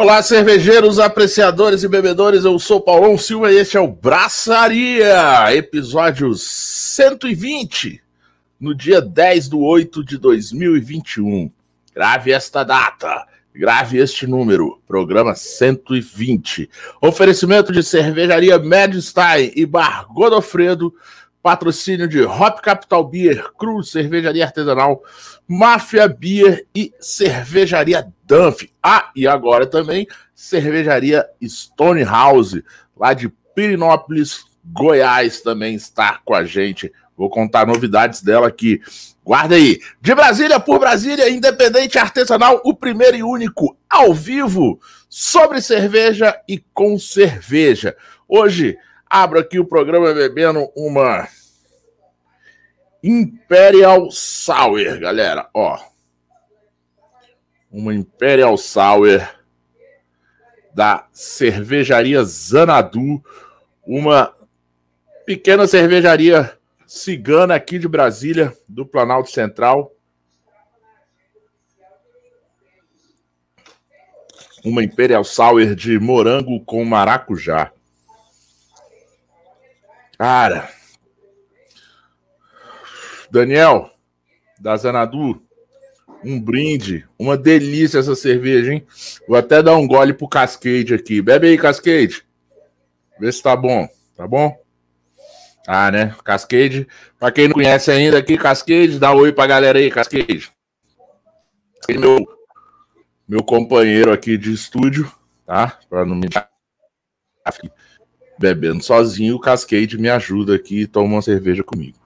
[0.00, 2.42] Olá, cervejeiros, apreciadores e bebedores.
[2.42, 8.02] Eu sou Paulão Silva e este é o Braçaria, episódio 120,
[8.58, 11.52] no dia 10 de 8 de 2021.
[11.94, 16.70] Grave esta data, grave este número, programa 120.
[17.02, 20.94] Oferecimento de cervejaria Medstein e Bar Godofredo,
[21.42, 25.02] patrocínio de Hop Capital Beer, Cruz, cervejaria artesanal,
[25.46, 28.64] Máfia Beer e cervejaria Dunf.
[28.82, 32.60] Ah, e agora também cervejaria Stone House,
[32.96, 36.92] lá de Pirinópolis, Goiás, também está com a gente.
[37.16, 38.80] Vou contar novidades dela aqui.
[39.22, 39.78] Guarda aí.
[40.00, 46.62] De Brasília por Brasília, independente artesanal, o primeiro e único ao vivo sobre cerveja e
[46.72, 47.96] com cerveja.
[48.28, 48.78] Hoje
[49.10, 51.28] abro aqui o programa bebendo uma
[53.02, 55.50] Imperial Sour, galera.
[55.52, 55.76] Ó,
[57.68, 59.20] uma Imperial Sour
[60.72, 63.22] da cervejaria Zanadu,
[63.84, 64.32] uma
[65.26, 69.92] pequena cervejaria cigana aqui de Brasília, do Planalto Central.
[74.64, 77.72] Uma Imperial Sour de morango com maracujá.
[80.20, 80.68] Cara,
[83.30, 83.90] Daniel,
[84.60, 85.42] da Zanadu,
[86.22, 88.86] um brinde, uma delícia essa cerveja, hein?
[89.26, 91.22] Vou até dar um gole pro Cascade aqui.
[91.22, 92.22] Bebe aí, Cascade.
[93.18, 94.54] Vê se tá bom, tá bom?
[95.66, 96.14] Ah, né?
[96.22, 96.86] Cascade.
[97.18, 100.52] Pra quem não conhece ainda aqui, Cascade, dá um oi pra galera aí, Cascade.
[101.88, 102.18] Meu,
[103.26, 105.10] meu companheiro aqui de estúdio,
[105.46, 105.78] tá?
[105.88, 106.28] Pra não me
[108.40, 111.98] bebendo sozinho, o Cascade me ajuda aqui e toma uma cerveja comigo.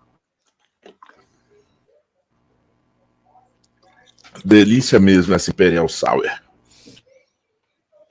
[4.45, 6.29] Delícia mesmo essa Imperial Sour.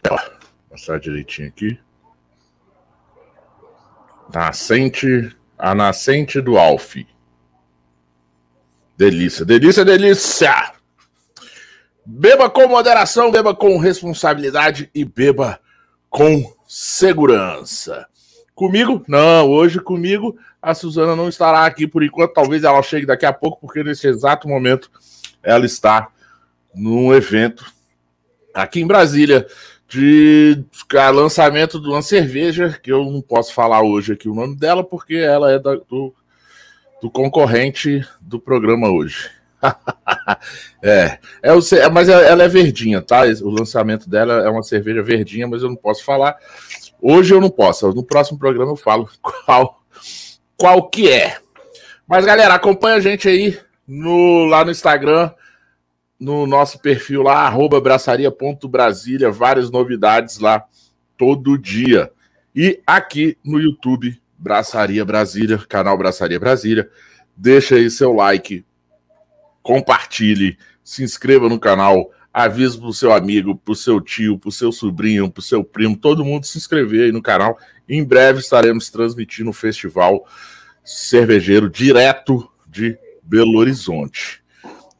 [0.09, 0.17] Ó,
[0.71, 1.77] mostrar direitinho aqui.
[4.33, 6.95] Nascente, a nascente do Alf.
[8.97, 10.73] Delícia, delícia, delícia!
[12.05, 15.59] Beba com moderação, beba com responsabilidade e beba
[16.09, 18.07] com segurança.
[18.55, 19.03] Comigo?
[19.07, 22.33] Não, hoje comigo a Suzana não estará aqui por enquanto.
[22.33, 24.89] Talvez ela chegue daqui a pouco, porque nesse exato momento
[25.41, 26.07] ela está
[26.73, 27.65] num evento
[28.53, 29.47] aqui em Brasília
[29.87, 30.63] de
[31.13, 35.15] lançamento de uma cerveja que eu não posso falar hoje aqui o nome dela porque
[35.15, 36.13] ela é da, do,
[37.01, 39.29] do concorrente do programa hoje.
[40.81, 43.21] é, é, é, mas ela é verdinha, tá?
[43.43, 46.37] O lançamento dela é uma cerveja verdinha, mas eu não posso falar.
[47.05, 47.89] Hoje eu não posso.
[47.89, 49.83] No próximo programa eu falo qual,
[50.55, 51.37] qual que é.
[52.07, 55.29] Mas galera, acompanha a gente aí no, lá no Instagram
[56.17, 60.63] no nosso perfil lá, arroba braçaria.brasília, várias novidades lá
[61.17, 62.09] todo dia.
[62.55, 66.89] E aqui no YouTube, Braçaria Brasília, canal Braçaria Brasília.
[67.35, 68.63] Deixa aí seu like,
[69.61, 75.29] compartilhe, se inscreva no canal, avise pro seu amigo, pro seu tio, pro seu sobrinho,
[75.29, 77.57] pro seu primo, todo mundo se inscrever aí no canal.
[77.87, 80.25] Em breve estaremos transmitindo o festival
[80.83, 84.43] cervejeiro direto de Belo Horizonte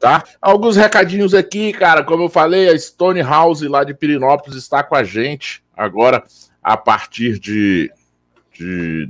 [0.04, 0.22] tá?
[0.42, 2.04] Alguns recadinhos aqui, cara.
[2.04, 6.22] Como eu falei, a Stone House lá de Pirinópolis está com a gente agora
[6.62, 7.90] a partir de,
[8.52, 9.10] de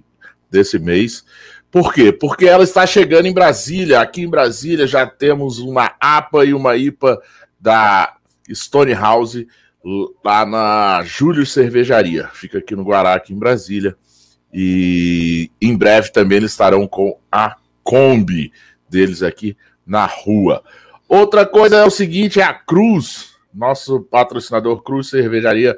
[0.51, 1.25] desse mês.
[1.71, 2.11] Por quê?
[2.11, 4.01] Porque ela está chegando em Brasília.
[4.01, 7.19] Aqui em Brasília já temos uma APA e uma IPA
[7.63, 8.17] da
[8.53, 9.45] Stone House
[10.23, 12.27] lá na Júlio Cervejaria.
[12.33, 13.95] Fica aqui no Guará, aqui em Brasília.
[14.53, 18.51] E em breve também eles estarão com a Kombi
[18.89, 20.61] deles aqui na rua.
[21.07, 25.77] Outra coisa é o seguinte: é a Cruz, nosso patrocinador Cruz Cervejaria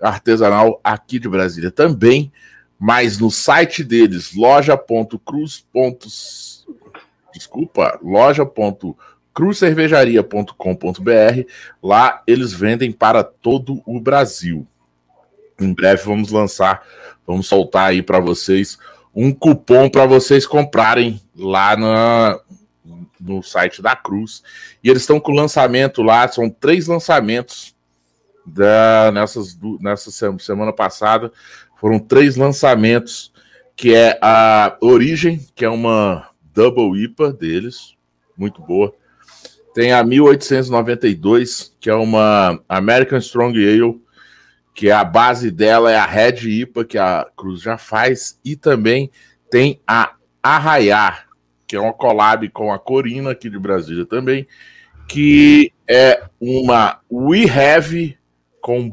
[0.00, 2.32] Artesanal aqui de Brasília também,
[2.78, 5.66] mas no site deles, loja.cruz.
[7.34, 7.98] Desculpa,
[9.38, 11.50] loja.cruzcervejaria.com.br.
[11.82, 14.66] Lá eles vendem para todo o Brasil.
[15.60, 16.82] Em breve vamos lançar,
[17.26, 18.78] vamos soltar aí para vocês
[19.14, 22.38] um cupom para vocês comprarem lá na,
[23.18, 24.42] no site da Cruz.
[24.84, 27.74] E eles estão com lançamento lá, são três lançamentos
[28.44, 31.32] da, nessas, nessa semana passada.
[31.80, 33.32] Foram três lançamentos,
[33.74, 37.96] que é a Origem, que é uma Double IPA deles,
[38.36, 38.94] muito boa.
[39.76, 44.00] Tem a 1892, que é uma American Strong Ale,
[44.74, 49.10] que a base dela é a Red IPA, que a Cruz já faz, e também
[49.50, 51.26] tem a Arraiar,
[51.66, 54.48] que é uma collab com a Corina aqui de Brasília também,
[55.06, 58.16] que é uma We Have
[58.62, 58.90] com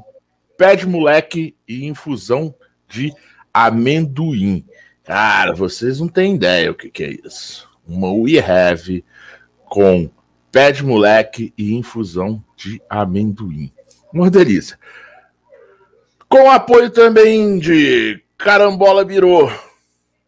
[0.58, 2.54] pé de moleque e infusão
[2.90, 3.14] de
[3.54, 4.66] amendoim.
[5.06, 7.70] Cara, vocês não têm ideia o que, que é isso.
[7.88, 9.06] Uma We Have
[9.70, 10.12] com
[10.54, 13.72] pé de moleque e infusão de amendoim.
[14.14, 14.78] Uma delícia.
[16.30, 19.52] Com apoio também de Carambola Birô.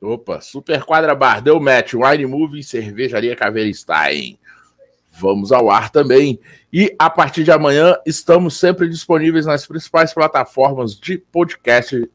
[0.02, 4.40] Opa, Super Quadra Bar, deu match, Wine Movie, Cervejaria Caveira Stein.
[5.12, 6.40] Vamos ao ar também.
[6.74, 12.10] E a partir de amanhã estamos sempre disponíveis nas principais plataformas de podcast: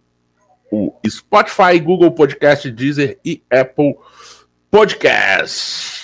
[0.71, 3.95] o Spotify, Google Podcast, Deezer e Apple
[4.69, 6.00] Podcast.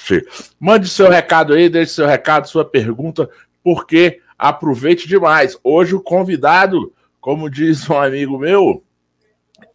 [0.59, 3.29] Mande seu recado aí, deixe seu recado, sua pergunta,
[3.63, 5.59] porque aproveite demais.
[5.63, 8.83] Hoje o convidado, como diz um amigo meu,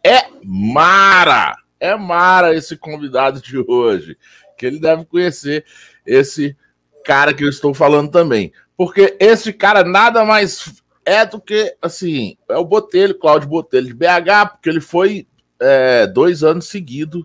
[0.04, 1.56] é Mara.
[1.78, 4.16] É Mara esse convidado de hoje,
[4.56, 5.64] que ele deve conhecer
[6.06, 6.56] esse
[7.04, 8.52] cara que eu estou falando também.
[8.76, 13.94] Porque esse cara nada mais é do que, assim, é o Botelho, Cláudio Botelho de
[13.94, 15.26] BH, porque ele foi
[15.60, 17.24] é, dois anos seguidos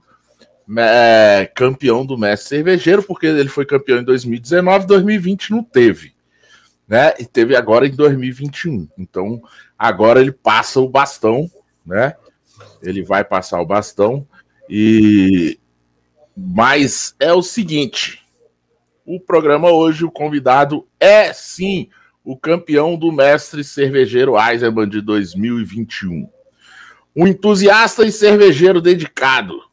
[0.77, 6.13] é, campeão do mestre cervejeiro, porque ele foi campeão em 2019, 2020 não teve,
[6.87, 7.13] né?
[7.19, 8.87] E teve agora em 2021.
[8.97, 9.41] Então,
[9.77, 11.49] agora ele passa o bastão,
[11.85, 12.15] né?
[12.81, 14.27] Ele vai passar o bastão
[14.69, 15.59] e
[16.35, 18.21] mas é o seguinte,
[19.03, 21.89] o programa hoje, o convidado é sim
[22.23, 26.29] o campeão do mestre cervejeiro Eisenbahn de 2021.
[27.15, 29.66] Um entusiasta e cervejeiro dedicado.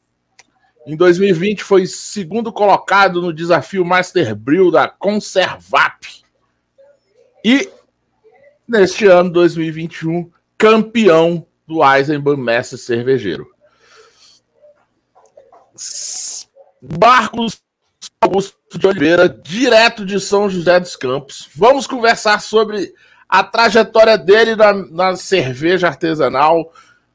[0.86, 6.04] Em 2020 foi segundo colocado no desafio Master Brew da Conservap.
[7.44, 7.70] E
[8.68, 13.46] neste ano 2021, campeão do Eisenbahn Mestre Cervejeiro.
[16.80, 17.62] Barcos
[18.20, 21.48] Augusto de Oliveira, direto de São José dos Campos.
[21.54, 22.94] Vamos conversar sobre
[23.28, 26.72] a trajetória dele na, na cerveja artesanal,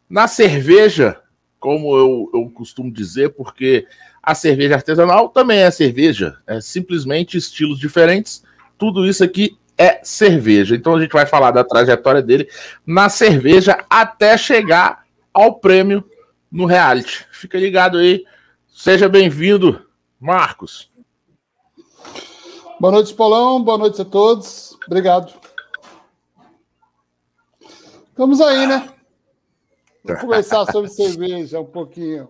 [0.08, 1.20] na cerveja,
[1.60, 3.86] como eu, eu, costumo dizer, porque
[4.24, 8.44] a cerveja artesanal também é cerveja, é simplesmente estilos diferentes.
[8.78, 10.76] Tudo isso aqui é cerveja.
[10.76, 12.50] Então a gente vai falar da trajetória dele
[12.86, 15.04] na cerveja até chegar
[15.34, 16.04] ao prêmio
[16.52, 17.26] no reality.
[17.32, 18.26] Fica ligado aí.
[18.68, 19.86] Seja bem-vindo,
[20.20, 20.90] Marcos.
[22.80, 23.62] Boa noite, Paulão.
[23.62, 24.78] Boa noite a todos.
[24.88, 25.34] Obrigado.
[28.10, 28.99] Estamos aí, né?
[30.14, 32.30] Vamos conversar sobre cerveja um pouquinho.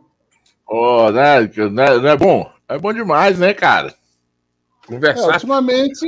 [0.68, 1.42] Oh, né?
[1.42, 2.52] Não é, não é bom?
[2.68, 3.94] É bom demais, né, cara?
[4.88, 5.31] Conversar.
[5.31, 6.08] É, ultimamente.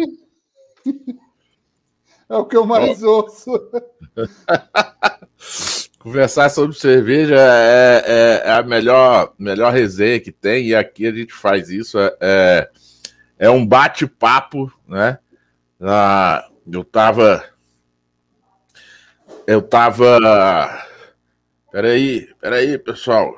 [2.30, 3.10] é o que eu mais oh.
[3.10, 3.52] ouço.
[6.00, 11.12] Conversar sobre cerveja é, é, é, a melhor, melhor resenha que tem, e aqui a
[11.12, 12.00] gente faz isso.
[12.00, 12.70] É, é
[13.42, 15.18] é um bate-papo, né?
[15.82, 17.44] Ah, eu tava.
[19.48, 20.20] Eu tava.
[21.72, 23.36] Peraí, peraí, pessoal.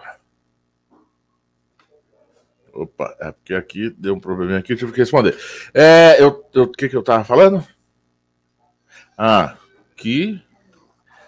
[2.74, 5.38] Opa, é porque aqui deu um probleminha aqui, tive que responder.
[5.74, 7.65] É, eu, o que que eu tava falando?
[9.15, 9.55] Ah,
[9.96, 10.41] que.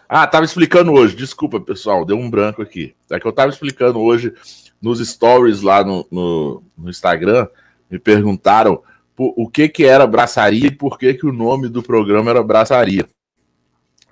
[0.09, 2.95] Ah, tava explicando hoje, desculpa, pessoal, deu um branco aqui.
[3.11, 4.33] É que eu tava explicando hoje
[4.81, 7.47] nos stories lá no, no, no Instagram
[7.89, 8.83] me perguntaram
[9.17, 13.07] o que, que era braçaria e por que, que o nome do programa era braçaria.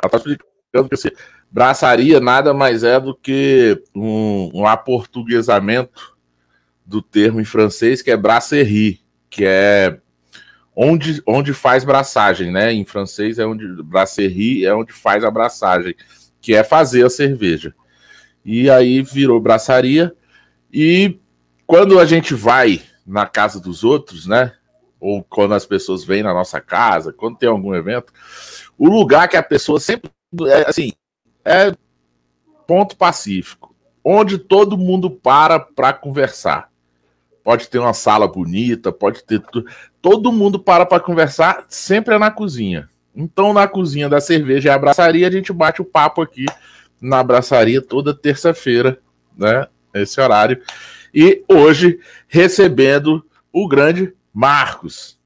[0.01, 1.09] Ela está explicando que assim,
[1.53, 6.17] braçaria nada mais é do que um, um aportuguesamento
[6.83, 9.99] do termo em francês que é brasserie, que é
[10.75, 12.73] onde, onde faz braçagem, né?
[12.73, 15.95] Em francês é onde brasserie é onde faz a braçagem,
[16.41, 17.75] que é fazer a cerveja.
[18.43, 20.11] E aí virou braçaria
[20.73, 21.19] e
[21.67, 24.53] quando a gente vai na casa dos outros, né?
[24.99, 28.11] Ou quando as pessoas vêm na nossa casa, quando tem algum evento,
[28.75, 30.09] o lugar que a pessoa sempre
[30.47, 30.93] é assim
[31.45, 31.73] é
[32.67, 36.71] ponto pacífico, onde todo mundo para para conversar.
[37.43, 39.69] Pode ter uma sala bonita, pode ter tudo.
[40.01, 42.89] Todo mundo para para conversar, sempre é na cozinha.
[43.15, 46.45] Então, na cozinha da cerveja e abraçaria, a gente bate o papo aqui
[47.01, 48.99] na abraçaria toda terça-feira,
[49.37, 49.67] né?
[49.93, 50.61] Esse horário.
[51.13, 55.19] E hoje recebendo o grande Marcos.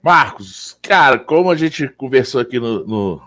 [0.00, 3.22] Marcos, cara, como a gente conversou aqui no, no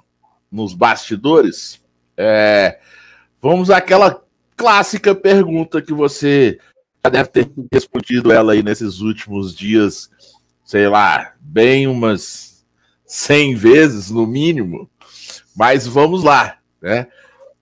[0.49, 1.81] nos bastidores,
[2.17, 2.79] é,
[3.41, 4.24] vamos àquela
[4.55, 6.59] clássica pergunta que você
[7.05, 10.09] já deve ter respondido ela aí nesses últimos dias,
[10.65, 12.65] sei lá, bem umas
[13.05, 14.89] 100 vezes no mínimo.
[15.55, 17.07] Mas vamos lá, né?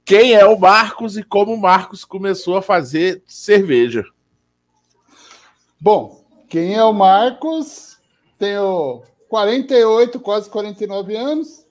[0.05, 4.05] quem é o Marcos e como o Marcos começou a fazer cerveja.
[5.81, 7.97] Bom, quem é o Marcos?
[8.38, 11.65] Tenho 48, quase 49 anos.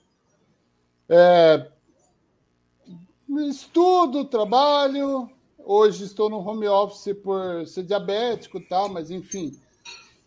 [1.09, 1.69] É,
[3.29, 5.31] Estudo, trabalho.
[5.59, 9.59] Hoje estou no home office por ser diabético e tal, mas enfim.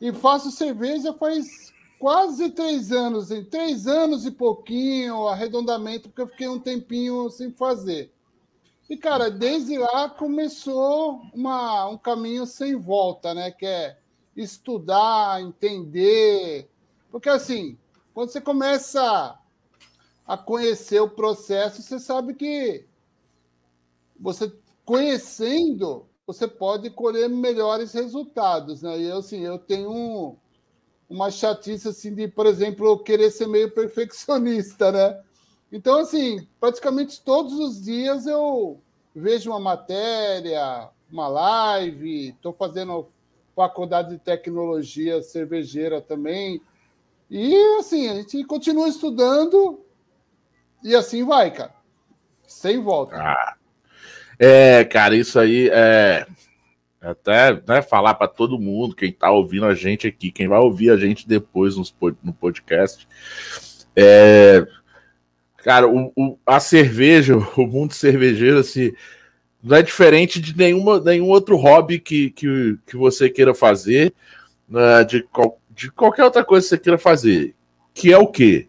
[0.01, 6.27] E faço cerveja faz quase três anos, em três anos e pouquinho, arredondamento, porque eu
[6.27, 8.11] fiquei um tempinho sem fazer.
[8.89, 13.51] E, cara, desde lá começou uma, um caminho sem volta, né?
[13.51, 13.97] Que é
[14.35, 16.69] estudar, entender.
[17.11, 17.77] Porque, assim,
[18.13, 19.37] quando você começa
[20.27, 22.85] a conhecer o processo, você sabe que
[24.19, 24.51] você
[24.83, 28.99] conhecendo, você pode colher melhores resultados, né?
[28.99, 30.35] E eu, assim, eu tenho um,
[31.09, 35.21] uma chatice, assim, de, por exemplo, querer ser meio perfeccionista, né?
[35.71, 38.81] Então, assim, praticamente todos os dias eu
[39.15, 43.07] vejo uma matéria, uma live, estou fazendo
[43.55, 46.61] faculdade de tecnologia cervejeira também.
[47.29, 49.86] E, assim, a gente continua estudando
[50.83, 51.73] e assim vai, cara.
[52.47, 53.15] Sem volta.
[53.17, 53.55] Ah.
[54.39, 56.25] É, cara, isso aí é
[57.01, 60.89] até né, falar para todo mundo, quem está ouvindo a gente aqui, quem vai ouvir
[60.89, 61.93] a gente depois nos,
[62.23, 63.07] no podcast.
[63.95, 64.67] É,
[65.57, 68.93] cara, o, o, a cerveja, o mundo cervejeiro, assim,
[69.63, 74.13] não é diferente de nenhuma, nenhum outro hobby que, que, que você queira fazer,
[74.67, 75.25] né, de,
[75.69, 77.55] de qualquer outra coisa que você queira fazer.
[77.93, 78.67] Que é o quê?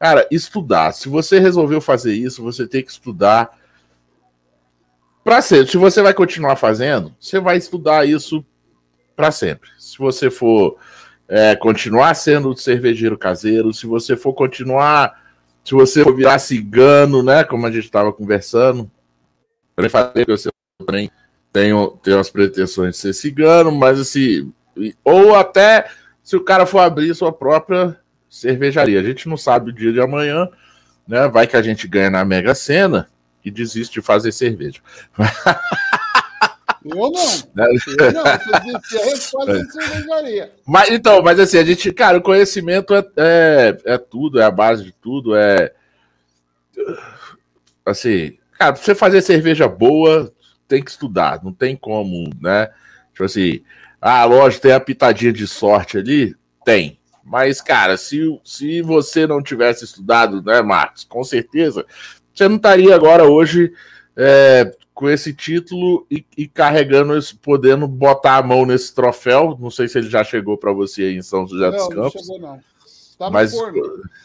[0.00, 0.92] Cara, estudar.
[0.92, 3.50] Se você resolveu fazer isso, você tem que estudar
[5.22, 5.68] para ser.
[5.68, 8.42] Se você vai continuar fazendo, você vai estudar isso
[9.14, 9.68] para sempre.
[9.78, 10.78] Se você for
[11.28, 15.22] é, continuar sendo cervejeiro caseiro, se você for continuar,
[15.62, 17.44] se você for virar cigano, né?
[17.44, 18.90] Como a gente estava conversando,
[19.76, 20.38] eu falei que eu
[20.78, 21.10] também
[21.52, 24.50] tenho as pretensões de ser cigano, mas assim,
[25.04, 25.90] ou até
[26.22, 27.99] se o cara for abrir sua própria
[28.30, 29.00] cervejaria.
[29.00, 30.48] A gente não sabe o dia de amanhã,
[31.06, 31.28] né?
[31.28, 33.08] Vai que a gente ganha na Mega Sena
[33.44, 34.80] e desiste de fazer cerveja.
[36.82, 37.10] Eu não.
[37.10, 38.80] Eu não.
[38.82, 39.62] Se a resposta é.
[39.62, 40.52] de cervejaria.
[40.66, 44.50] Mas, então, mas assim, a gente, cara, o conhecimento é, é, é tudo, é a
[44.50, 45.34] base de tudo.
[45.36, 45.72] É.
[47.84, 50.32] Assim, cara, pra você fazer cerveja boa,
[50.66, 52.70] tem que estudar, não tem como, né?
[53.12, 53.62] Tipo assim,
[54.00, 56.34] ah, lógico, tem a pitadinha de sorte ali?
[56.64, 56.99] Tem.
[57.30, 61.86] Mas, cara, se, se você não tivesse estudado, né, Marcos, com certeza,
[62.34, 63.72] você não estaria agora hoje
[64.16, 69.56] é, com esse título e, e, carregando isso, podendo botar a mão nesse troféu.
[69.60, 71.96] Não sei se ele já chegou para você aí em São José dos Campos.
[71.96, 72.60] Não chegou, não.
[73.16, 73.52] Tá mas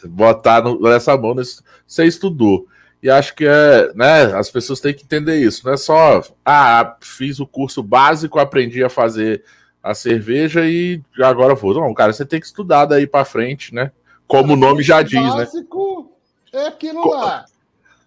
[0.04, 2.66] botar no, nessa mão, nesse, você estudou.
[3.00, 5.64] E acho que é, né, as pessoas têm que entender isso.
[5.64, 9.44] Não é só, ah, fiz o curso básico, aprendi a fazer
[9.86, 11.72] a cerveja e agora vou.
[11.72, 13.92] Não, cara, você tem que estudar daí para frente, né?
[14.26, 15.46] Como o nome já diz, né?
[16.52, 17.44] É aquilo lá.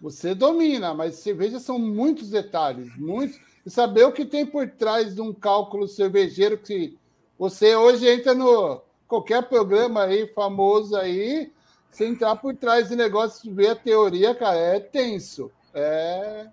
[0.00, 3.38] Você domina, mas cerveja são muitos detalhes, muitos.
[3.64, 6.96] E saber o que tem por trás de um cálculo cervejeiro que
[7.38, 11.50] você hoje entra no qualquer programa aí famoso aí,
[11.90, 15.50] se entrar por trás de negócio, ver a teoria, cara, é tenso.
[15.72, 16.46] É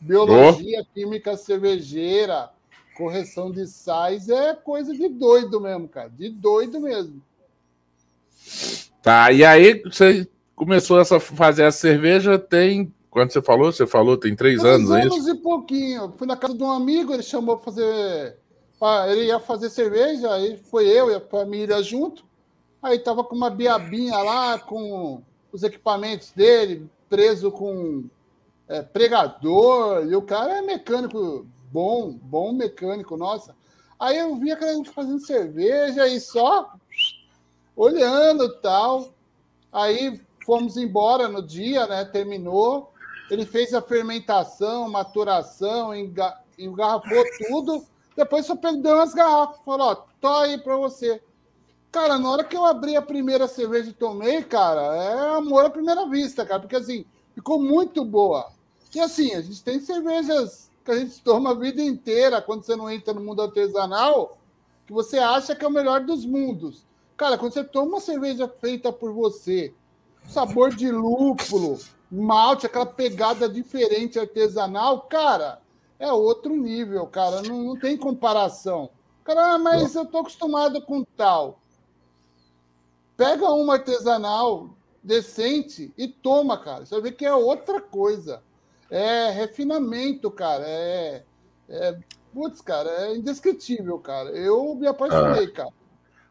[0.00, 0.94] biologia, oh.
[0.94, 2.50] química cervejeira,
[2.96, 6.08] correção de sais é coisa de doido mesmo, cara.
[6.08, 7.22] De doido mesmo.
[9.02, 12.92] Tá, e aí você começou a fazer a cerveja tem.
[13.10, 13.72] Quando você falou?
[13.72, 15.30] Você falou tem três, três anos, anos é isso?
[15.30, 16.12] e pouquinho.
[16.16, 18.36] Fui na casa de um amigo, ele chamou para fazer.
[19.10, 22.24] Ele ia fazer cerveja, aí foi eu e a família junto.
[22.82, 25.22] Aí tava com uma biabinha lá, com
[25.52, 28.04] os equipamentos dele, preso com
[28.68, 33.56] é, pregador, e o cara é mecânico bom, bom mecânico, nossa.
[33.98, 36.74] Aí eu vi aquela gente fazendo cerveja e só
[37.74, 39.08] olhando tal.
[39.72, 42.04] Aí fomos embora no dia, né?
[42.04, 42.92] Terminou.
[43.30, 45.94] Ele fez a fermentação, maturação,
[46.58, 47.86] engarrafou tudo.
[48.14, 49.60] Depois só perdeu umas garrafas.
[49.64, 51.22] Falou, ó, tô aí para você.
[51.90, 55.70] Cara, na hora que eu abri a primeira cerveja e tomei, cara, é amor à
[55.70, 56.60] primeira vista, cara.
[56.60, 58.50] Porque assim, ficou muito boa.
[58.94, 62.76] E assim, a gente tem cervejas que a gente toma a vida inteira quando você
[62.76, 64.38] não entra no mundo artesanal,
[64.86, 66.84] que você acha que é o melhor dos mundos.
[67.16, 69.72] Cara, quando você toma uma cerveja feita por você,
[70.28, 71.78] sabor de lúpulo,
[72.10, 75.60] malte, aquela pegada diferente artesanal, cara,
[75.98, 77.42] é outro nível, cara.
[77.42, 78.90] Não, não tem comparação.
[79.24, 81.60] Cara, ah, mas eu tô acostumado com tal.
[83.16, 84.70] Pega uma artesanal
[85.02, 86.84] decente e toma, cara.
[86.84, 88.42] Você vai ver que é outra coisa
[88.92, 90.64] é refinamento, cara.
[90.66, 91.22] É,
[91.68, 91.96] é
[92.32, 94.28] putz, cara, é indescritível, cara.
[94.30, 95.70] Eu me apaixonei, ah, cara.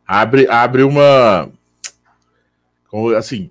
[0.05, 1.49] Abre, abre uma.
[3.17, 3.49] Assim,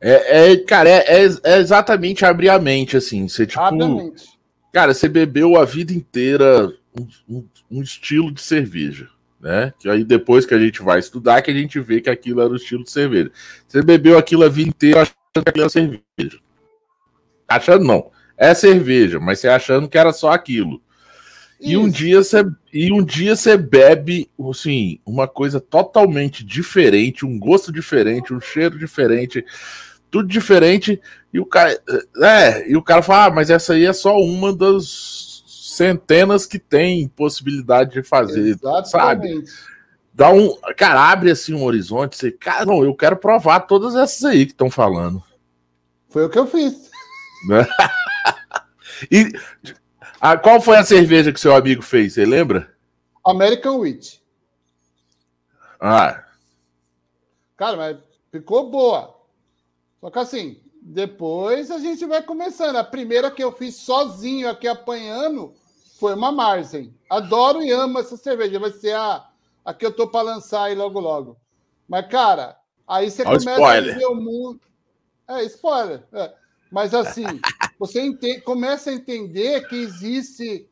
[0.00, 3.28] É, é cara, é, é, é, exatamente abrir a mente, assim.
[3.28, 4.26] Você, tipo, Abre a mente.
[4.72, 9.08] Cara, você bebeu a vida inteira um, um, um, estilo de cerveja,
[9.38, 9.72] né?
[9.78, 12.50] Que aí depois que a gente vai estudar, que a gente vê que aquilo era
[12.50, 13.30] o estilo de cerveja.
[13.68, 16.40] Você bebeu aquilo a vida inteira achando que aquilo era cerveja.
[17.46, 18.10] Achando não.
[18.36, 20.80] É cerveja, mas você achando que era só aquilo.
[21.62, 27.38] E um dia você e um dia você bebe assim, uma coisa totalmente diferente, um
[27.38, 29.44] gosto diferente, um cheiro diferente,
[30.10, 31.00] tudo diferente,
[31.32, 31.80] e o cara
[32.20, 36.58] é, e o cara fala: ah, mas essa aí é só uma das centenas que
[36.58, 38.90] tem possibilidade de fazer, Exatamente.
[38.90, 39.44] sabe?
[40.12, 44.24] Dá um, cara, abre assim um horizonte, você, cara, não, eu quero provar todas essas
[44.24, 45.22] aí que estão falando.
[46.10, 46.91] Foi o que eu fiz.
[49.10, 49.32] E
[50.20, 52.14] a, qual foi a cerveja que seu amigo fez?
[52.14, 52.72] Você lembra?
[53.24, 54.22] American Wheat.
[55.80, 56.24] Ah.
[57.56, 57.96] Cara, mas
[58.30, 59.16] ficou boa.
[60.00, 62.76] Só que assim, depois a gente vai começando.
[62.76, 65.54] A primeira que eu fiz sozinho aqui apanhando
[65.98, 66.94] foi uma Marzen.
[67.08, 68.58] Adoro e amo essa cerveja.
[68.58, 69.28] Vai ser a,
[69.64, 71.36] a que eu tô para lançar aí logo logo.
[71.88, 72.56] Mas, cara,
[72.86, 73.94] aí você Olha começa spoiler.
[73.94, 74.60] a ver o mundo.
[75.28, 76.02] É, spoiler.
[76.12, 76.34] É.
[76.72, 77.26] Mas assim,
[77.78, 80.66] você entende, começa a entender que existe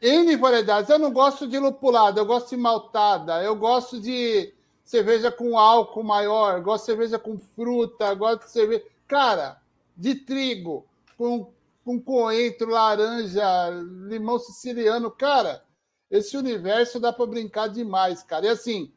[0.00, 0.88] N variedades.
[0.88, 6.02] Eu não gosto de lupulada, eu gosto de maltada, eu gosto de cerveja com álcool
[6.02, 8.82] maior, gosto de cerveja com fruta, gosto de cerveja.
[9.06, 9.60] Cara,
[9.94, 10.86] de trigo,
[11.18, 11.52] com,
[11.84, 13.68] com coentro, laranja,
[14.08, 15.10] limão siciliano.
[15.10, 15.62] Cara,
[16.10, 18.46] esse universo dá para brincar demais, cara.
[18.46, 18.90] E assim,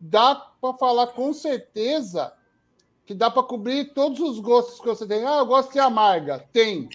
[0.00, 2.32] dá para falar com certeza
[3.10, 5.26] que dá para cobrir todos os gostos que você tem.
[5.26, 6.46] Ah, eu gosto de amarga.
[6.52, 6.88] Tem.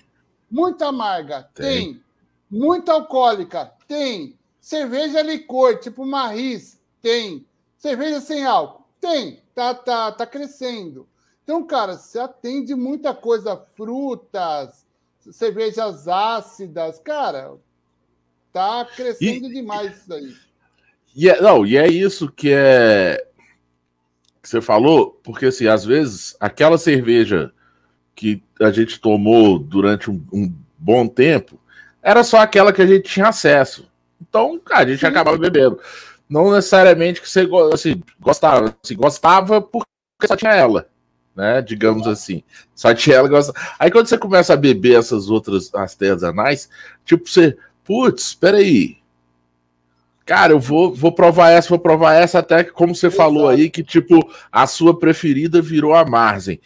[0.49, 1.43] Muita amarga.
[1.53, 1.65] Tem.
[1.65, 2.03] tem.
[2.49, 3.73] Muita alcoólica.
[3.85, 4.39] Tem.
[4.61, 6.79] Cerveja licor, tipo Marris.
[7.01, 7.45] Tem.
[7.77, 8.85] Cerveja sem álcool?
[9.01, 11.05] Tem, tá, tá, tá crescendo.
[11.43, 14.85] Então, cara, você atende muita coisa, frutas,
[15.33, 17.55] cervejas ácidas, cara,
[18.53, 20.33] tá crescendo e, demais isso daí.
[21.13, 23.27] E é, não, e é isso que é
[24.45, 27.51] que você falou, porque assim, às vezes aquela cerveja
[28.13, 31.59] que a gente tomou durante um, um bom tempo
[31.99, 33.89] era só aquela que a gente tinha acesso.
[34.21, 35.07] Então, cara, a gente Sim.
[35.07, 35.79] acabava bebendo
[36.29, 39.87] não necessariamente que você assim, gostava, assim, gostava porque
[40.27, 40.87] só tinha ela,
[41.35, 41.59] né?
[41.63, 42.43] Digamos assim.
[42.75, 43.51] Só tinha ela gosta.
[43.79, 46.69] Aí quando você começa a beber essas outras artesanais,
[47.03, 48.97] tipo, você, putz, peraí.
[50.25, 53.21] Cara, eu vou, vou provar essa, vou provar essa, até que, como você Exato.
[53.21, 54.19] falou aí, que tipo,
[54.51, 56.59] a sua preferida virou a Marzen.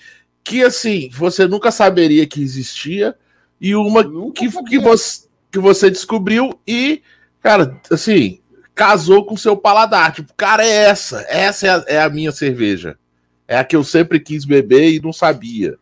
[0.44, 3.16] Que assim, você nunca saberia que existia,
[3.60, 7.04] e uma que, que, você, que você descobriu, e,
[7.42, 8.40] cara, assim,
[8.74, 10.14] casou com seu paladar.
[10.14, 11.26] Tipo, cara, é essa.
[11.28, 12.98] Essa é a, é a, minha cerveja.
[13.46, 15.78] É a que eu sempre quis beber e não sabia,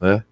[0.00, 0.24] né?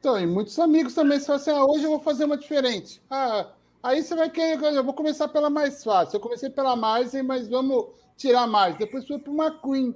[0.00, 3.02] Então, e muitos amigos também falam assim, ah, hoje eu vou fazer uma diferente.
[3.10, 3.48] Ah,
[3.82, 6.16] aí você vai querer, eu vou começar pela mais fácil.
[6.16, 7.86] Eu comecei pela Marzen, mas vamos
[8.16, 8.76] tirar mais.
[8.76, 9.94] Depois fui para uma Queen.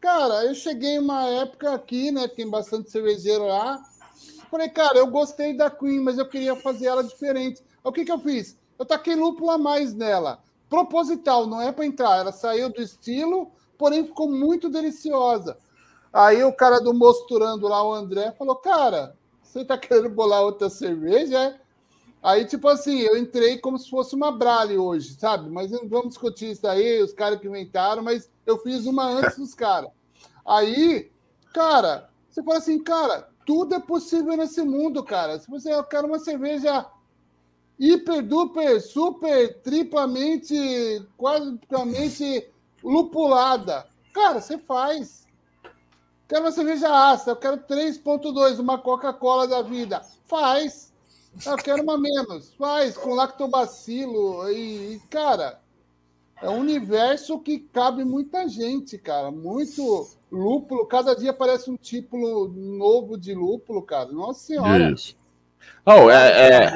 [0.00, 2.26] Cara, eu cheguei uma época aqui, né?
[2.26, 3.82] Tem bastante cervejeiro lá.
[4.50, 7.62] Falei, cara, eu gostei da Queen, mas eu queria fazer ela diferente.
[7.84, 8.58] O que que eu fiz?
[8.78, 10.42] Eu taquei lúpulo a mais nela.
[10.68, 12.18] Proposital, não é para entrar.
[12.18, 15.58] Ela saiu do estilo, porém ficou muito deliciosa.
[16.12, 20.68] Aí o cara do Mosturando lá, o André, falou: Cara, você tá querendo bolar outra
[20.68, 21.38] cerveja?
[21.38, 21.60] É?
[22.22, 25.48] Aí, tipo assim, eu entrei como se fosse uma Brale hoje, sabe?
[25.48, 29.54] Mas vamos discutir isso aí, os caras que inventaram, mas eu fiz uma antes dos
[29.54, 29.90] caras.
[30.44, 31.10] Aí,
[31.54, 35.38] cara, você fala assim, cara, tudo é possível nesse mundo, cara.
[35.38, 36.86] Se você quer uma cerveja
[37.78, 40.54] hiper, duper, super, triplamente,
[41.16, 41.58] quase
[42.84, 43.86] lupulada.
[44.12, 45.26] Cara, você faz.
[46.28, 50.02] Quero uma cerveja ácida, eu quero 3.2, uma Coca-Cola da vida.
[50.26, 50.89] Faz.
[51.46, 52.52] Eu quero uma menos.
[52.58, 54.50] Faz, com lactobacilo.
[54.50, 55.58] E, cara,
[56.42, 59.30] é um universo que cabe muita gente, cara.
[59.30, 60.86] Muito lúpulo.
[60.86, 62.16] Cada dia parece um tipo
[62.48, 64.10] novo de lúpulo, cara.
[64.10, 64.90] Nossa Senhora.
[64.90, 65.16] Isso.
[65.84, 66.72] Oh, é, é,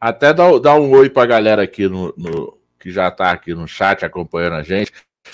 [0.00, 3.66] até dá, dá um oi pra galera aqui no, no, que já tá aqui no
[3.66, 4.92] chat acompanhando a gente.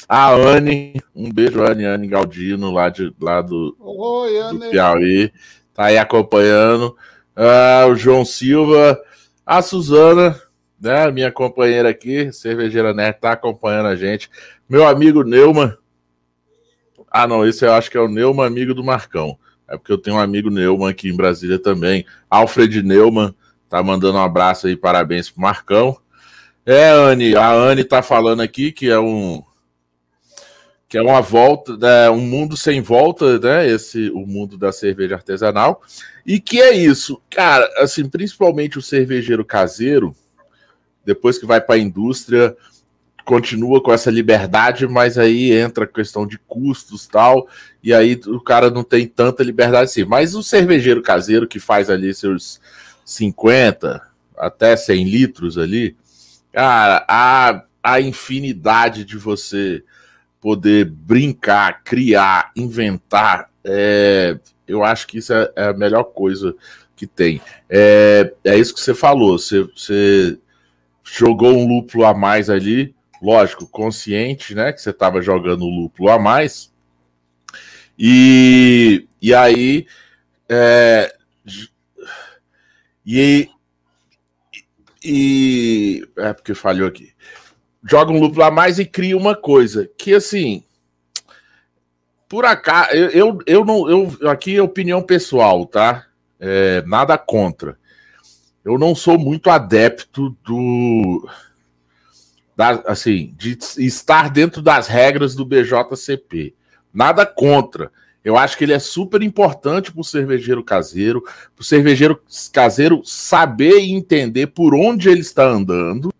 [0.08, 5.32] A Anne, um beijo, Anne, Anne Galdino, lá, de, lá do, Oi, do Piauí,
[5.72, 6.96] tá aí acompanhando.
[7.36, 9.00] Uh, o João Silva,
[9.44, 10.40] a Suzana,
[10.80, 14.30] né, minha companheira aqui, cervejeira Nerd, tá acompanhando a gente.
[14.68, 15.76] Meu amigo Neumann.
[17.10, 19.38] Ah, não, esse eu acho que é o Neumann, amigo do Marcão.
[19.68, 22.04] É porque eu tenho um amigo Neumann aqui em Brasília também.
[22.28, 23.34] Alfred Neumann
[23.68, 25.96] tá mandando um abraço aí, parabéns pro Marcão.
[26.66, 29.42] É, Anne, a Anne tá falando aqui que é um
[30.88, 33.68] que é uma volta, né, um mundo sem volta, né?
[33.68, 35.82] Esse o mundo da cerveja artesanal.
[36.24, 40.14] E que é isso, cara, assim, principalmente o cervejeiro caseiro,
[41.04, 42.56] depois que vai para a indústria,
[43.24, 47.48] continua com essa liberdade, mas aí entra a questão de custos tal,
[47.82, 50.04] e aí o cara não tem tanta liberdade assim.
[50.04, 52.60] Mas o cervejeiro caseiro que faz ali seus
[53.04, 54.00] 50
[54.36, 55.96] até 100 litros ali,
[56.52, 59.82] cara, a, a infinidade de você
[60.44, 66.54] poder brincar, criar, inventar, é, eu acho que isso é, é, a melhor coisa
[66.94, 67.40] que tem.
[67.66, 70.38] É, é isso que você falou, você, você
[71.02, 76.10] jogou um lúpulo a mais ali, lógico, consciente, né, que você estava jogando o lúpulo
[76.10, 76.70] a mais,
[77.98, 79.86] e, e aí,
[80.46, 81.10] é,
[83.06, 83.48] e,
[85.02, 87.14] e, é porque falhou aqui
[87.88, 89.88] joga um lúpulo a mais e cria uma coisa.
[89.98, 90.62] Que assim
[92.28, 96.06] por acaso eu, eu, eu não eu aqui é opinião pessoal tá?
[96.40, 97.78] É, nada contra.
[98.64, 101.28] Eu não sou muito adepto do
[102.56, 106.54] da, assim de estar dentro das regras do BJCP
[106.92, 107.90] nada contra.
[108.24, 112.18] Eu acho que ele é super importante para o cervejeiro caseiro, para o cervejeiro
[112.52, 116.10] caseiro saber e entender por onde ele está andando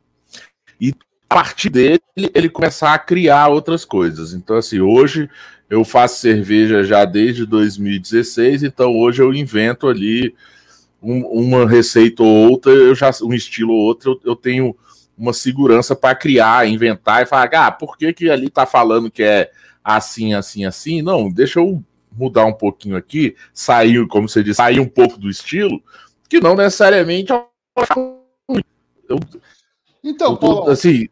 [1.29, 4.33] a partir dele, ele começar a criar outras coisas.
[4.33, 5.29] Então, assim, hoje
[5.69, 10.35] eu faço cerveja já desde 2016, então hoje eu invento ali
[11.03, 14.77] um, uma receita ou outra, eu já um estilo ou outro, eu, eu tenho
[15.17, 19.23] uma segurança para criar, inventar e falar, ah, por que, que ali tá falando que
[19.23, 19.51] é
[19.83, 21.03] assim, assim, assim?
[21.03, 21.83] Não, deixa eu
[22.13, 25.83] mudar um pouquinho aqui, sair, como você disse, sair um pouco do estilo,
[26.29, 27.45] que não necessariamente é
[29.09, 29.19] eu,
[30.03, 31.09] então, Paulo, assim,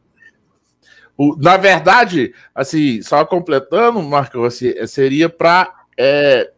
[1.22, 6.50] o, na verdade, assim, só completando, Marco, assim, seria para é,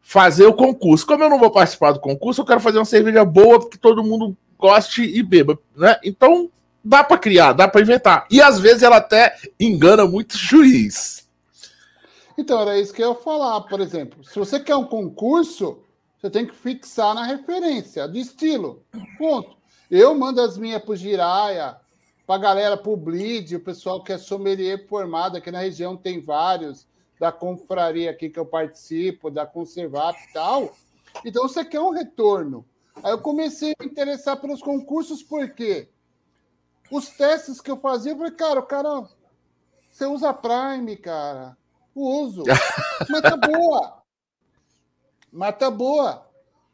[0.00, 1.06] fazer o concurso.
[1.06, 4.02] Como eu não vou participar do concurso, eu quero fazer uma cerveja boa que todo
[4.02, 5.98] mundo goste e beba, né?
[6.02, 6.50] Então,
[6.82, 8.26] dá para criar, dá para inventar.
[8.30, 11.28] E às vezes ela até engana muito juiz.
[12.38, 14.24] Então, era isso que eu ia falar, por exemplo.
[14.24, 15.82] Se você quer um concurso,
[16.18, 18.82] você tem que fixar na referência do estilo.
[19.18, 19.54] Ponto.
[19.90, 21.76] Eu mando as minhas pro Giraia,
[22.26, 25.96] para a galera, para o Bleed, o pessoal que é sommelier formado aqui na região,
[25.96, 26.86] tem vários,
[27.18, 30.74] da confraria aqui que eu participo, da Conservap e tal.
[31.24, 32.64] Então, você quer um retorno.
[33.02, 35.88] Aí eu comecei a me interessar pelos concursos, porque
[36.90, 39.08] os testes que eu fazia, eu falei, cara, o cara,
[39.90, 41.56] você usa Prime, cara.
[41.94, 42.44] uso.
[43.08, 44.02] Mas tá boa.
[45.32, 46.26] Mas tá boa.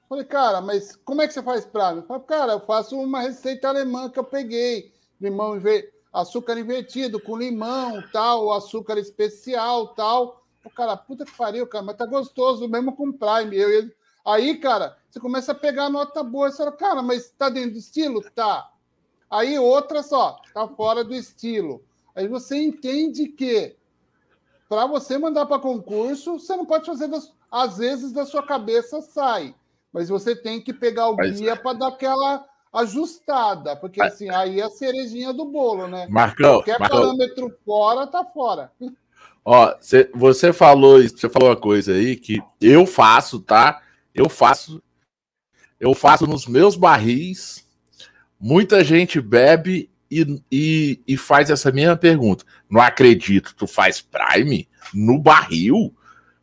[0.08, 2.02] Falei, cara, mas como é que você faz Prime?
[2.02, 5.58] falei, cara, eu faço uma receita alemã que eu peguei limão
[6.12, 10.42] açúcar invertido com limão, tal, açúcar especial, tal.
[10.64, 13.56] O cara, puta que pariu, cara, mas tá gostoso mesmo com Prime.
[13.56, 13.90] Eu, eu...
[14.24, 17.72] Aí, cara, você começa a pegar a nota boa, você fala, cara, mas tá dentro
[17.72, 18.22] do estilo?
[18.34, 18.70] Tá.
[19.30, 21.82] Aí outra só, tá fora do estilo.
[22.14, 23.76] Aí você entende que
[24.68, 27.32] para você mandar para concurso, você não pode fazer, das...
[27.50, 29.54] às vezes da sua cabeça sai,
[29.92, 31.38] mas você tem que pegar o mas...
[31.40, 36.06] guia para dar aquela ajustada, porque assim, aí é a cerejinha do bolo, né?
[36.08, 37.00] Marcão, Qualquer Marcão.
[37.00, 38.70] parâmetro fora, tá fora.
[39.44, 43.80] Ó, cê, você falou, você falou uma coisa aí que eu faço, tá?
[44.14, 44.82] Eu faço,
[45.80, 47.66] eu faço nos meus barris.
[48.38, 52.44] Muita gente bebe e, e, e faz essa mesma pergunta.
[52.68, 55.94] Não acredito, tu faz Prime no barril?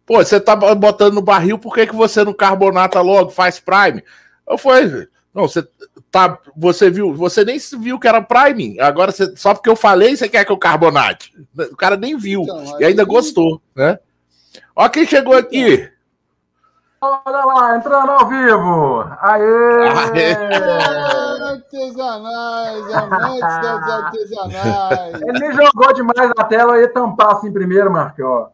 [0.05, 4.03] Pô, você tá botando no barril, por que, que você não carbonata logo, faz Prime?
[4.47, 5.67] Eu falei, não, você
[6.09, 8.79] tá, você viu, você nem viu que era Prime.
[8.79, 11.33] Agora você, só porque eu falei, você quer que eu carbonate.
[11.57, 13.99] O cara nem viu então, e ainda gostou, né?
[14.73, 15.91] Ó quem chegou aqui.
[17.01, 19.01] Olha lá, entrando ao vivo.
[19.19, 19.89] Aê!
[20.15, 20.33] Aê!
[21.51, 25.21] Artesanais, amantes das artesanais.
[25.21, 28.47] Ele nem jogou demais na tela, ia tampar assim primeiro, Marcos.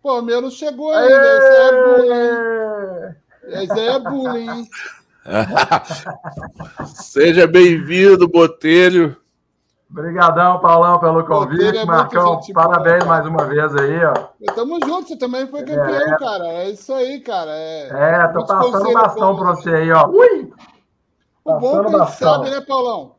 [0.00, 1.12] Pô, meu não chegou ainda.
[1.12, 3.64] Isso aí é bullying.
[3.64, 4.68] Isso aí é bullying.
[6.94, 9.16] Seja bem-vindo, Botelho.
[9.90, 11.78] Obrigadão, Paulão, pelo convite.
[11.78, 14.12] É Marcão, parabéns mais uma vez aí, ó.
[14.54, 16.18] Tamo junto, você também foi campeão, é.
[16.18, 16.48] cara.
[16.48, 17.50] É isso aí, cara.
[17.52, 20.08] É, é tô passando bastão pra você aí, ó.
[20.08, 20.52] Ui!
[21.44, 23.14] O bom é que a gente sabe, né, Paulão?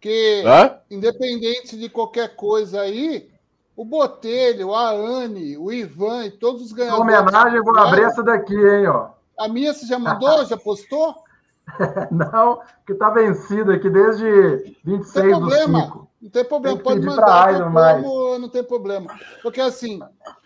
[0.00, 0.78] Que Hã?
[0.90, 3.28] independente de qualquer coisa aí,
[3.76, 7.00] o Botelho, a Anne, o Ivan e todos os ganhadores.
[7.00, 9.10] Em homenagem, vou abrir essa daqui, hein, ó.
[9.38, 10.44] A minha você já mandou?
[10.44, 11.21] já postou?
[12.10, 16.08] Não, que tá vencido aqui desde 26 não tem problema, 5.
[16.20, 18.02] Não tem problema, tem pode mandar Iron, mas...
[18.02, 19.16] não tem problema.
[19.42, 20.00] Porque assim,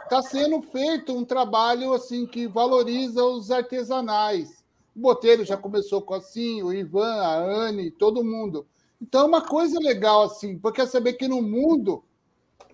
[0.08, 4.64] tá sendo feito um trabalho assim que valoriza os artesanais.
[4.94, 8.66] O Botelho já começou com assim, o Ivan, a Anne, todo mundo.
[9.00, 12.02] Então é uma coisa legal assim, porque é saber que no mundo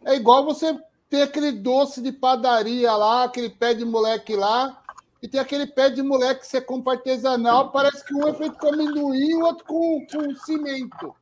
[0.04, 0.78] é igual você
[1.08, 4.81] ter aquele doce de padaria lá, aquele pé de moleque lá,
[5.22, 8.58] e tem aquele pé de moleque que você compra artesanal, parece que um é feito
[8.58, 11.14] com amendoim e o outro com, com cimento.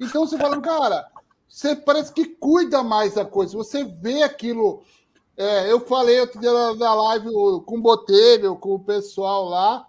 [0.00, 1.06] Então você fala, cara,
[1.46, 4.82] você parece que cuida mais da coisa, você vê aquilo.
[5.36, 7.28] É, eu falei outro dia na live
[7.66, 9.86] com o Botelho, com o pessoal lá.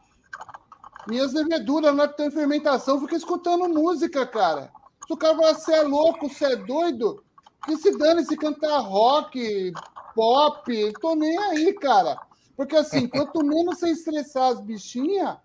[1.08, 4.72] Minhas leveduras não tem fermentação, fica escutando música, cara.
[5.08, 7.24] Se o cara fala, você é louco, você é doido,
[7.66, 9.72] que se dane se cantar rock,
[10.16, 12.20] pop, tô nem aí, cara.
[12.56, 15.38] Porque assim, quanto menos você estressar as bichinhas,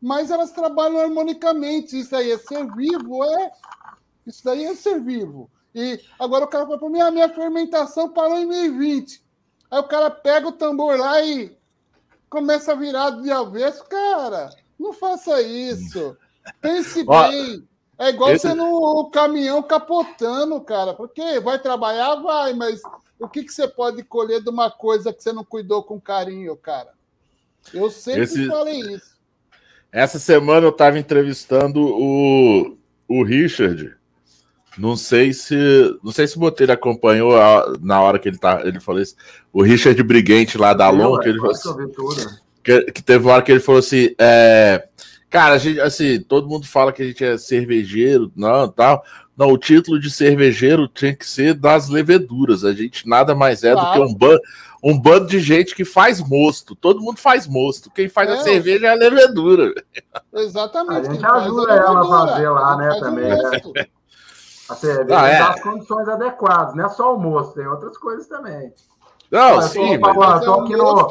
[0.00, 1.98] mais elas trabalham harmonicamente.
[1.98, 3.52] Isso aí é ser vivo, é.
[4.26, 5.50] Isso daí é ser vivo.
[5.74, 9.22] E agora o cara fala para mim, a minha fermentação parou em 2020.
[9.70, 11.56] Aí o cara pega o tambor lá e
[12.28, 13.84] começa a virar de avesso.
[13.84, 16.16] Cara, não faça isso.
[16.60, 17.66] Pense bem.
[17.98, 18.48] É igual esse...
[18.48, 20.92] você no caminhão capotando, cara.
[20.92, 22.82] Porque vai trabalhar, vai, mas
[23.22, 26.56] o que, que você pode colher de uma coisa que você não cuidou com carinho,
[26.56, 26.90] cara?
[27.72, 28.46] Eu sempre esse...
[28.46, 29.12] falei isso.
[29.92, 33.94] Essa semana eu estava entrevistando o, o Richard.
[34.76, 35.54] Não sei se
[36.02, 39.14] não sei se o Botelho acompanhou a, na hora que ele tá, ele falou isso.
[39.52, 43.42] O Richard Briguente lá da Long, que ele falou assim, que, que, teve uma hora
[43.42, 44.88] que ele falou assim, é,
[45.28, 49.04] cara, a gente, assim, todo mundo fala que a gente é cervejeiro, não, tal.
[49.36, 52.64] Não, o título de cervejeiro tem que ser das leveduras.
[52.64, 53.88] A gente nada mais é claro.
[53.88, 54.40] do que um bando,
[54.82, 56.74] um bando de gente que faz mosto.
[56.74, 57.90] Todo mundo faz mosto.
[57.90, 59.72] Quem faz é, a cerveja é a levedura.
[60.34, 61.08] Exatamente.
[61.08, 63.28] A gente ajuda ela a fazer lá, né, também.
[63.28, 63.86] Né?
[64.70, 65.38] A cerveja ah, é.
[65.38, 68.72] as condições adequadas, não é só o mosto, tem outras coisas também.
[69.30, 69.98] Não, Olha, sim.
[69.98, 70.44] Mas...
[70.44, 71.08] tô, aqui no,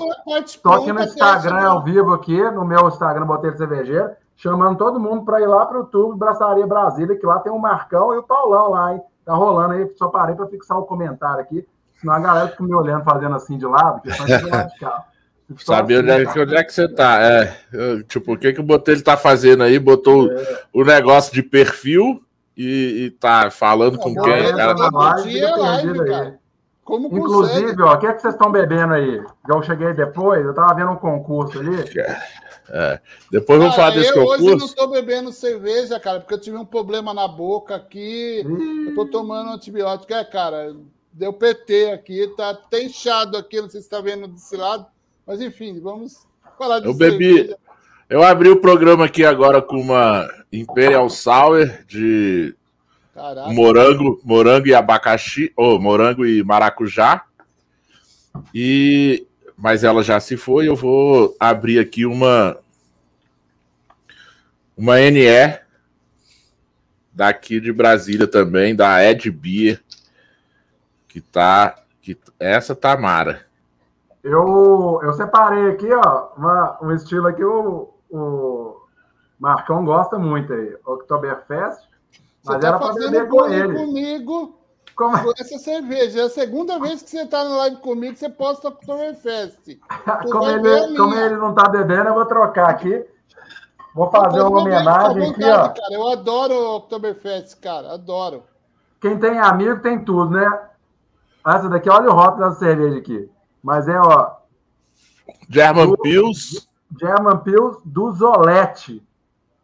[0.64, 5.24] tô aqui no Instagram ao vivo aqui, no meu Instagram, Boteiro Cervejeiro chamando todo mundo
[5.24, 8.24] para ir lá para o YouTube Braçaria Brasília, que lá tem o Marcão e o
[8.24, 9.02] Paulão lá, hein?
[9.24, 12.64] Tá rolando aí, só parei para fixar o um comentário aqui, senão a galera fica
[12.64, 16.88] me olhando fazendo assim de lado, que de Saber onde, é, onde é que você
[16.88, 17.22] tá.
[17.22, 19.78] É, eu, tipo, o que, que o Botelho tá fazendo aí?
[19.78, 20.64] Botou é.
[20.74, 22.22] o negócio de perfil
[22.56, 24.56] e, e tá falando com quem?
[24.56, 26.41] Cara, tá live, live, cara.
[26.92, 29.24] Como Inclusive, ó, o que, é que vocês estão bebendo aí?
[29.48, 31.72] Eu cheguei depois, eu tava vendo um concurso ali.
[32.74, 33.02] É.
[33.30, 34.46] Depois vamos falar desse eu concurso.
[34.46, 38.46] Hoje não estou bebendo cerveja, cara, porque eu tive um problema na boca aqui.
[38.46, 38.88] Ih.
[38.90, 40.14] Eu tô tomando antibiótico.
[40.14, 40.74] É, cara,
[41.12, 44.86] deu PT aqui, tá até inchado aqui, não sei se está vendo desse lado.
[45.28, 46.26] Mas enfim, vamos
[46.58, 47.36] falar de Eu bebi.
[47.36, 47.58] Cerveja.
[48.10, 52.56] Eu abri o programa aqui agora com uma Imperial Sour de
[53.22, 53.54] Caraca.
[53.54, 57.24] morango, morango e abacaxi, ou oh, morango e maracujá.
[58.52, 60.68] E mas ela já se foi.
[60.68, 62.58] Eu vou abrir aqui uma
[64.76, 65.60] uma NE
[67.14, 69.80] daqui de Brasília também, da Ed Beer,
[71.08, 73.34] que tá que essa Tamara.
[73.36, 73.40] Tá
[74.24, 78.82] eu, eu separei aqui, ó, uma, um estilo aqui o, o
[79.40, 81.91] Marcão gosta muito aí, Oktoberfest,
[82.44, 83.74] Você tá era para beber com ele.
[83.74, 84.62] comigo
[84.96, 85.18] como...
[85.18, 85.34] É?
[85.40, 86.22] essa cerveja.
[86.22, 89.80] É a segunda vez que você está na live comigo, você posta Oktoberfest.
[90.32, 93.06] como ele, como ele não está bebendo, eu vou trocar aqui.
[93.94, 95.70] Vou fazer uma homenagem aqui, ó.
[95.70, 97.94] Cara, eu adoro o Oktoberfest, cara.
[97.94, 98.44] Adoro.
[99.02, 100.68] Quem tem amigo tem tudo, né?
[101.46, 103.30] Essa daqui, olha o rótulo da cerveja aqui.
[103.62, 104.36] Mas é, ó.
[105.50, 106.68] German Pills.
[107.00, 109.04] German Pills do Zolete.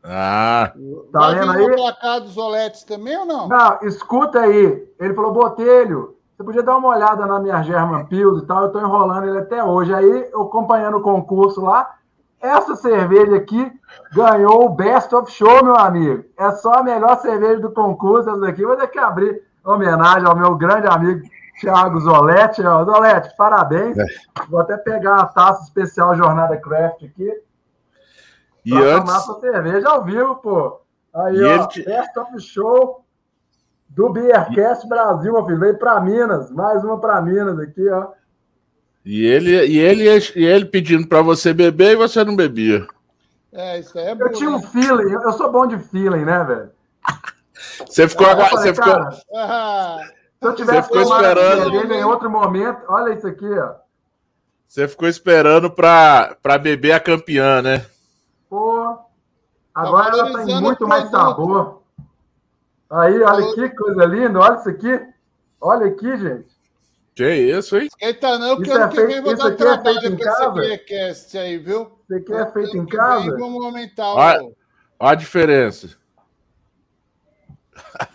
[0.08, 0.72] Ah.
[1.12, 1.76] Tá Vai vendo aí?
[1.76, 3.48] placar dos Zoletes também ou não?
[3.48, 4.88] Não, escuta aí.
[5.00, 8.64] Ele falou, Botelho, você podia dar uma olhada na minha German Pills e tal.
[8.64, 9.94] Eu tô enrolando ele até hoje.
[9.94, 11.96] Aí, eu acompanhando o concurso lá,
[12.40, 13.72] essa cerveja aqui
[14.14, 16.24] ganhou o Best of Show, meu amigo.
[16.38, 18.30] É só a melhor cerveja do concurso.
[18.30, 21.28] Essa daqui vou ter que abrir homenagem ao meu grande amigo
[21.60, 22.62] Thiago Zolete.
[22.62, 23.98] Zolete, parabéns.
[23.98, 24.06] É.
[24.48, 27.32] Vou até pegar a taça especial Jornada Craft aqui.
[28.68, 29.00] E pra antes...
[29.00, 30.82] tomar sua cerveja ao vivo, pô.
[31.14, 31.86] Aí, e ó, ele...
[31.86, 33.06] Best of Show
[33.88, 34.90] do Beercast e...
[34.90, 35.60] Brasil, meu filho.
[35.60, 36.52] Veio para Minas.
[36.52, 38.10] Mais uma para Minas aqui, ó.
[39.06, 40.04] E ele, e ele,
[40.36, 42.86] e ele pedindo para você beber e você não bebia.
[43.54, 44.68] É, isso é bom, Eu tinha um né?
[44.68, 46.70] feeling, eu sou bom de feeling, né, velho?
[47.88, 48.50] Você ficou agora.
[48.50, 48.94] Você ficou.
[49.34, 50.02] Ah,
[50.42, 53.76] se eu tivesse ficou esperando em outro momento, olha isso aqui, ó.
[54.68, 57.86] Você ficou esperando para beber a campeã, né?
[58.50, 58.98] Pô.
[59.74, 61.84] Agora ela tem muito mais sabor.
[62.90, 65.08] Aí, olha que coisa linda, olha isso aqui.
[65.60, 66.58] Olha aqui, gente.
[67.14, 67.90] Que isso, hein?
[68.00, 70.62] Eita, não, que isso é feito, isso aqui é feito em casa?
[71.42, 71.92] Aí, viu?
[72.04, 73.32] Isso aqui é feito em casa?
[73.38, 74.56] Vamos aumentar olha, o...
[75.00, 75.98] olha a diferença.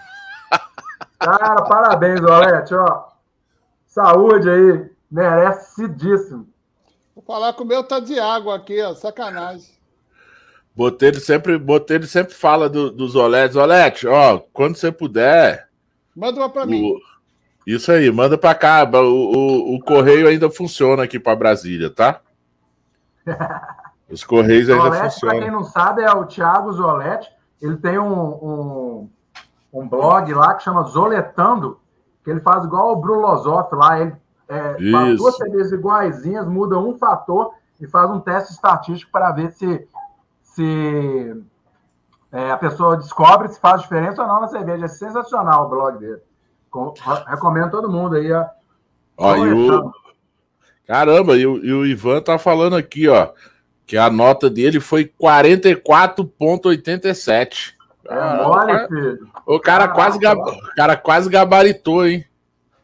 [1.18, 3.08] Cara, parabéns, Olete, ó.
[3.86, 6.48] Saúde aí, merecidíssimo.
[7.14, 9.81] Vou falar que o meu tá de água aqui, ó, sacanagem.
[10.74, 13.56] Botelho sempre, Botelho sempre fala do, dos OLEDs.
[13.56, 15.68] Olete, ó, quando você puder.
[16.16, 16.94] Manda uma para mim.
[17.66, 18.84] Isso aí, manda para cá.
[18.84, 22.20] O, o, o, correio ainda funciona aqui para Brasília, tá?
[24.10, 25.36] Os correios ainda Zolete, funcionam.
[25.36, 27.30] Para quem não sabe, é o Thiago Zolete.
[27.60, 29.10] Ele tem um, um,
[29.72, 31.78] um, blog lá que chama Zoletando,
[32.24, 34.00] que ele faz igual o Brulosoff lá.
[34.00, 34.12] Ele
[34.48, 39.52] é, faz duas CDs iguaizinhas, muda um fator e faz um teste estatístico para ver
[39.52, 39.86] se
[40.54, 41.42] se
[42.30, 44.86] é, a pessoa descobre se faz diferença ou não na cerveja.
[44.86, 46.22] É sensacional o blog dele.
[46.70, 46.94] Com,
[47.26, 48.32] recomendo todo mundo aí.
[48.32, 48.46] Ó.
[49.18, 49.92] Ó, e o...
[50.86, 53.30] Caramba, e o, e o Ivan tá falando aqui, ó,
[53.86, 57.74] que a nota dele foi 44,87.
[58.08, 59.28] É mole, filho.
[59.46, 60.40] O cara, quase gab...
[60.40, 62.26] o cara quase gabaritou, hein?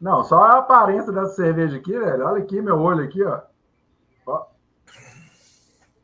[0.00, 2.24] Não, só a aparência dessa cerveja aqui, velho.
[2.24, 3.40] Olha aqui meu olho aqui, ó.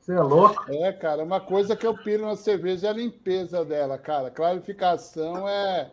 [0.04, 0.66] Você é louco?
[0.68, 4.30] É, cara, uma coisa que eu piro na cerveja é a limpeza dela, cara.
[4.30, 5.90] Clarificação é,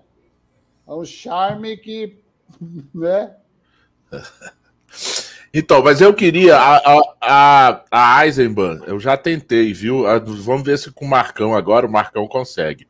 [0.86, 2.19] é um charme que,
[2.93, 3.34] né?
[5.54, 10.04] Então, mas eu queria a, a, a Eisenbahn, eu já tentei, viu?
[10.24, 12.88] Vamos ver se com o Marcão agora o Marcão consegue.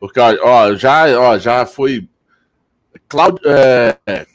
[0.00, 2.08] Porque, ó, já, ó, já foi
[3.06, 4.26] Claudio, é,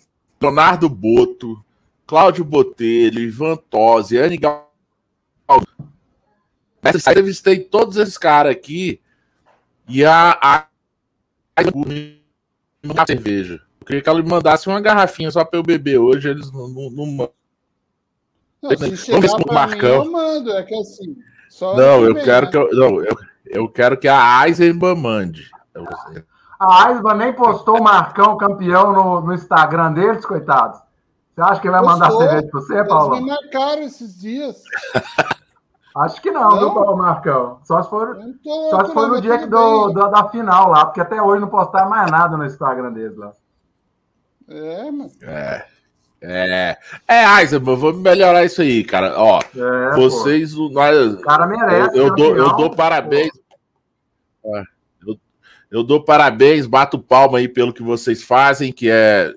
[0.41, 1.62] Leonardo Boto,
[2.08, 4.71] Cláudio Botelho, Ivan Tosi, Anne Gal
[6.84, 9.00] eu entrevistei todos esses caras aqui
[9.88, 10.65] e a, a,
[11.56, 13.62] a cerveja.
[13.80, 16.30] Eu queria que ela me mandasse uma garrafinha só para eu beber hoje.
[16.30, 17.34] Eles não, não, não mandam.
[18.62, 20.06] Vamos ver se o Marcão.
[20.06, 21.17] eu mando, é que assim.
[21.62, 22.52] não, eu quero né?
[22.52, 25.50] que eu, não, eu, eu quero que a Eisenbahn mande.
[26.60, 30.80] A Eisenbahn nem postou o Marcão campeão no, no Instagram deles, coitados.
[31.34, 33.15] Você acha que ele vai mandar cerveja para você, Paulo?
[33.15, 34.62] Eles me marcaram esses dias.
[35.96, 36.60] Acho que não, não?
[36.60, 37.60] viu, Paulo Marcão?
[37.64, 38.18] Só se for,
[38.70, 41.50] só se for no dia que do, do, da final lá, porque até hoje não
[41.50, 43.34] postaram mais nada no Instagram deles lá.
[44.48, 45.12] É, mano.
[45.22, 45.66] É.
[46.24, 46.78] É,
[47.08, 49.16] é, Eisenberg, vamos melhorar isso aí, cara.
[49.18, 50.54] Ó, é, vocês.
[50.54, 50.70] Pô.
[50.70, 51.98] Nós, o cara merece.
[51.98, 53.32] Eu, eu dou, eu dou parabéns.
[54.46, 54.64] É,
[55.06, 55.20] eu,
[55.72, 59.34] eu dou parabéns, bato palma aí pelo que vocês fazem, que é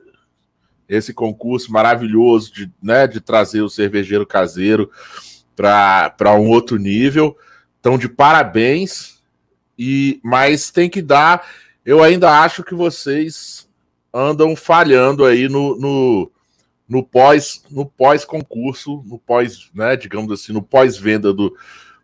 [0.86, 4.90] esse concurso maravilhoso de, né, de trazer o cervejeiro caseiro
[5.54, 7.36] para um outro nível.
[7.80, 9.22] Então, de parabéns.
[9.78, 11.46] E mas tem que dar.
[11.84, 13.68] Eu ainda acho que vocês
[14.12, 16.30] andam falhando aí no, no,
[16.88, 21.54] no pós no pós concurso, no pós, né, digamos assim, no pós venda do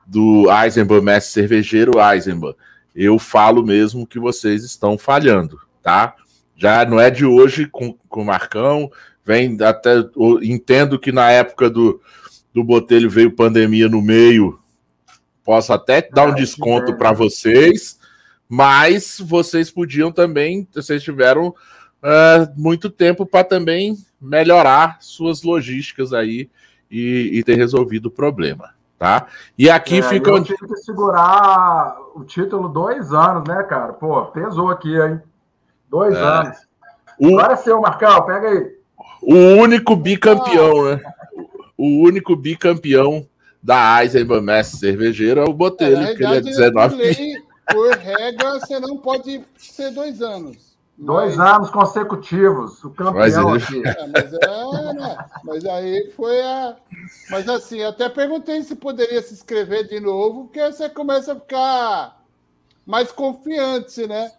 [0.07, 2.55] do Eisenbahn Mestre Cervejeiro Eisenbahn.
[2.95, 6.17] Eu falo mesmo que vocês estão falhando, tá?
[6.57, 8.91] Já não é de hoje com, com o Marcão,
[9.25, 10.05] vem até
[10.43, 12.01] entendo que na época do
[12.53, 14.59] do Botelho veio pandemia no meio,
[15.45, 17.99] posso até dar um desconto para vocês,
[18.49, 26.51] mas vocês podiam também, vocês tiveram uh, muito tempo para também melhorar suas logísticas aí
[26.91, 29.27] e, e, ter resolvido o problema, tá?
[29.57, 30.31] E aqui é, fica.
[30.31, 33.93] Eu tive que segurar o título dois anos, né, cara?
[33.93, 35.21] Pô, pesou aqui, hein?
[35.89, 36.21] Dois é.
[36.21, 36.59] anos.
[37.19, 37.39] O...
[37.39, 38.81] Agora é seu, Marcão, pega aí.
[39.23, 41.01] O único bicampeão, né?
[41.81, 43.27] O único bicampeão
[43.63, 48.59] da Eisenbahn Mestre Cervejeiro é o Botelho, é, que ele é 19 lei, Por regra,
[48.59, 50.71] você não pode ser dois anos.
[50.99, 51.55] Dois mas...
[51.55, 53.83] anos consecutivos, o campeão mas aqui.
[53.87, 55.19] É, mas, é, né?
[55.43, 56.77] mas aí foi a.
[57.31, 62.23] Mas assim, até perguntei se poderia se inscrever de novo, porque você começa a ficar
[62.85, 64.31] mais confiante, né?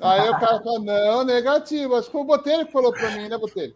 [0.00, 1.94] Aí o cara fala, não, negativo.
[1.94, 3.74] Acho que foi o Botelho que falou para mim, né, Botelho?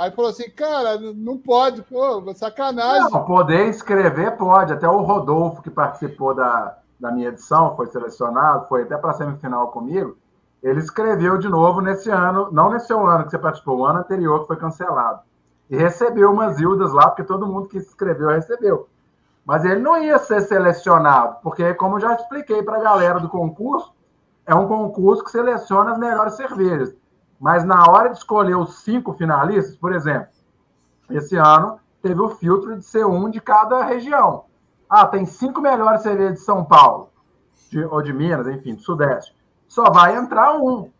[0.00, 3.10] Aí falou assim, cara, não pode, pô, sacanagem.
[3.10, 4.72] Não, poder escrever pode.
[4.72, 9.12] Até o Rodolfo, que participou da, da minha edição, foi selecionado, foi até para a
[9.12, 10.16] semifinal comigo.
[10.62, 14.40] Ele escreveu de novo nesse ano, não nesse ano que você participou, o ano anterior
[14.40, 15.20] que foi cancelado.
[15.68, 18.88] E recebeu umas ildas lá, porque todo mundo que escreveu recebeu.
[19.44, 23.28] Mas ele não ia ser selecionado, porque, como eu já expliquei para a galera do
[23.28, 23.92] concurso,
[24.46, 26.94] é um concurso que seleciona as melhores cervejas.
[27.40, 30.28] Mas na hora de escolher os cinco finalistas, por exemplo,
[31.08, 34.44] esse ano teve o filtro de ser um de cada região.
[34.88, 37.10] Ah, tem cinco melhores cervejas de São Paulo.
[37.70, 39.34] de, ou de Minas, enfim, do Sudeste,
[39.66, 40.90] só vai entrar um.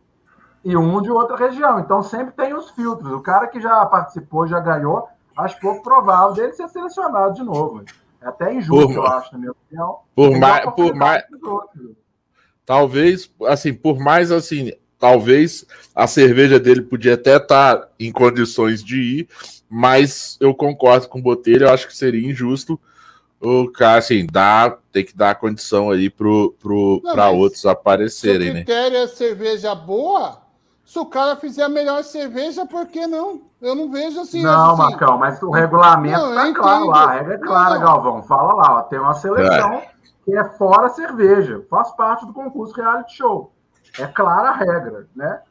[0.65, 1.81] E um de outra região.
[1.81, 3.13] Então sempre tem os filtros.
[3.13, 7.83] O cara que já participou, já ganhou, acho pouco provável dele ser selecionado de novo.
[8.21, 10.01] É até injusto, por, eu acho, na minha opinião.
[10.15, 11.25] Por mais, por mais,
[12.65, 14.71] talvez, assim, por mais assim,
[15.01, 19.29] talvez a cerveja dele podia até estar tá em condições de ir,
[19.69, 22.79] mas eu concordo com o Botelho, eu acho que seria injusto
[23.41, 28.51] o cara, assim, dá, tem que dar condição aí pro, pro, para outros aparecerem, se
[28.51, 29.05] o critério né?
[29.05, 30.43] é cerveja boa,
[30.85, 33.41] se o cara fizer a melhor cerveja, por que não?
[33.63, 34.43] Eu não vejo assim.
[34.43, 37.81] Não, assim, Marcão, mas o regulamento não, tá claro lá, a regra é clara, não,
[37.81, 38.23] Galvão.
[38.25, 39.89] Fala lá, ó, tem uma seleção é.
[40.25, 43.53] que é fora cerveja, faz parte do concurso reality show.
[43.99, 45.43] É clara a regra, né?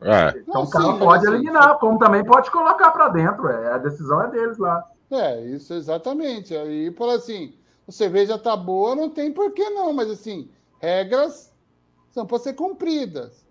[0.00, 0.38] É.
[0.38, 3.48] Então o cara pode eliminar, como também pode colocar para dentro.
[3.48, 4.84] É, a decisão é deles lá.
[5.10, 6.54] É, isso exatamente.
[6.54, 7.54] Aí, por assim,
[7.88, 11.52] a cerveja tá boa, não tem por que não, mas assim, regras
[12.10, 13.46] são para ser cumpridas.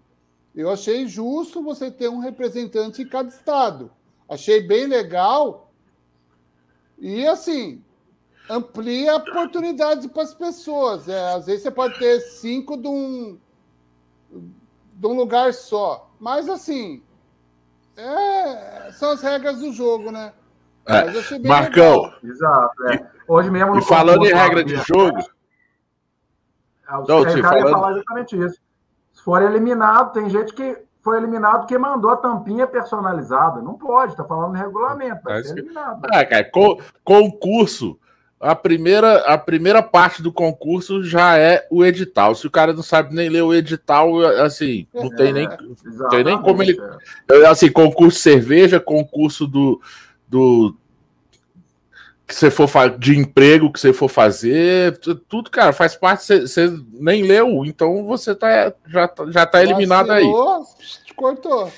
[0.54, 3.92] Eu achei justo você ter um representante em cada estado.
[4.28, 5.72] Achei bem legal.
[6.98, 7.84] E assim,
[8.50, 11.10] amplia oportunidades para as pessoas.
[11.10, 13.38] É, às vezes você pode ter cinco de um,
[14.94, 16.10] de um lugar só.
[16.20, 17.04] Mas assim,
[17.98, 20.34] é, são as regras do jogo, né?
[20.88, 22.14] É, Marcão.
[22.24, 22.88] Exato.
[22.90, 23.08] É.
[23.28, 23.78] Hoje mesmo.
[23.78, 25.20] E falando em regra de jogo.
[26.88, 27.72] É, não, o cara falando...
[27.72, 28.60] falar exatamente isso.
[29.14, 33.62] Se for eliminado, tem gente que foi eliminado que mandou a tampinha personalizada.
[33.62, 35.24] Não pode, tá falando no regulamento.
[35.24, 36.06] Vai ser eliminado.
[36.12, 36.50] Ah, cara,
[37.04, 37.98] concurso.
[38.40, 42.36] A primeira, a primeira parte do concurso já é o edital.
[42.36, 45.48] Se o cara não sabe nem ler o edital, assim, não tem nem,
[45.84, 46.78] não tem nem como ele.
[47.32, 47.48] É.
[47.48, 49.82] Assim, concurso de cerveja, concurso do,
[50.28, 50.76] do
[52.28, 52.68] que você for
[52.98, 54.98] de emprego que você for fazer,
[55.30, 60.12] tudo, cara, faz parte, você, você nem leu, então você tá, já, já tá eliminado
[60.12, 60.26] aí.
[61.16, 61.72] Cortou.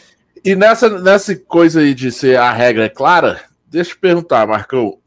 [0.44, 4.98] E nessa, nessa coisa aí de ser a regra é clara, deixa eu perguntar, Marcão,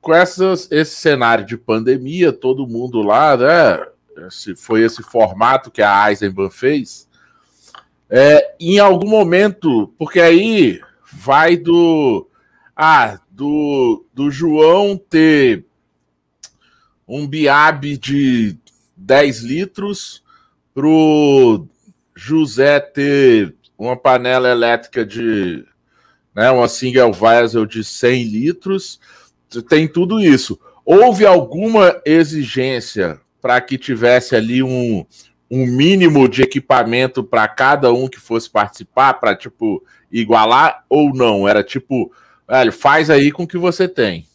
[0.00, 3.86] com essas, esse cenário de pandemia, todo mundo lá, né?
[4.26, 7.08] Esse, foi esse formato que a Eisenbahn fez.
[8.08, 10.80] É, em algum momento, porque aí
[11.12, 12.26] vai do
[12.74, 15.66] ah, do, do João ter
[17.06, 18.56] um biabe de
[18.96, 20.22] 10 litros,
[20.72, 21.66] pro
[22.14, 25.64] José ter uma panela elétrica de.
[26.34, 29.00] Né, uma single Weisel de 100 litros,
[29.68, 30.58] tem tudo isso.
[30.84, 35.04] Houve alguma exigência para que tivesse ali um,
[35.50, 41.48] um mínimo de equipamento para cada um que fosse participar, para tipo igualar ou não?
[41.48, 42.12] Era tipo,
[42.50, 44.26] Velho, faz aí com o que você tem.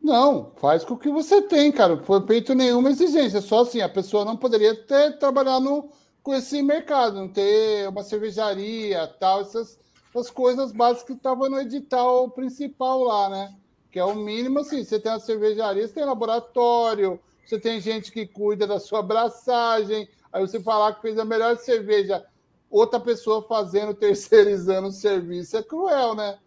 [0.00, 1.96] Não, faz com o que você tem, cara.
[1.96, 3.42] Não foi feito nenhuma exigência.
[3.42, 5.90] Só assim, a pessoa não poderia ter trabalhado
[6.22, 11.60] com esse mercado, não ter uma cervejaria, tal, essas, essas coisas básicas que estavam no
[11.60, 13.54] edital principal lá, né?
[13.98, 18.12] Que é o mínimo, assim, você tem uma cervejaria, você tem laboratório, você tem gente
[18.12, 22.24] que cuida da sua abraçagem, aí você falar que fez a melhor cerveja,
[22.70, 26.38] outra pessoa fazendo, terceirizando o serviço, é cruel, né?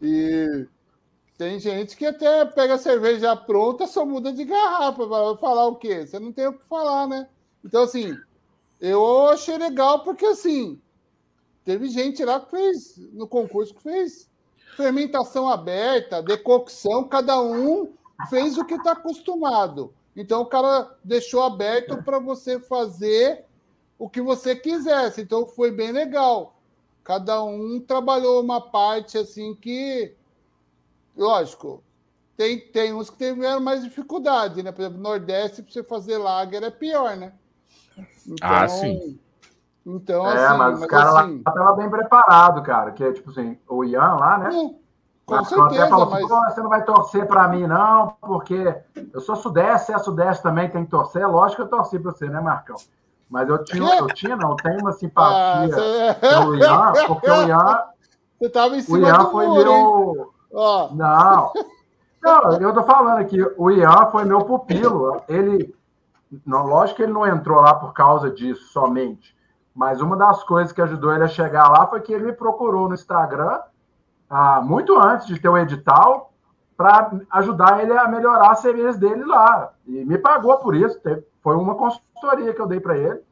[0.00, 0.64] E
[1.36, 5.06] tem gente que até pega a cerveja pronta, só muda de garrafa.
[5.06, 6.06] Vai falar o quê?
[6.06, 7.28] Você não tem o que falar, né?
[7.64, 8.16] Então, assim,
[8.80, 10.80] eu achei legal porque, assim,
[11.64, 14.30] teve gente lá que fez, no concurso, que fez
[14.76, 17.92] fermentação aberta, decocção, cada um
[18.28, 19.92] fez o que está acostumado.
[20.14, 23.44] Então, o cara deixou aberto para você fazer
[23.98, 25.22] o que você quisesse.
[25.22, 26.56] Então, foi bem legal
[27.06, 30.12] cada um trabalhou uma parte assim que,
[31.16, 31.80] lógico,
[32.36, 34.72] tem, tem uns que tiveram mais dificuldade, né?
[34.72, 37.32] Por exemplo, Nordeste, para você fazer lager é pior, né?
[38.26, 39.20] Então, ah, sim.
[39.86, 42.90] Então, é, assim, mas os caras assim, lá estavam bem preparados, cara.
[42.90, 44.50] Que é tipo assim, o Ian lá, né?
[44.52, 44.86] É,
[45.24, 46.54] com certeza, falou, assim, mas...
[46.54, 48.76] você não vai torcer para mim, não, porque
[49.12, 51.28] eu sou Sudeste, é Sudeste também tem que torcer.
[51.28, 52.76] Lógico que eu torci para você, né, Marcão?
[53.30, 55.76] Mas eu tinha, eu tinha, não, tenho uma simpatia
[56.10, 57.84] ah, pelo Ian, porque o Ian.
[58.38, 60.32] Você estava em cima o Ian do foi meu.
[60.50, 60.88] Oh.
[60.94, 61.52] Não.
[62.22, 65.22] Não, eu tô falando aqui, o Ian foi meu pupilo.
[65.28, 65.74] Ele.
[66.44, 69.35] Não, lógico que ele não entrou lá por causa disso somente.
[69.76, 72.88] Mas uma das coisas que ajudou ele a chegar lá foi que ele me procurou
[72.88, 73.60] no Instagram,
[74.28, 76.32] ah, muito antes de ter o edital,
[76.74, 79.72] para ajudar ele a melhorar as cervejas dele lá.
[79.86, 80.98] E me pagou por isso.
[81.00, 83.22] Teve, foi uma consultoria que eu dei para ele.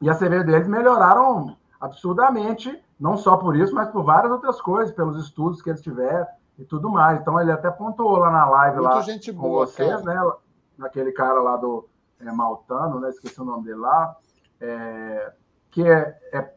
[0.00, 4.94] E as cervejas deles melhoraram absurdamente, não só por isso, mas por várias outras coisas,
[4.94, 6.26] pelos estudos que eles tiveram
[6.58, 7.20] e tudo mais.
[7.20, 10.24] Então ele até pontuou lá na live Muito lá gente com boa, vocês, cara.
[10.24, 10.32] né?
[10.78, 11.86] Naquele cara lá do,
[12.18, 13.10] é, maltano, né?
[13.10, 14.16] esqueci o nome dele lá,
[14.58, 15.32] é,
[15.70, 16.50] que é, é,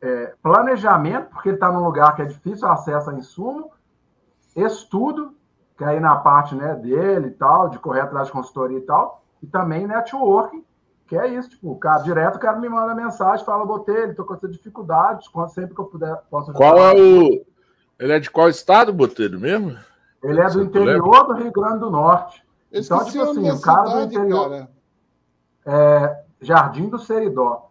[0.00, 3.70] é, planejamento, porque ele está num lugar que é difícil acesso a insumo,
[4.54, 5.34] estudo,
[5.76, 8.82] que é aí na parte né, dele e tal, de correr atrás de consultoria e
[8.82, 10.64] tal, e também networking,
[11.06, 14.24] que é isso, tipo, o cara, direto o cara me manda mensagem, fala, Botelho, tô
[14.24, 17.44] com essa dificuldade, quando sempre que eu puder, posso Qual é o...
[17.98, 19.76] Ele é de qual estado, Botelho, mesmo?
[20.22, 22.44] Ele é do interior do Rio Grande do Norte.
[22.72, 24.50] Eu então, tipo assim, o cara cidade, do interior...
[24.50, 24.70] Cara.
[25.64, 27.70] É, Jardim do Seridó.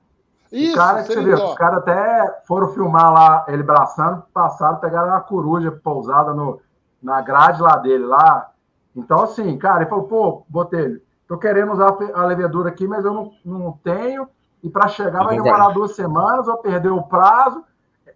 [0.51, 4.77] Isso, o cara que você vê, os caras até foram filmar lá, ele braçando, passaram,
[4.77, 6.61] pegaram uma coruja pousada no,
[7.01, 8.51] na grade lá dele, lá.
[8.95, 13.13] Então, assim, cara, ele falou, pô, Botelho, tô querendo usar a levedura aqui, mas eu
[13.13, 14.27] não, não tenho,
[14.63, 17.63] e para chegar vai demorar duas semanas, vou perder o prazo.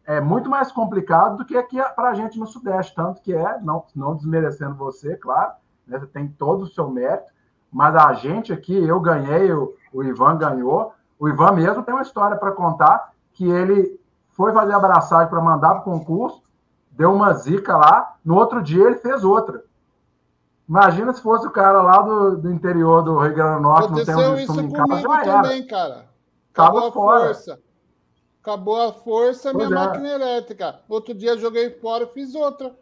[0.06, 3.60] É muito mais complicado do que aqui para a gente no Sudeste, tanto que é,
[3.62, 5.52] não, não desmerecendo você, claro,
[5.86, 7.32] né, você tem todo o seu mérito,
[7.72, 12.02] mas a gente aqui, eu ganhei, o, o Ivan ganhou, o Ivan mesmo tem uma
[12.02, 14.00] história para contar que ele
[14.30, 16.42] foi fazer abraçagem para mandar para o concurso,
[16.92, 19.62] deu uma zica lá, no outro dia ele fez outra.
[20.68, 24.16] Imagina se fosse o cara lá do, do interior do Rio Grande do Norte, Aconteceu
[24.16, 25.42] não tem um isso em casa, já era.
[25.42, 26.06] também, cara.
[26.54, 27.26] Acabou Tava a fora.
[27.26, 27.60] força.
[28.42, 29.86] Acabou a força, pois minha é.
[29.86, 30.80] máquina elétrica.
[30.88, 32.74] Outro dia joguei fora e fiz outra.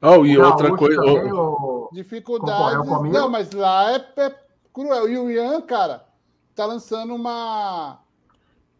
[0.00, 1.00] Oh, e outra coisa.
[1.00, 1.88] Também, o...
[1.92, 2.88] Dificuldade.
[3.10, 4.34] Não, mas lá é, é
[4.72, 5.08] cruel.
[5.08, 6.04] E o Ian, cara,
[6.54, 7.98] tá lançando uma.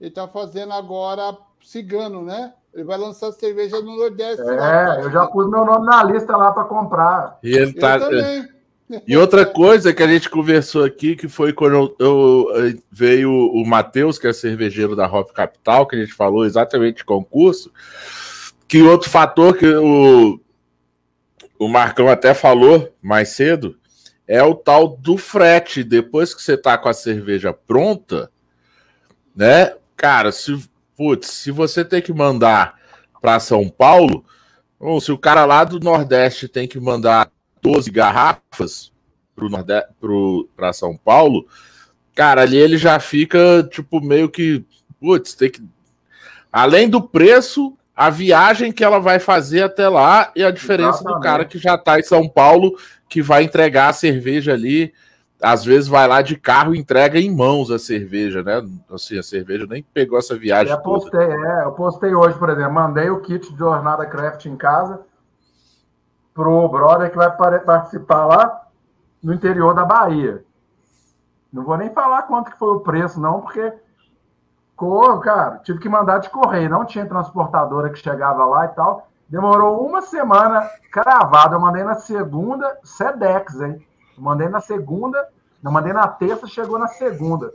[0.00, 2.52] Ele tá fazendo agora cigano, né?
[2.74, 4.42] Ele vai lançar cerveja no Nordeste.
[4.42, 7.38] É, lá, eu já pus meu nome na lista lá para comprar.
[7.42, 7.98] E ele tá.
[9.06, 13.64] E outra coisa que a gente conversou aqui, que foi quando eu, eu veio o
[13.66, 17.72] Matheus, que é cervejeiro da Hop Capital, que a gente falou exatamente de concurso,
[18.68, 20.38] que outro fator que o,
[21.58, 23.76] o Marcão até falou mais cedo
[24.32, 25.84] é o tal do frete.
[25.84, 28.32] Depois que você tá com a cerveja pronta,
[29.36, 29.74] né?
[29.94, 30.58] Cara, se,
[30.96, 32.80] putz, se você tem que mandar
[33.20, 34.24] para São Paulo,
[34.80, 37.30] ou se o cara lá do Nordeste tem que mandar
[37.60, 38.90] 12 garrafas
[40.56, 41.46] para São Paulo,
[42.14, 44.64] cara, ali ele já fica, tipo, meio que.
[44.98, 45.62] Putz, tem que.
[46.50, 51.18] Além do preço, a viagem que ela vai fazer até lá e a diferença Exatamente.
[51.18, 52.76] do cara que já está em São Paulo,
[53.08, 54.92] que vai entregar a cerveja ali.
[55.40, 58.62] Às vezes vai lá de carro e entrega em mãos a cerveja, né?
[58.90, 60.72] Assim, a cerveja nem pegou essa viagem.
[60.72, 64.56] Eu postei, é, eu postei hoje, por exemplo, mandei o kit de jornada craft em
[64.56, 65.00] casa
[66.32, 68.62] pro brother que vai participar lá
[69.22, 70.44] no interior da Bahia.
[71.52, 73.72] Não vou nem falar quanto que foi o preço, não, porque
[74.82, 79.06] Corro, cara, tive que mandar de correio, não tinha transportadora que chegava lá e tal.
[79.28, 81.54] Demorou uma semana cravado.
[81.54, 83.86] Eu mandei na segunda, Sedex, hein?
[84.16, 85.28] Eu mandei na segunda,
[85.62, 87.52] eu mandei na terça, chegou na segunda.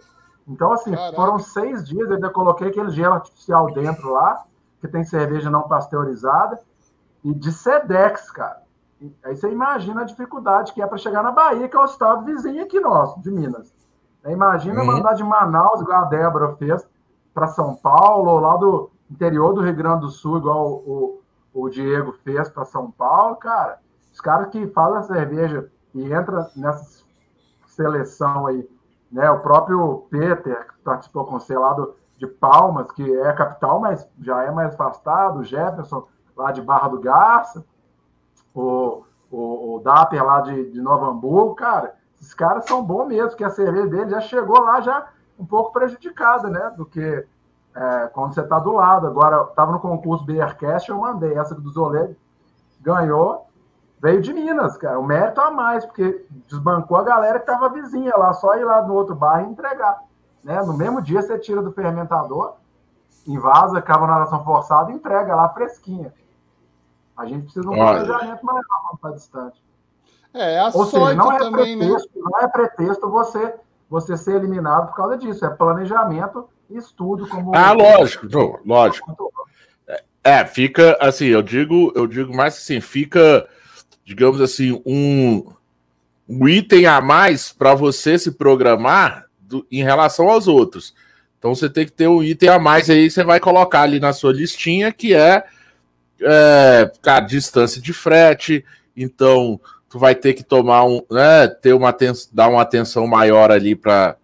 [0.48, 1.16] Então, assim, Caramba.
[1.18, 2.08] foram seis dias.
[2.08, 4.46] Eu ainda coloquei aquele gelo artificial dentro lá,
[4.80, 6.58] que tem cerveja não pasteurizada,
[7.26, 8.62] e de Sedex, cara.
[9.26, 12.24] Aí você imagina a dificuldade que é para chegar na Bahia, que é o estado
[12.24, 13.76] vizinho aqui nosso, de Minas.
[14.24, 14.88] Aí imagina uhum.
[14.88, 16.88] mandar de Manaus, igual a Débora fez,
[17.38, 21.22] para São Paulo, ou lá do interior do Rio Grande do Sul, igual o,
[21.54, 23.78] o, o Diego fez para São Paulo, cara,
[24.12, 27.04] os caras que fazem cerveja e entra nessa
[27.68, 28.68] seleção aí,
[29.12, 29.30] né?
[29.30, 33.80] O próprio Peter, que participou com você lá do, de Palmas, que é a capital,
[33.80, 37.64] mas já é mais afastado, o Jefferson lá de Barra do Garça,
[38.52, 43.38] o, o, o Dapper lá de, de Novo Hamburgo, cara, esses caras são bons mesmo,
[43.38, 45.08] que a cerveja dele já chegou lá já
[45.38, 46.74] um pouco prejudicada, né?
[46.76, 47.26] Do que
[47.76, 49.08] é, quando você está do lado.
[49.08, 52.16] Agora, estava no concurso Beercast, eu mandei essa do Zolé,
[52.82, 53.48] ganhou,
[54.02, 55.00] veio de Minas, cara.
[55.00, 58.82] O mérito a mais, porque desbancou a galera que estava vizinha lá, só ir lá
[58.82, 60.02] no outro bar e entregar.
[60.44, 60.62] Né?
[60.64, 62.56] No mesmo dia você tira do fermentador,
[63.28, 66.14] invasa, carbonatação forçada e entrega lá fresquinha.
[67.16, 69.68] A gente precisa de um planejamento maior quando está distante.
[70.34, 71.86] É, a Ou seja, não é também, né?
[71.86, 72.22] pretexto, né?
[72.24, 73.56] não é pretexto você
[73.90, 75.46] você ser eliminado por causa disso.
[75.46, 77.28] É planejamento e estudo.
[77.28, 79.16] Como ah, lógico, não, lógico.
[80.24, 83.48] É, fica assim, eu digo, eu digo mais assim, fica,
[84.04, 85.46] digamos assim, um,
[86.28, 90.94] um item a mais para você se programar do, em relação aos outros.
[91.40, 94.12] Então você tem que ter um item a mais aí, você vai colocar ali na
[94.12, 95.46] sua listinha, que é,
[96.22, 98.66] é cara, distância de frete.
[98.96, 101.96] Então, tu vai ter que tomar um, né, ter uma
[102.32, 104.18] dar uma atenção maior ali para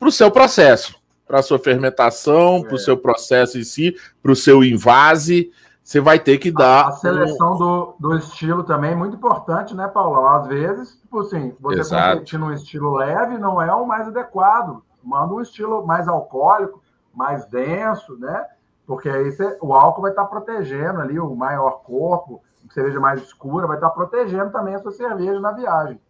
[0.00, 0.94] o seu processo,
[1.26, 2.62] para a sua fermentação, é.
[2.64, 5.50] para o seu processo em si, para o seu invase,
[5.82, 6.86] você vai ter que dar.
[6.86, 7.58] A seleção um...
[7.58, 10.24] do, do estilo também é muito importante, né, Paulo?
[10.24, 12.12] Às vezes, tipo assim, você Exato.
[12.12, 14.82] competir num estilo leve não é o mais adequado.
[15.02, 16.80] Manda um estilo mais alcoólico,
[17.12, 18.46] mais denso, né?
[18.86, 22.40] Porque aí você, o álcool vai estar protegendo ali o maior corpo,
[22.72, 26.00] cerveja mais escura, vai estar protegendo também a sua cerveja na viagem.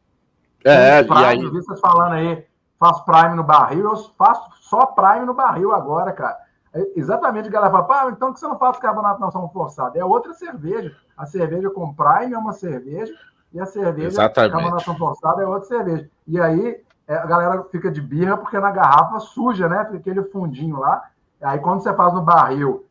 [0.65, 1.49] É, prime, e aí...
[1.49, 2.47] vocês falando aí,
[2.79, 6.39] faço prime no barril, eu faço só prime no barril agora, cara.
[6.73, 9.99] É exatamente a galera fala, pá, então que você não faz carbonato não, são forçado.
[9.99, 10.95] É outra cerveja.
[11.17, 13.13] A cerveja com prime é uma cerveja
[13.53, 14.53] e a cerveja exatamente.
[14.53, 16.09] carbonação forçada é outra cerveja.
[16.27, 19.85] E aí é, a galera fica de birra porque na garrafa suja, né?
[19.87, 21.11] Fica aquele fundinho lá.
[21.43, 22.87] Aí quando você faz no barril,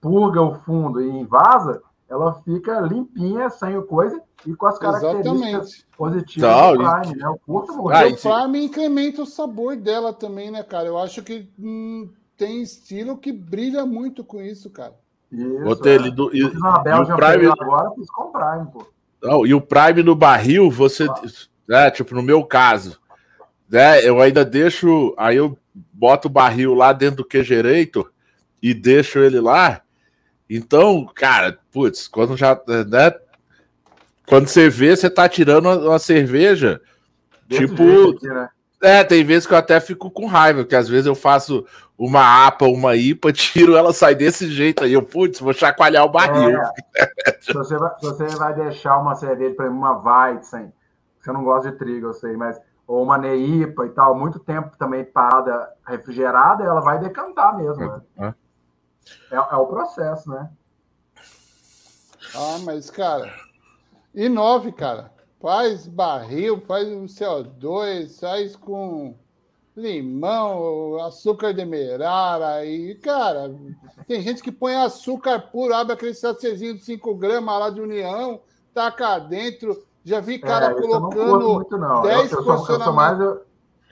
[0.00, 5.42] purga o fundo e invasa, ela fica limpinha, sem o coisa, e com as características
[5.42, 5.86] Exatamente.
[5.96, 7.28] positivas Tal, do Prime, né?
[7.28, 10.86] O curto ah, o Prime incrementa o sabor dela também, né, cara?
[10.86, 14.94] Eu acho que hum, tem estilo que brilha muito com isso, cara.
[15.32, 16.10] Isso, é.
[16.10, 18.86] do, e, na Bélgica, o Prime agora fiz com o Prime, pô.
[19.22, 21.08] Não, e o Prime no barril, você.
[21.08, 21.86] Ah.
[21.86, 23.00] É, tipo, no meu caso,
[23.68, 25.14] né, eu ainda deixo.
[25.16, 25.58] Aí eu
[25.92, 28.06] boto o barril lá dentro do queijereito
[28.62, 29.80] e deixo ele lá.
[30.48, 32.54] Então, cara, putz, quando já.
[32.54, 33.14] Né,
[34.26, 36.80] quando você vê, você tá tirando uma, cerveja.
[37.48, 37.82] Tipo.
[38.22, 38.48] Né?
[38.82, 41.64] É, tem vezes que eu até fico com raiva, porque às vezes eu faço
[41.96, 44.92] uma APA, uma IPA, tiro ela, sai desse jeito aí.
[44.92, 46.58] Eu, putz, vou chacoalhar o barril.
[46.96, 50.72] É, se, você vai, se você vai deixar uma cerveja, por exemplo, uma Weizen,
[51.20, 54.76] você não gosta de trigo, eu sei, mas ou uma Neipa e tal, muito tempo
[54.76, 58.02] também parada refrigerada, ela vai decantar mesmo.
[58.16, 58.34] Né?
[59.30, 59.36] É.
[59.36, 60.50] É, é o processo, né?
[62.34, 63.32] Ah, mas, cara,
[64.14, 65.12] inove, cara.
[65.40, 69.14] Faz barril, faz um CO2, faz com
[69.76, 73.52] limão, açúcar demerara e, cara,
[74.06, 78.40] tem gente que põe açúcar puro, abre aquele sacezinho de 5 gramas lá de União,
[78.72, 79.84] taca dentro.
[80.04, 82.02] Já vi cara é, colocando muito, não.
[82.02, 83.42] 10 eu, eu, sou, eu sou mais, eu,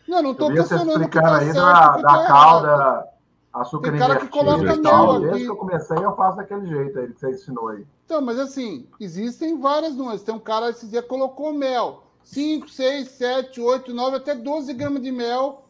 [0.06, 3.12] Não, não tô questionando que tá aí certo, da, da calda
[3.52, 5.20] açúcar Tem cara que coloca mel aqui.
[5.24, 7.86] Desde que eu comecei, eu faço daquele jeito aí que você ensinou aí.
[8.04, 10.22] Então, mas assim, existem várias nuances.
[10.22, 12.04] Tem um cara esse dia colocou mel.
[12.24, 15.64] 5, 6, 7, 8, 9, até 12 gramas de mel.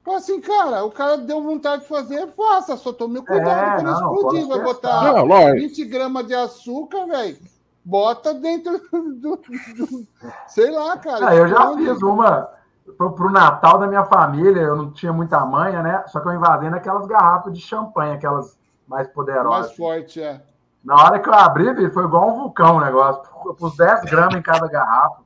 [0.00, 2.76] Então, assim, cara, o cara deu vontade de fazer, faça.
[2.76, 4.46] Só tome cuidado é, para não, explodir.
[4.48, 7.36] Vai botar não, 20 gramas de açúcar, velho.
[7.84, 10.06] Bota dentro do, do,
[10.48, 11.28] Sei lá, cara.
[11.28, 12.50] Ah, eu já fiz uma
[12.96, 16.04] pro, pro Natal da minha família, eu não tinha muita manha, né?
[16.08, 19.66] Só que eu invadei naquelas garrafas de champanhe, aquelas mais poderosas.
[19.66, 20.40] Mais forte, é.
[20.84, 23.22] Na hora que eu abri, foi igual um vulcão o negócio.
[23.58, 25.20] Pus 10 gramas em cada garrafa.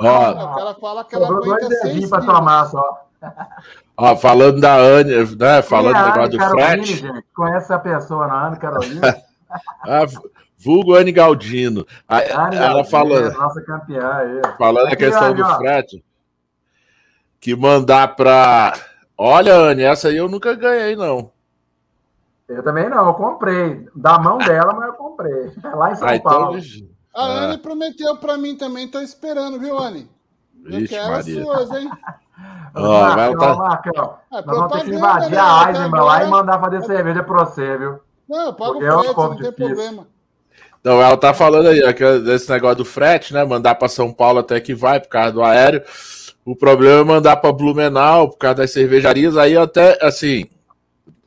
[0.00, 3.06] Ó, o cara fala que ela aguenta para tomar só.
[3.96, 5.62] Ó, falando da Anne, né?
[5.62, 6.96] Falando do negócio do frete.
[6.96, 9.16] Gente, conhece a pessoa na Anne Carolina?
[9.82, 10.06] ah,
[10.56, 11.84] vulgo Anne Galdino.
[12.08, 13.30] A, Anne ela Galdino, fala.
[13.30, 14.40] Nossa campeã aí.
[14.56, 16.04] Falando Aqui, a questão do frete
[17.40, 18.74] que mandar para.
[19.16, 21.30] Olha, Anne, essa aí eu nunca ganhei, não.
[22.48, 23.86] Eu também não, eu comprei.
[23.94, 25.52] Da mão dela, mas eu comprei.
[25.62, 26.58] É lá em São ah, então Paulo.
[26.58, 26.88] Então...
[27.14, 27.44] A ah.
[27.44, 30.08] Anne prometeu para mim também, tô esperando, viu, Anne?
[30.64, 31.18] Eu Vixe, quero Maria.
[31.18, 31.90] as suas, hein?
[32.74, 33.54] Ó, Marcão, tá...
[33.54, 35.38] Marcão, é, nós vamos ter que invadir né?
[35.40, 37.98] a Eisenbahn lá e mandar fazer cerveja pra você, viu?
[38.28, 40.06] Não, eu pago o é frete, não tem problema.
[40.80, 43.44] Então, ela tá falando aí, ó, desse negócio do frete, né?
[43.44, 45.82] Mandar para São Paulo até que vai, por causa do aéreo.
[46.48, 49.36] O problema é mandar para Blumenau por causa das cervejarias.
[49.36, 50.48] Aí até assim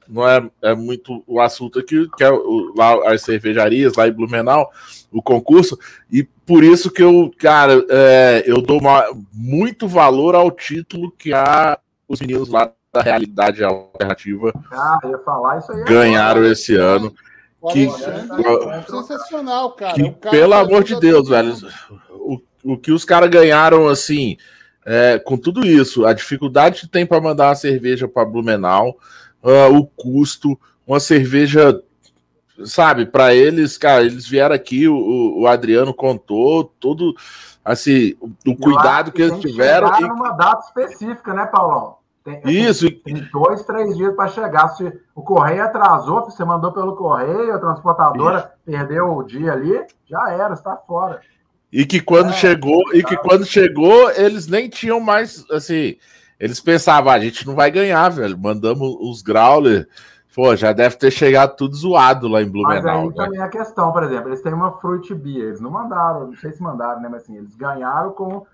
[0.10, 4.12] não é, é muito o assunto aqui, que é o, lá as cervejarias lá em
[4.12, 4.72] Blumenau,
[5.12, 5.78] o concurso,
[6.12, 11.32] e por isso que eu, cara, é, eu dou uma, muito valor ao título que
[11.32, 11.78] a,
[12.10, 15.00] os meninos lá da realidade alternativa ah,
[15.88, 17.14] ganharam esse ano.
[17.72, 19.94] Que, é sensacional, cara.
[19.94, 21.56] Que, cara pelo amor de Deus, velho,
[22.10, 24.36] o, o que os caras ganharam assim
[24.86, 28.98] é, com tudo isso, a dificuldade que tem para mandar uma cerveja para Blumenau,
[29.44, 31.82] uh, o custo, uma cerveja,
[32.66, 37.16] sabe, para eles, cara, eles vieram aqui, o, o Adriano contou tudo,
[37.64, 38.16] assim,
[38.46, 39.94] o cuidado que eles tiveram.
[40.00, 40.02] E...
[40.02, 42.02] numa data específica, né, Paulão?
[42.24, 42.88] Tem, Isso.
[42.88, 44.70] Tem, tem dois, três dias para chegar.
[44.70, 48.50] Se o correio atrasou, você mandou pelo correio, a transportadora Isso.
[48.78, 51.20] perdeu o dia ali, já era, está fora.
[51.72, 55.96] E que quando é, chegou, e que quando chegou, eles nem tinham mais, assim,
[56.38, 58.38] eles pensavam, ah, a gente não vai ganhar, velho.
[58.38, 59.88] Mandamos os Growler,
[60.36, 62.84] pô, já deve ter chegado tudo zoado lá em Blumenau.
[62.84, 63.14] Mas aí né?
[63.16, 66.52] também a questão, por exemplo, eles têm uma Fruit Beer, eles não mandaram, não sei
[66.52, 68.46] se mandaram, né, mas assim, eles ganharam com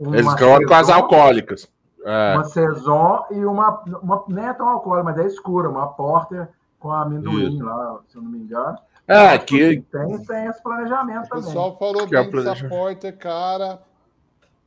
[0.00, 1.70] Eles ganharam com as alcoólicas.
[2.04, 2.34] É.
[2.34, 6.48] Uma Saison e uma, uma, nem é tão alcoólica, mas é escura, uma Porter
[6.78, 7.64] com amendoim Isso.
[7.64, 8.78] lá, se eu não me engano.
[9.08, 9.80] É, que.
[9.82, 11.44] Tem, tem esse planejamento O também.
[11.44, 13.80] pessoal falou Que é bem dessa porta, cara.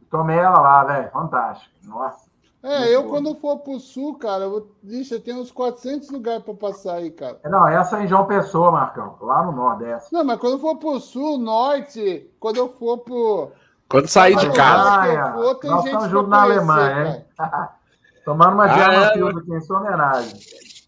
[0.09, 1.09] Tomei ela lá, velho.
[1.11, 1.71] Fantástico.
[1.83, 2.29] Nossa.
[2.61, 3.09] É, Muito eu bom.
[3.09, 6.95] quando for pro sul, cara, eu, vou- Ixi, eu tenho uns 400 lugares pra passar
[6.95, 7.39] aí, cara.
[7.45, 9.15] Não, essa é em João Pessoa, Marcão.
[9.21, 10.11] Lá no Nordeste.
[10.11, 13.51] Não, mas quando eu for pro sul, norte, quando eu for pro.
[13.89, 15.33] Quando sair de Ah, casa.
[15.33, 17.25] for, tem Nós gente estamos juntos na conhecer, Alemanha, hein?
[18.25, 19.39] Tomando uma Ah, German é?
[19.39, 20.39] Aqui em sua homenagem.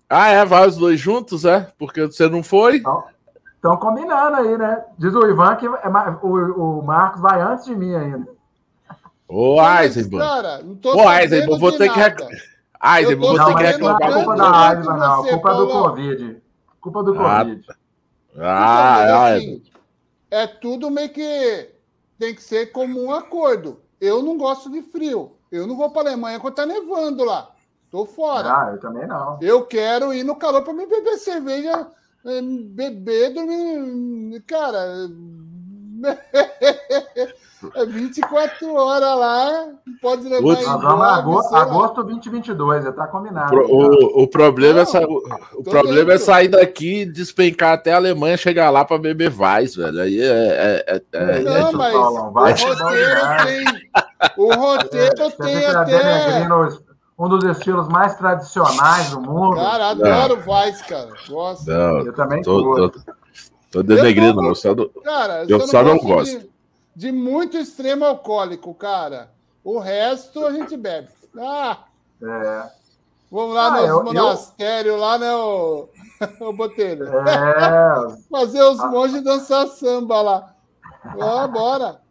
[0.10, 0.43] Ah, é?
[0.45, 1.72] Vai os dois juntos, é?
[1.80, 2.84] Porque você não foi?
[3.62, 4.84] Estão combinando aí, né?
[4.97, 8.28] Diz o Ivan que é ma- o, o Marcos vai antes de mim ainda.
[9.28, 10.20] Ô, Eisenbahn.
[10.20, 12.28] Cara, não tô Ô, Eisenbahn, vou ter que nada.
[12.84, 15.22] Eisenbahn, vou ter Não, que mas não é reclamar culpa com da não.
[15.24, 15.84] você, Culpa do Paulão.
[15.89, 16.41] Covid.
[16.82, 17.66] Culpa do Ah, Covid.
[18.39, 19.64] Ah, ah, assim,
[20.32, 21.70] é tudo meio que
[22.18, 23.80] tem que ser como um acordo.
[23.99, 25.34] Eu não gosto de frio.
[25.51, 27.51] Eu não vou para Alemanha quando tá nevando lá.
[27.91, 28.49] Tô fora.
[28.49, 29.38] Ah, eu também não.
[29.39, 31.88] Eu quero ir no calor para me beber cerveja,
[32.24, 34.41] beber, dormir.
[34.47, 35.07] Cara,
[37.76, 40.65] é 24 horas lá, não pode levar Putz.
[40.65, 43.49] Nós embora, vamos agosto, agosto 2022, já tá combinado.
[43.51, 45.05] Pro- o, o problema, é, Não, sa-
[45.55, 50.01] o, problema é sair daqui, despencar até a Alemanha, chegar lá para beber Vais, velho.
[50.01, 50.26] Aí é.
[50.26, 53.91] é- é- é- Não, mas o roteiro tem.
[54.38, 56.47] O roteiro tem até.
[57.26, 59.55] Um dos estilos mais tradicionais do mundo.
[59.55, 61.09] Cara, adoro Vice, cara.
[61.30, 61.67] Gosto.
[61.69, 63.03] não, eu também tô, curto.
[63.05, 63.13] tô,
[63.72, 64.55] tô denegrindo, Eu não- não.
[64.55, 66.49] Só do, Cara, Eu só só não gosto De,
[66.95, 69.30] de muito extremo alcoólico, cara.
[69.63, 71.09] O resto a gente bebe.
[71.39, 71.78] Ah,
[72.24, 72.63] É,
[73.32, 75.88] vamos lá Ah, nos eu- eu- monastérios, lá, né, o,
[76.39, 77.05] o Botelho?
[77.07, 80.53] é, Fazer os monges dançar samba lá.
[81.19, 82.01] Ó, bora.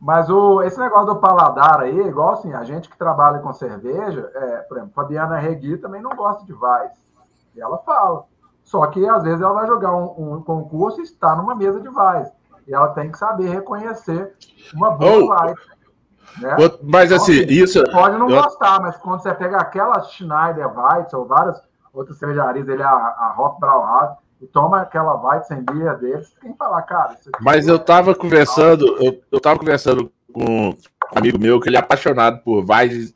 [0.00, 4.30] Mas o, esse negócio do paladar aí, igual assim, a gente que trabalha com cerveja,
[4.34, 6.92] é, por exemplo, Fabiana Regui também não gosta de Weiss.
[7.54, 8.24] E ela fala.
[8.62, 11.88] Só que às vezes ela vai jogar um, um concurso e está numa mesa de
[11.88, 12.30] Weiss.
[12.66, 14.34] E ela tem que saber reconhecer
[14.74, 15.30] uma boa Oh.
[15.46, 15.58] Weiss.
[16.40, 16.56] Né?
[16.82, 17.82] Mas assim, isso.
[17.90, 21.60] Pode não eu- gostar, mas quando você pega aquela Schneider Weiss ou várias
[21.92, 26.58] outras cervejarias, ele a, a Rock Brauhaus, e toma aquela Weizen Beer deles, tem que
[26.58, 27.16] falar, cara.
[27.40, 30.76] Mas é- eu tava conversando, eu, eu tava conversando com um
[31.14, 33.14] amigo meu que ele é apaixonado por Vais.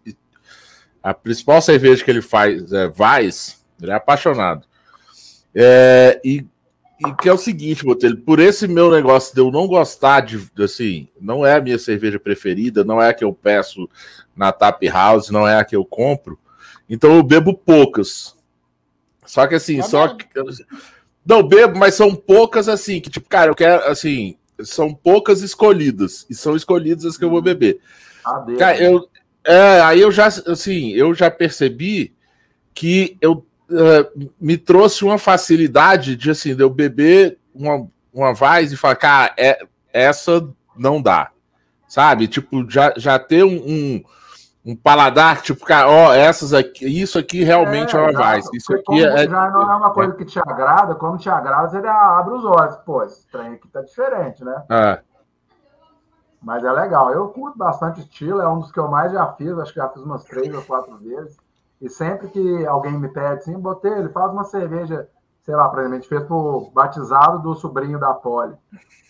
[1.02, 4.66] A principal cerveja que ele faz é Vais, ele é apaixonado.
[5.54, 6.46] É, e,
[7.06, 10.50] e que é o seguinte, Botelho, por esse meu negócio de eu não gostar de,
[10.62, 13.88] assim, não é a minha cerveja preferida, não é a que eu peço
[14.34, 16.38] na Tap House, não é a que eu compro,
[16.88, 18.36] então eu bebo poucas.
[19.24, 20.26] Só que assim, Tá só que.
[21.24, 26.26] Não bebo, mas são poucas assim, que tipo, cara, eu quero, assim, são poucas escolhidas,
[26.28, 27.80] e são escolhidas as que eu vou beber.
[28.24, 28.58] a dele.
[28.58, 29.08] Cara, eu,
[29.44, 32.12] é, aí eu já, assim, eu já percebi
[32.74, 34.10] que eu eh,
[34.40, 39.34] me trouxe uma facilidade de, assim, de eu beber uma, uma Vaz e falar, cara,
[39.38, 40.46] é, essa
[40.76, 41.30] não dá,
[41.88, 42.28] sabe?
[42.28, 44.04] Tipo, já, já ter um, um,
[44.64, 48.24] um paladar, tipo, cara, ó, essas aqui, isso aqui realmente é, uma exato.
[48.24, 49.28] Vaz, isso aqui é...
[49.28, 52.76] já não é uma coisa que te agrada, quando te agrada, você abre os olhos.
[52.76, 54.64] Pô, esse trem aqui tá diferente, né?
[54.70, 55.00] é.
[56.42, 57.12] Mas é legal.
[57.12, 59.88] Eu curto bastante estilo, é um dos que eu mais já fiz, acho que já
[59.88, 61.36] fiz umas três ou quatro vezes.
[61.80, 65.08] E sempre que alguém me pede assim, botei, ele faz uma cerveja,
[65.42, 68.56] sei lá, por exemplo, a gente fez pro batizado do sobrinho da Poli.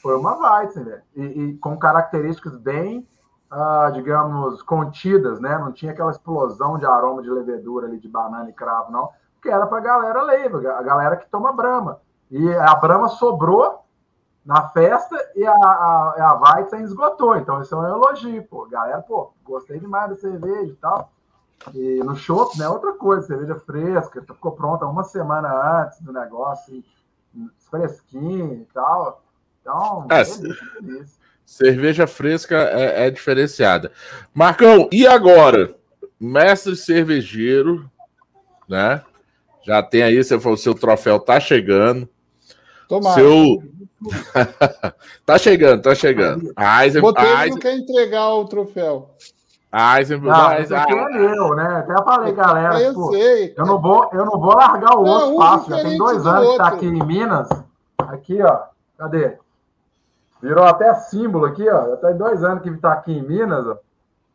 [0.02, 1.02] Foi uma Weizen, velho.
[1.16, 3.06] E, e com características bem,
[3.52, 5.58] ah, digamos, contidas, né?
[5.58, 9.10] Não tinha aquela explosão de aroma de levedura ali de banana e cravo, não.
[9.34, 12.00] Porque era pra galera leiva, a galera que toma brama.
[12.30, 13.84] E a brama sobrou
[14.44, 17.36] na festa e a, a, a Weizen esgotou.
[17.36, 18.66] Então, isso é um elogio, pô.
[18.70, 21.10] Galera, pô, gostei demais da cerveja e tal.
[21.74, 22.68] E no shopping, né?
[22.70, 26.84] Outra coisa, cerveja fresca, ficou pronta uma semana antes do negócio, e
[27.70, 29.22] fresquinho e tal.
[29.60, 31.20] Então, É, feliz.
[31.52, 33.92] Cerveja fresca é, é diferenciada.
[34.32, 35.74] Marcão, e agora?
[36.18, 37.84] Mestre cervejeiro,
[38.66, 39.02] né?
[39.62, 42.08] Já tem aí, você falou, seu troféu tá chegando.
[42.88, 43.14] Tomara.
[43.16, 43.62] Seu.
[45.26, 46.54] tá chegando, tá chegando.
[46.82, 49.10] Eisen, não Eisen, quer entregar o troféu.
[49.98, 51.84] Eisen, Não, Eisen- esse aqui é meu, né?
[51.86, 53.52] Até falei, galera, eu pô, sei.
[53.58, 55.76] eu não vou, eu não vou largar o Não, osso um fácil.
[55.76, 56.76] Já tem dois do anos que tá outro.
[56.78, 57.48] aqui em Minas.
[57.98, 58.58] Aqui, ó.
[58.96, 59.36] Cadê?
[60.42, 61.90] Virou até símbolo aqui, ó.
[61.90, 63.76] Já tem dois anos que tá aqui em Minas, ó.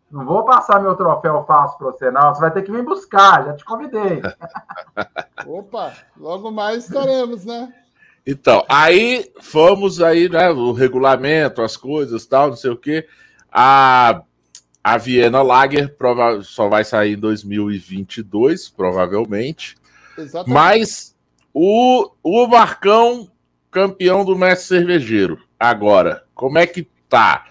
[0.10, 2.34] Não vou passar meu troféu fácil para você, não.
[2.34, 4.22] Você vai ter que vir buscar, já te convidei.
[5.45, 7.74] Opa, logo mais estaremos, né?
[8.26, 10.49] Então, aí fomos aí, né?
[10.49, 13.05] O regulamento, as coisas, tal, não sei o quê.
[13.51, 14.22] A,
[14.84, 19.76] a Viena Lager prova- só vai sair em 2022, provavelmente.
[20.18, 20.53] Exatamente.
[20.53, 21.16] Mas
[21.53, 23.30] o, o Marcão,
[23.70, 25.47] campeão do mestre cervejeiro.
[25.60, 27.45] Agora, como é que tá?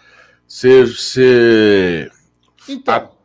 [0.46, 2.10] Você.
[2.68, 2.94] Então.
[2.94, 3.16] A...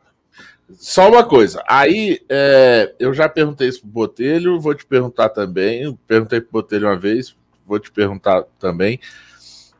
[0.73, 1.61] Só uma coisa.
[1.67, 5.97] Aí, é, eu já perguntei isso pro Botelho, vou te perguntar também.
[6.07, 8.99] Perguntei pro Botelho uma vez, vou te perguntar também.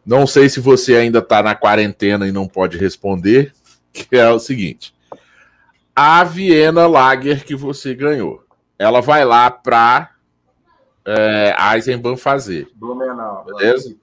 [0.06, 3.54] Não sei se você ainda está na quarentena e não pode responder,
[3.94, 4.94] que é o seguinte:
[5.96, 8.44] a Viena Lager que você ganhou,
[8.78, 10.12] ela vai lá para
[11.06, 12.68] é, Eisenbahn fazer.
[12.76, 13.46] Blumenau.
[13.46, 13.96] Beleza?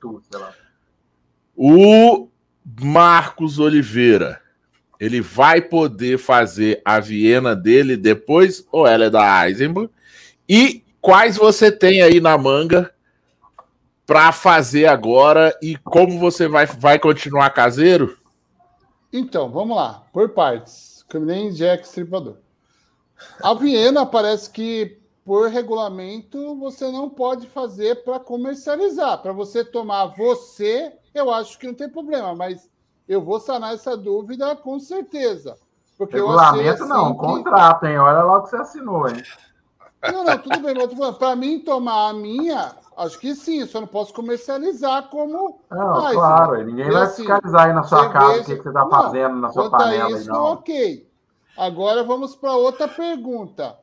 [1.61, 2.29] O
[2.81, 4.41] Marcos Oliveira,
[5.01, 9.89] ele vai poder fazer a Viena dele depois ou ela é da Eisenbahn?
[10.49, 12.95] E quais você tem aí na manga
[14.07, 18.17] para fazer agora e como você vai, vai continuar caseiro?
[19.13, 21.05] Então, vamos lá, por partes.
[21.13, 22.37] nem Jack Stripador.
[23.43, 24.97] A Viena parece que
[25.29, 29.21] por regulamento, você não pode fazer para comercializar.
[29.21, 32.67] Para você tomar você, eu acho que não tem problema, mas
[33.07, 35.55] eu vou sanar essa dúvida com certeza.
[35.99, 37.19] Porque regulamento assim não, que...
[37.21, 37.99] contrato, hein?
[37.99, 39.23] Olha lá o que você assinou, hein?
[40.11, 43.87] Não, não, tudo bem, mas para mim tomar a minha, acho que sim, só não
[43.87, 45.61] posso comercializar como.
[45.71, 46.65] Não, mais, claro, né?
[46.65, 49.53] ninguém vai assim, fiscalizar aí na sua casa o que, que você está fazendo na
[49.53, 50.11] sua panela.
[50.11, 50.43] Isso, não.
[50.43, 51.07] ok.
[51.55, 53.77] Agora vamos para outra pergunta.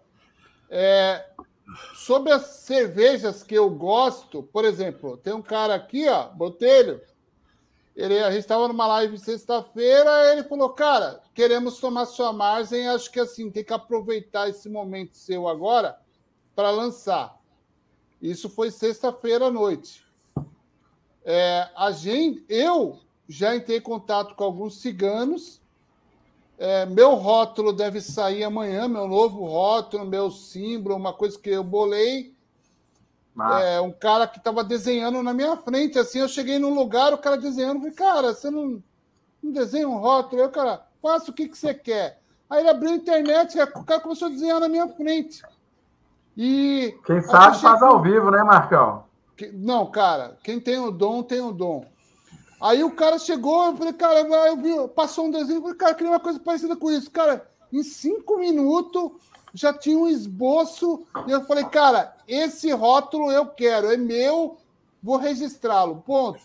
[0.69, 1.25] É,
[1.95, 7.01] sobre as cervejas que eu gosto, por exemplo, tem um cara aqui, ó, Botelho.
[7.95, 13.09] Ele, a gente estava numa live sexta-feira, ele falou, cara, queremos tomar sua margem, acho
[13.09, 15.97] que assim, tem que aproveitar esse momento seu agora
[16.53, 17.39] para lançar.
[18.21, 20.05] Isso foi sexta-feira à noite.
[21.23, 25.61] É, a gente, eu já entrei em contato com alguns ciganos
[26.57, 31.63] é, meu rótulo deve sair amanhã, meu novo rótulo, meu símbolo, uma coisa que eu
[31.63, 32.33] bolei.
[33.61, 37.17] É, um cara que estava desenhando na minha frente, assim, eu cheguei num lugar, o
[37.17, 38.81] cara desenhando, falei, cara, você não,
[39.43, 40.41] não desenha um rótulo?
[40.41, 42.21] Eu, cara, faça o que, que você quer.
[42.49, 45.41] Aí ele abriu a internet, o cara começou a desenhar na minha frente.
[46.37, 46.97] E.
[47.05, 49.03] Quem sabe faz ao vivo, né, Marcão?
[49.53, 51.85] Não, cara, quem tem o dom, tem o dom.
[52.61, 55.93] Aí o cara chegou, eu falei, cara, eu vi, passou um desenho, eu falei, cara,
[55.93, 57.11] queria uma coisa parecida com isso.
[57.11, 59.11] Cara, em cinco minutos
[59.53, 64.57] já tinha um esboço, e eu falei, cara, esse rótulo eu quero, é meu,
[65.01, 66.39] vou registrá-lo, ponto.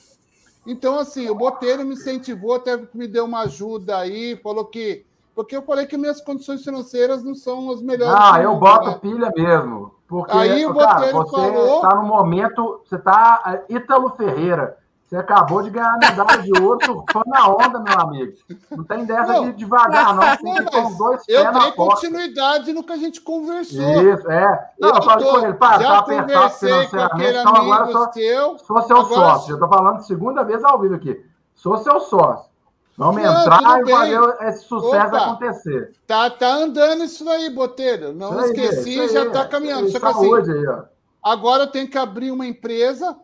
[0.66, 5.04] Então, assim, o Botelho me incentivou, até me deu uma ajuda aí, falou que.
[5.34, 8.14] Porque eu falei que minhas condições financeiras não são as melhores.
[8.16, 8.98] Ah, eu mundo, boto né?
[9.00, 9.94] pilha mesmo.
[10.06, 11.76] Porque, aí o cara, você falou.
[11.76, 14.76] Está no momento, você está Ítalo Ferreira.
[15.10, 18.32] Você acabou de ganhar a medalha de ouro, surfando na onda, meu amigo.
[18.70, 20.36] Não tem dessa não, de devagar, não.
[20.36, 23.82] Tem que com dois pés Eu dei continuidade no que a gente conversou.
[23.82, 24.70] Isso, é.
[24.78, 28.96] Eu, eu falei com ele, pá, tá apertado financeiramente, então agora sou, seu, sou seu
[28.98, 29.14] agora...
[29.14, 29.54] sócio.
[29.56, 31.20] Eu tô falando segunda vez ao vivo aqui.
[31.56, 32.48] Sou seu sócio.
[32.96, 35.92] Vamos não, entrar e fazer esse sucesso Opa, acontecer.
[36.06, 38.12] Tá, tá andando isso aí, Botelho.
[38.12, 39.90] Não isso esqueci, aí, já tá caminhando.
[39.90, 40.84] Só que assim, aí,
[41.20, 43.16] agora eu tenho que abrir uma empresa,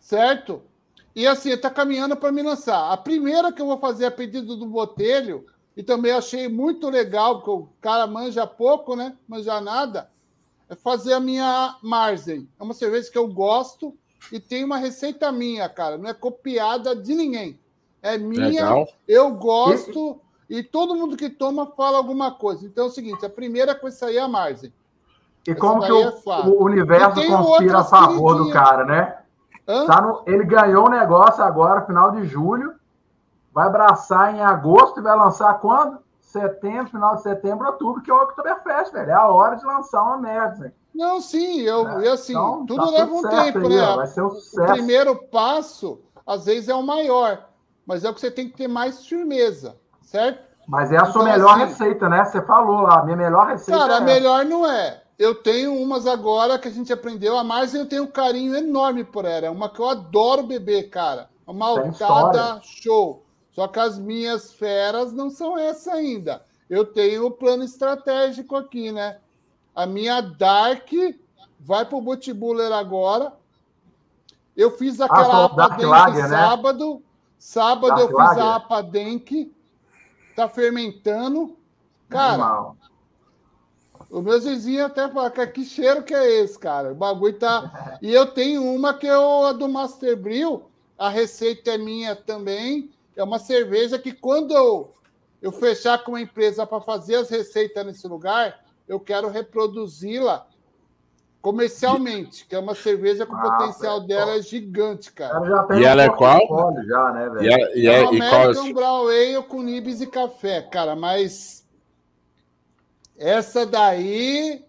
[0.00, 0.62] certo?
[1.14, 2.90] E assim, está caminhando para me lançar.
[2.90, 5.46] A primeira que eu vou fazer a pedido do Botelho,
[5.76, 9.16] e também achei muito legal, porque o cara manja pouco, né?
[9.26, 10.10] Manja nada,
[10.68, 12.48] é fazer a minha Marzen.
[12.58, 13.94] É uma cerveja que eu gosto
[14.32, 15.98] e tem uma receita minha, cara.
[15.98, 17.58] Não é copiada de ninguém.
[18.02, 18.88] É minha, legal.
[19.08, 22.66] eu gosto e todo mundo que toma fala alguma coisa.
[22.66, 24.72] Então é o seguinte: a primeira que vai sair é a Marzen.
[25.46, 29.23] E como que o, é o universo conspira a favor do cara, né?
[29.66, 32.74] Tá no, ele ganhou o negócio agora, final de julho.
[33.52, 35.98] Vai abraçar em agosto e vai lançar quando?
[36.20, 39.10] Setembro, final de setembro, outubro, que é o Oktoberfest, velho.
[39.10, 40.74] É a hora de lançar uma merda.
[40.94, 43.96] Não, sim, eu, é, assim, então, tudo tá leva tudo um tempo, aí, né?
[43.96, 44.72] vai ser um sucesso.
[44.72, 47.46] O primeiro passo, às vezes, é o maior,
[47.86, 50.44] mas é o que você tem que ter mais firmeza, certo?
[50.66, 52.24] Mas é a sua então, melhor assim, receita, né?
[52.24, 53.78] Você falou lá, a minha melhor receita.
[53.78, 57.36] Cara, é a melhor não é eu tenho umas agora que a gente aprendeu.
[57.36, 59.46] A Marzen eu tenho um carinho enorme por ela.
[59.46, 61.28] É uma que eu adoro beber, cara.
[61.46, 63.22] Uma altada show.
[63.52, 66.42] Só que as minhas feras não são essa ainda.
[66.68, 69.18] Eu tenho o plano estratégico aqui, né?
[69.74, 70.90] A minha Dark
[71.60, 73.32] vai pro Botibuller agora.
[74.56, 76.28] Eu fiz ah, aquela ah, APA Denk né?
[76.28, 77.02] sábado.
[77.38, 78.42] Sábado Dark eu fiz Lager.
[78.42, 79.52] a APA Denk.
[80.34, 81.56] Tá fermentando.
[82.08, 82.72] Cara,
[84.14, 86.92] os meus vizinhos até falam, que cheiro que é esse, cara?
[86.92, 87.98] O bagulho tá.
[88.00, 92.92] E eu tenho uma que é a do Master Brew, a receita é minha também.
[93.16, 94.92] É uma cerveja que quando eu,
[95.42, 100.46] eu fechar com uma empresa para fazer as receitas nesse lugar, eu quero reproduzi-la
[101.42, 104.08] Comercialmente, que é uma cerveja com o Ah, potencial velho.
[104.08, 105.36] dela é gigante, cara.
[105.36, 106.40] Ela já tem E ela é qual?
[106.86, 107.42] Já, né, velho?
[107.42, 110.62] E, é, e, É é, uma e qual American Brown Ale com nibs e café,
[110.62, 111.63] cara, mas
[113.18, 114.62] essa daí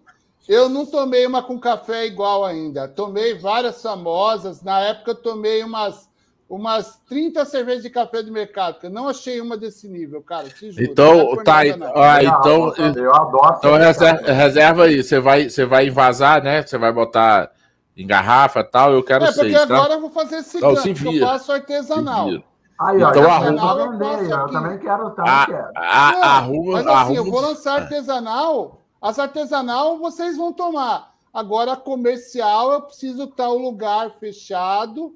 [0.47, 2.87] eu não tomei uma com café igual ainda.
[2.87, 4.61] Tomei várias famosas.
[4.61, 6.07] Na época eu tomei umas
[6.47, 10.47] umas 30 cervejas de café do mercado, que eu não achei uma desse nível, cara,
[10.47, 10.83] te juro.
[10.83, 11.63] Então, tá.
[11.63, 11.91] nada, não.
[11.95, 13.55] Ah, então, eu adoro.
[13.57, 15.03] então reserva, reserva aí.
[15.03, 16.61] Você vai, você vai invasar, né?
[16.61, 17.51] Você vai botar
[17.97, 18.93] em garrafa e tal.
[18.93, 19.63] Eu quero É, porque seis, tá?
[19.63, 21.27] agora eu vou fazer esse porque eu vira.
[21.27, 22.29] faço artesanal.
[22.77, 23.71] Aí, ó, Então já arruma.
[23.71, 25.71] a Eu vender, eu também quero, também Ah, quero.
[25.75, 27.15] a- arruma, mas assim, arruma.
[27.15, 28.81] eu vou lançar artesanal.
[29.01, 31.13] As artesanal vocês vão tomar.
[31.33, 35.15] Agora, a comercial, eu preciso estar o lugar fechado.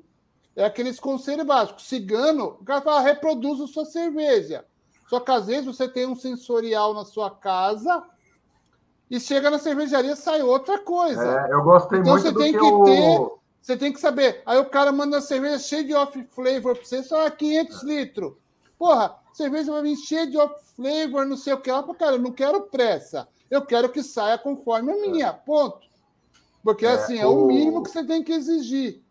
[0.56, 1.86] É aqueles conselhos básicos.
[1.88, 4.66] Cigano, o cara fala, reproduz a sua cerveja.
[5.10, 8.04] Só que às vezes você tem um sensorial na sua casa
[9.10, 11.24] e chega na cervejaria sai outra coisa.
[11.48, 12.84] É, eu gostei Então muito você do tem que, que o...
[12.84, 14.42] ter- Você tem que saber.
[14.46, 18.34] Aí o cara manda uma cerveja cheia de off flavor pra você, só 500 litros.
[18.78, 21.84] Porra, cerveja vai vir cheia de off flavor, não sei o que lá.
[21.96, 23.28] Cara, eu não quero pressa.
[23.52, 25.34] Eu quero que saia conforme a minha.
[25.34, 25.80] Ponto.
[26.64, 29.02] Porque É, assim, é o- o mínimo que você tem que exigir.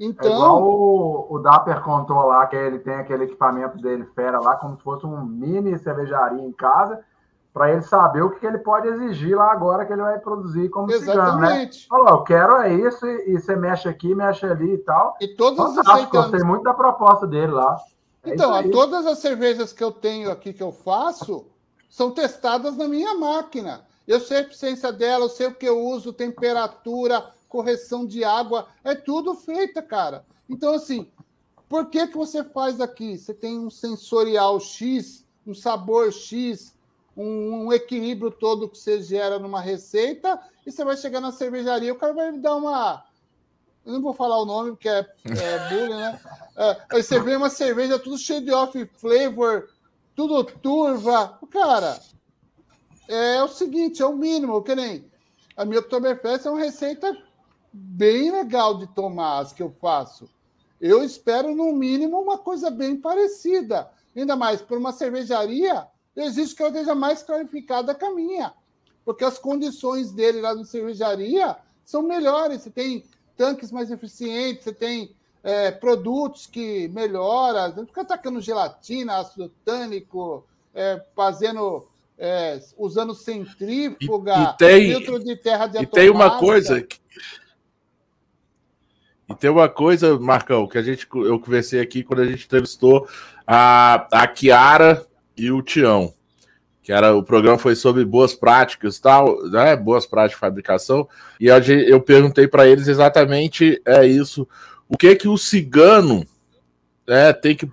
[0.00, 4.40] É igual Então, o, o Dapper contou lá, que ele tem aquele equipamento dele fera
[4.40, 7.04] lá, como se fosse um mini cervejaria em casa,
[7.52, 10.90] para ele saber o que, ele pode exigir lá agora que ele vai produzir como
[10.90, 11.48] cigano, né?
[11.48, 11.88] exatamente.
[11.88, 15.16] Falou, eu quero é isso, e, e você mexe aqui, mexe ali e tal.
[15.20, 17.76] E todas as gostei muito da proposta dele lá.
[18.22, 21.46] É Então, todas as cervejas que eu tenho aqui que eu faço
[21.88, 23.84] são testadas na minha máquina.
[24.06, 28.66] Eu sei a eficiência dela, eu sei o que eu uso, temperatura, correção de água,
[28.84, 30.24] é tudo feita, cara.
[30.48, 31.10] Então, assim,
[31.68, 33.18] por que, que você faz aqui?
[33.18, 36.74] Você tem um sensorial X, um sabor X,
[37.20, 41.92] um, um equilíbrio todo que você gera numa receita, e você vai chegar na cervejaria,
[41.92, 43.04] o cara vai me dar uma.
[43.84, 46.20] Eu não vou falar o nome, porque é, é bullying, né?
[46.56, 49.68] É, você vê uma cerveja tudo cheio de off flavor,
[50.14, 51.38] tudo turva.
[51.50, 52.00] Cara,
[53.08, 55.10] é o seguinte, é o mínimo, que nem
[55.56, 57.16] a minha Oktoberfest é uma receita
[57.72, 60.28] bem legal de tomar, as que eu faço.
[60.80, 63.90] Eu espero, no mínimo, uma coisa bem parecida.
[64.16, 65.86] Ainda mais por uma cervejaria,
[66.24, 68.52] exijo que ela esteja mais qualificada que a minha.
[69.04, 72.62] Porque as condições dele lá na cervejaria são melhores.
[72.62, 73.04] Você tem
[73.36, 80.44] tanques mais eficientes, você tem é, produtos que melhoram, não fica atacando gelatina, ácido tânico,
[80.74, 86.26] é, fazendo, é, usando centrífuga, E- e tem- filtro de terra de E tem uma
[86.26, 86.46] atomática.
[86.46, 86.82] coisa.
[86.82, 87.00] que-
[89.30, 93.08] E tem uma coisa, Marcão, que a gente eu conversei aqui quando a gente entrevistou
[93.46, 95.06] a, a Kiara
[95.40, 96.12] e o Tião.
[96.82, 99.76] Que era o programa foi sobre boas práticas e tal, né?
[99.76, 101.08] Boas práticas de fabricação.
[101.38, 104.46] E eu perguntei para eles exatamente é isso.
[104.88, 106.26] O que que o cigano
[107.06, 107.70] é, tem que.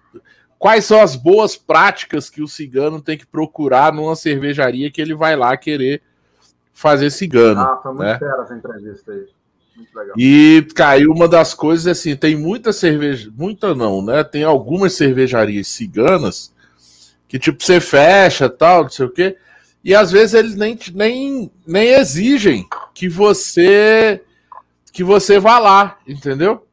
[0.60, 5.14] Quais são as boas práticas que o cigano tem que procurar numa cervejaria que ele
[5.14, 6.02] vai lá querer
[6.74, 7.62] fazer cigano?
[7.62, 8.20] Ah, foi muito né?
[8.20, 9.26] fera essa entrevista aí.
[9.76, 10.16] Muito legal.
[10.18, 14.24] E caiu uma das coisas assim, tem muita cerveja, muita não, né?
[14.24, 16.52] Tem algumas cervejarias ciganas
[17.28, 19.38] que tipo você fecha, tal, não sei o quê,
[19.84, 24.22] e às vezes eles nem nem, nem exigem que você
[24.92, 26.66] que você vá lá, entendeu?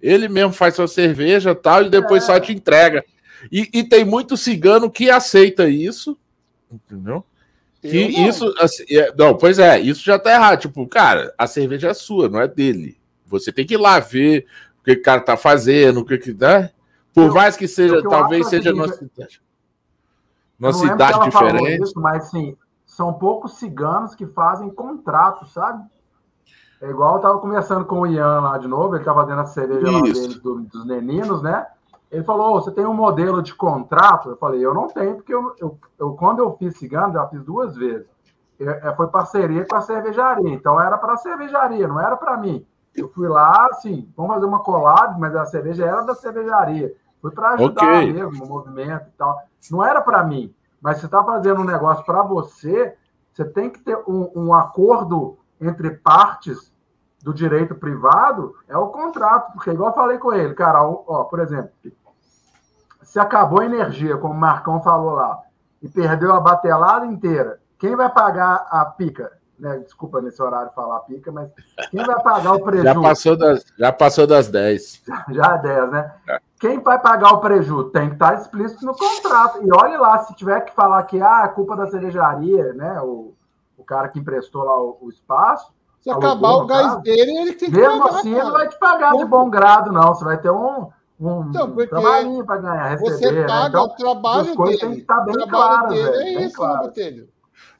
[0.00, 2.26] Ele mesmo faz sua cerveja, tal, e depois É.
[2.26, 3.04] só te entrega.
[3.50, 6.16] E, e tem muito cigano que aceita isso,
[6.70, 7.24] entendeu?
[7.80, 8.28] Que não.
[8.28, 10.60] isso, assim, é- não, pois é, isso já tá errado.
[10.60, 12.98] Tipo, cara, a cerveja é sua, não é dele.
[13.26, 14.44] Você tem que ir lá ver
[14.80, 16.70] o que o cara tá fazendo, o que que, né?
[17.14, 19.49] Por mais que seja, eu talvez é seja cidade, Eu
[20.60, 21.82] numa cidade diferente.
[21.82, 22.56] isso, mas assim,
[22.86, 25.84] são poucos ciganos que fazem contrato, sabe?
[26.80, 29.46] É igual eu tava conversando com o Ian lá de novo, ele tava fazendo a
[29.46, 31.66] cerveja lá dele, do- dos meninos, né?
[32.10, 34.30] Ele falou: "Ô, você tem um modelo de contrato?
[34.30, 37.42] Eu falei, eu não tenho, porque eu, eu, eu- quando eu fiz cigano, já fiz
[37.44, 38.06] duas vezes.
[38.58, 42.36] Eu- é, foi parceria com a cervejaria, então era para a cervejaria, não era para
[42.36, 42.64] mim.
[42.96, 46.92] Eu fui lá, assim, vamos fazer uma collab, mas a cerveja era da cervejaria.
[47.22, 48.12] Foi para ajudar Ok.
[48.12, 49.38] mesmo o movimento e tal.
[49.70, 52.96] Não era para mim, mas você está fazendo um negócio para você,
[53.32, 56.72] você tem que ter um, um acordo entre partes
[57.22, 61.40] do direito privado, é o contrato, porque igual eu falei com ele, cara, ó, por
[61.40, 61.70] exemplo,
[63.02, 65.38] se acabou a energia, como o Marcão falou lá,
[65.82, 69.32] e perdeu a batelada inteira, quem vai pagar a pica?
[69.58, 69.78] Né?
[69.78, 71.50] Desculpa nesse horário falar pica, mas
[71.90, 72.94] quem vai pagar o prejuízo?
[72.94, 75.02] Já passou das, já passou das 10.
[75.30, 76.14] Já é 10, né?
[76.60, 77.84] Quem vai pagar o prejuízo?
[77.84, 79.66] Tem que estar explícito no contrato.
[79.66, 83.00] E olhe lá, se tiver que falar que ah, é culpa da cervejaria, né?
[83.00, 83.32] O,
[83.78, 87.00] o cara que emprestou lá o, o espaço, Se acabar o gás caso.
[87.00, 88.18] dele, ele tem que Mesmo pagar.
[88.18, 90.14] assim, ele não vai te pagar de bom grado, não.
[90.14, 93.10] Você vai ter um, um então, trabalhinho para ganhar, receber.
[93.10, 93.46] Você né?
[93.46, 93.68] paga né?
[93.68, 94.78] então, o trabalho dele.
[94.78, 96.82] Tem que estar bem claro, velho, é isso, claro.
[96.82, 97.28] Botelho.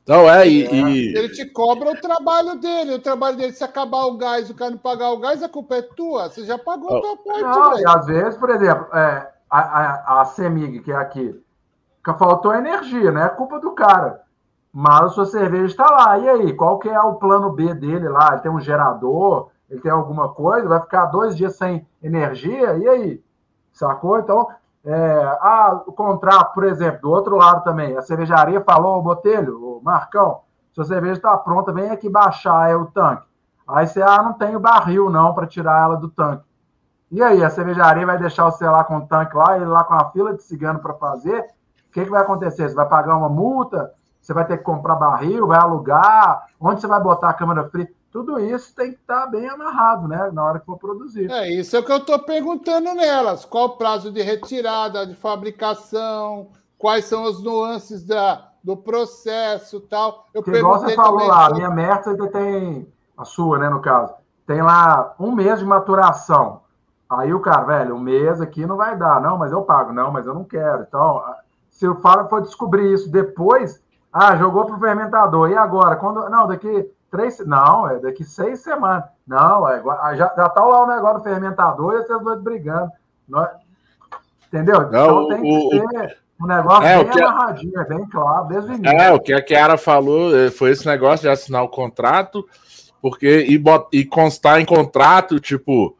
[0.07, 0.75] Não, é, e, é.
[0.75, 2.95] e, Ele te cobra o trabalho dele.
[2.95, 5.77] O trabalho dele, se acabar o gás, o cara não pagar o gás, a culpa
[5.77, 6.29] é tua.
[6.29, 10.21] Você já pagou a tua parte, Não, e às vezes, por exemplo, é, a, a,
[10.21, 11.41] a CEMIG, que é aqui,
[12.19, 14.23] faltou energia, não é culpa do cara.
[14.73, 16.19] Mas a sua cerveja está lá.
[16.19, 18.31] E aí, qual que é o plano B dele lá?
[18.33, 19.51] Ele tem um gerador?
[19.69, 20.69] Ele tem alguma coisa?
[20.69, 22.77] Vai ficar dois dias sem energia?
[22.79, 23.25] E aí?
[23.73, 24.19] Sacou?
[24.19, 24.49] Então,
[24.85, 29.59] é, ah, o contrato, por exemplo, do outro lado também, a cervejaria falou, o Botelho,
[29.59, 30.41] o Marcão,
[30.73, 33.29] sua cerveja está pronta, vem aqui baixar é o tanque.
[33.69, 36.45] Aí você, ah, não tem o barril não para tirar ela do tanque.
[37.11, 39.95] E aí, a cervejaria vai deixar você lá com o tanque lá, ele lá com
[39.95, 41.41] a fila de cigano para fazer?
[41.89, 42.69] O que, que vai acontecer?
[42.69, 43.93] Você vai pagar uma multa?
[44.21, 46.47] Você vai ter que comprar barril, vai alugar?
[46.61, 47.89] Onde você vai botar a câmera fria?
[48.11, 50.31] Tudo isso tem que estar tá bem amarrado, né?
[50.33, 51.31] Na hora que for produzir.
[51.31, 53.45] É isso é o que eu estou perguntando nelas.
[53.45, 56.49] Qual o prazo de retirada, de fabricação?
[56.77, 60.27] Quais são as nuances da, do processo tal?
[60.35, 63.81] Eu que igual você falou lá, a minha Mercedes ainda tem, a sua, né, no
[63.81, 66.63] caso, tem lá um mês de maturação.
[67.09, 69.21] Aí o cara, velho, um mês aqui não vai dar.
[69.21, 69.93] Não, mas eu pago.
[69.93, 70.83] Não, mas eu não quero.
[70.83, 71.23] Então,
[71.69, 73.83] se o Fábio for descobrir isso depois,
[74.13, 75.51] ah, jogou pro fermentador.
[75.51, 75.97] E agora?
[75.97, 77.39] Quando, não, daqui três.
[77.47, 79.05] Não, é daqui seis semanas.
[79.27, 79.83] Não, é,
[80.17, 82.91] já, já tá lá o negócio do fermentador e vocês dois brigando.
[83.29, 83.49] Nós,
[84.49, 84.91] entendeu?
[84.91, 88.71] Não, então tem que o, ser um negócio é, bem amarradinho, é bem claro, desde
[88.71, 88.99] o início.
[88.99, 92.49] É, o que a Kiara falou eh, foi esse negócio de assinar o contrato,
[93.03, 95.97] porque e, bot, e constar em contrato, tipo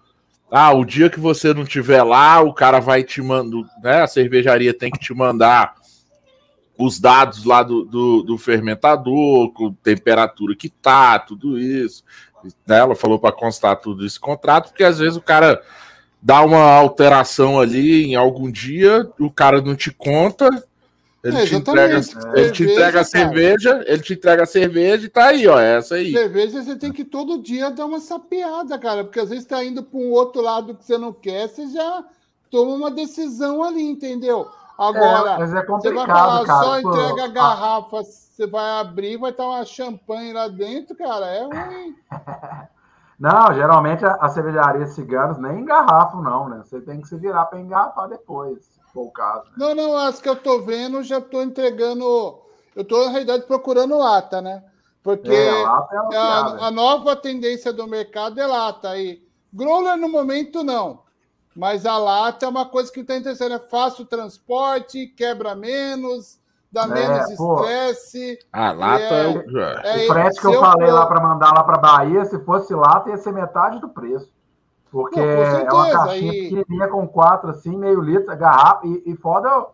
[0.51, 4.03] ah, o dia que você não tiver lá, o cara vai te mandar, né?
[4.03, 5.75] A cervejaria tem que te mandar
[6.87, 12.05] os dados lá do, do, do fermentador, com temperatura que tá, tudo isso.
[12.67, 12.79] Né?
[12.79, 15.63] Ela falou para constar tudo esse contrato, porque às vezes o cara
[16.23, 20.49] dá uma alteração ali em algum dia, o cara não te conta,
[21.23, 22.41] ele, é, te entrega, é.
[22.41, 25.97] ele te entrega a cerveja, ele te entrega a cerveja e tá aí, ó, essa
[25.97, 26.13] aí.
[26.13, 29.83] Cerveja você tem que todo dia dar uma sapeada, cara, porque às vezes tá indo
[29.83, 32.05] para um outro lado que você não quer, você já
[32.51, 34.49] toma uma decisão ali, entendeu?
[34.81, 39.19] Agora, é, mas é você vai falar, cara, só entrega a garrafa, você vai abrir,
[39.19, 41.97] vai estar uma champanhe lá dentro, cara, é ruim.
[43.21, 46.63] Não, geralmente a, a cervejaria ciganos nem engarrafam, não, né?
[46.65, 49.45] Você tem que se virar para engarrafar depois for o caso.
[49.45, 49.53] Né?
[49.59, 52.41] Não, não, as que eu tô vendo, já tô entregando.
[52.75, 54.63] Eu tô, na realidade, procurando lata, né?
[55.03, 58.91] Porque é, lata é a, a, nova tendência do mercado é lata.
[58.91, 59.23] aí
[59.53, 61.03] growler no momento não.
[61.61, 63.53] Mas a lata é uma coisa que está interessante.
[63.53, 66.41] É fácil transporte, quebra menos,
[66.73, 68.39] dá é, menos estresse.
[68.51, 69.59] A lata é, é, o.
[69.61, 73.11] É, o frete que eu falei lá para mandar lá para Bahia, se fosse lata,
[73.11, 74.33] ia ser metade do preço.
[74.91, 76.49] Porque certeza, é uma caixinha e...
[76.49, 78.87] pequenininha com quatro, assim, meio litro, garrafa.
[78.87, 79.67] E, e foda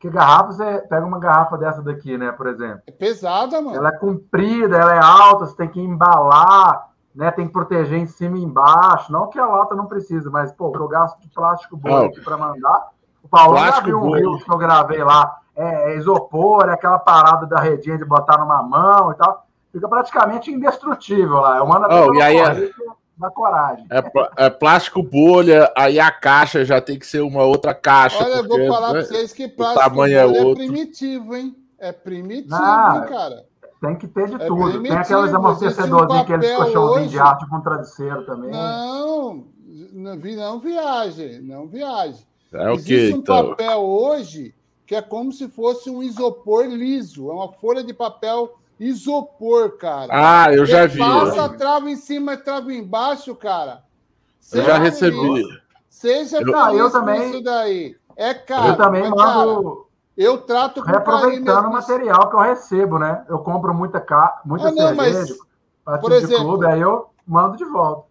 [0.00, 2.80] que garrafa, você pega uma garrafa dessa daqui, né, por exemplo.
[2.86, 3.76] É pesada, mano.
[3.76, 8.06] Ela é comprida, ela é alta, você tem que embalar, né, tem que proteger em
[8.06, 9.12] cima e embaixo.
[9.12, 12.20] Não que a lata não precisa, mas, pô, que eu gasto de plástico bom aqui
[12.20, 12.88] para mandar.
[13.22, 15.40] O Paulo já viu um rio que eu gravei lá.
[15.56, 19.46] É, é isopor, é aquela parada da redinha de botar numa mão e tal.
[19.72, 21.58] Fica praticamente indestrutível lá.
[21.58, 22.70] Eu mando até oh, e aí, é
[23.16, 23.86] da coragem.
[23.90, 28.24] É, é, plástico bolha, aí a caixa já tem que ser uma outra caixa.
[28.24, 31.56] Olha, porque, eu vou falar né, para vocês que plástico bolha é, é, primitivo, hein?
[31.78, 33.44] É primitivo, Não, hein, cara?
[33.84, 34.82] Tem que ter de é tudo.
[34.82, 38.50] Tem aqueles amortecedorzinhos, aqueles colchãozinhos de arte com travesseiro também.
[38.50, 39.44] Não,
[39.92, 42.26] não, não viaje, não viaje.
[42.52, 43.48] É o Existe que, um então?
[43.50, 44.54] papel hoje
[44.86, 50.08] que é como se fosse um isopor liso, é uma folha de papel Isopor, cara.
[50.10, 50.98] Ah, eu já vi.
[50.98, 53.84] Passa trava em cima e trava embaixo, cara.
[54.40, 55.44] Seja eu já recebi.
[55.88, 57.96] Seja eu, ah, eu também, isso daí.
[58.16, 58.68] É caro.
[58.68, 59.83] Eu também mando.
[60.16, 63.24] Eu trato com Reaproveitando o material que eu recebo, né?
[63.28, 64.40] Eu compro muita, ca...
[64.44, 65.34] muita ah, não, cerveja,
[65.84, 68.06] mas, por exemplo, clube, aí eu mando de volta.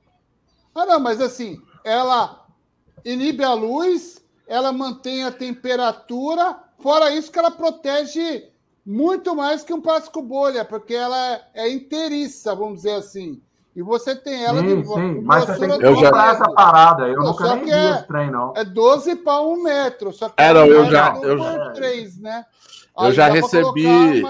[0.76, 2.46] Ah, não, mas assim, ela
[3.06, 8.52] inibe a luz, ela mantém a temperatura, fora isso que ela protege
[8.86, 13.42] muito mais que um plástico bolha, porque ela é, é inteiriça, vamos dizer assim.
[13.76, 17.08] E você tem ela sim, de sim, mas você tem que eu já essa parada.
[17.08, 18.54] Eu nunca nem vi é, esse trem, não.
[18.56, 20.14] É 12 para um metro.
[20.14, 21.16] Só que é, não, eu já.
[21.22, 22.46] Eu, por 3, né?
[23.00, 24.24] eu já recebi.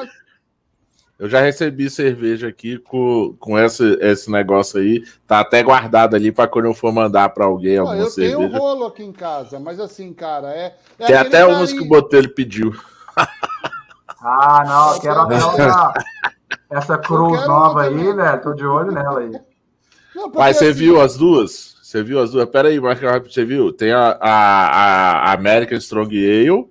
[1.19, 5.03] Eu já recebi cerveja aqui com, com esse, esse negócio aí.
[5.27, 8.35] Tá até guardado ali para quando eu for mandar para alguém alguma eu cerveja.
[8.35, 10.75] Eu tenho um rolo aqui em casa, mas assim, cara, é.
[10.99, 12.73] é Tem até uns que o Botelho pediu.
[14.21, 15.93] Ah, não, quero essa,
[16.73, 18.41] essa cruz nova aí, velho.
[18.41, 19.31] Tô de olho nela aí.
[20.15, 20.79] Não, Mas você assim...
[20.79, 21.77] viu as duas?
[21.81, 22.49] Você viu as duas?
[22.49, 23.71] Pera aí, Marco, você viu?
[23.71, 26.67] Tem a, a, a American Strong Ale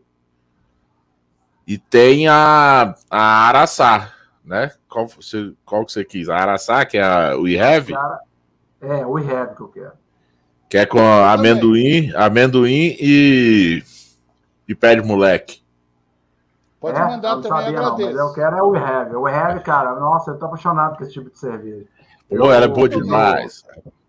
[1.66, 4.12] e tem a, a Araçá,
[4.44, 4.72] né?
[4.88, 6.28] Qual, você, qual que você quis?
[6.28, 7.94] A Araçá, que é a We Have?
[8.80, 9.92] É, We Have que eu quero.
[10.68, 13.82] Que é com amendoim, amendoim e,
[14.66, 15.61] e pé de moleque.
[16.82, 18.10] Pode é, mandar também, sabia, agradeço.
[18.10, 19.14] Não, mas eu quero é o Have.
[19.14, 21.86] O Have, cara, nossa, eu tô apaixonado por esse tipo de cerveja.
[22.28, 23.64] Pô, ela é boa demais.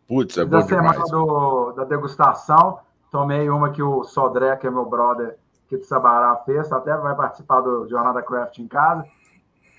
[0.08, 0.86] Putz, é boa demais.
[0.86, 2.80] Na semana do, da degustação,
[3.12, 5.38] tomei uma que o Sodré, que é meu brother
[5.68, 9.06] aqui do Sabará, fez, até vai participar do Jornada Craft em casa.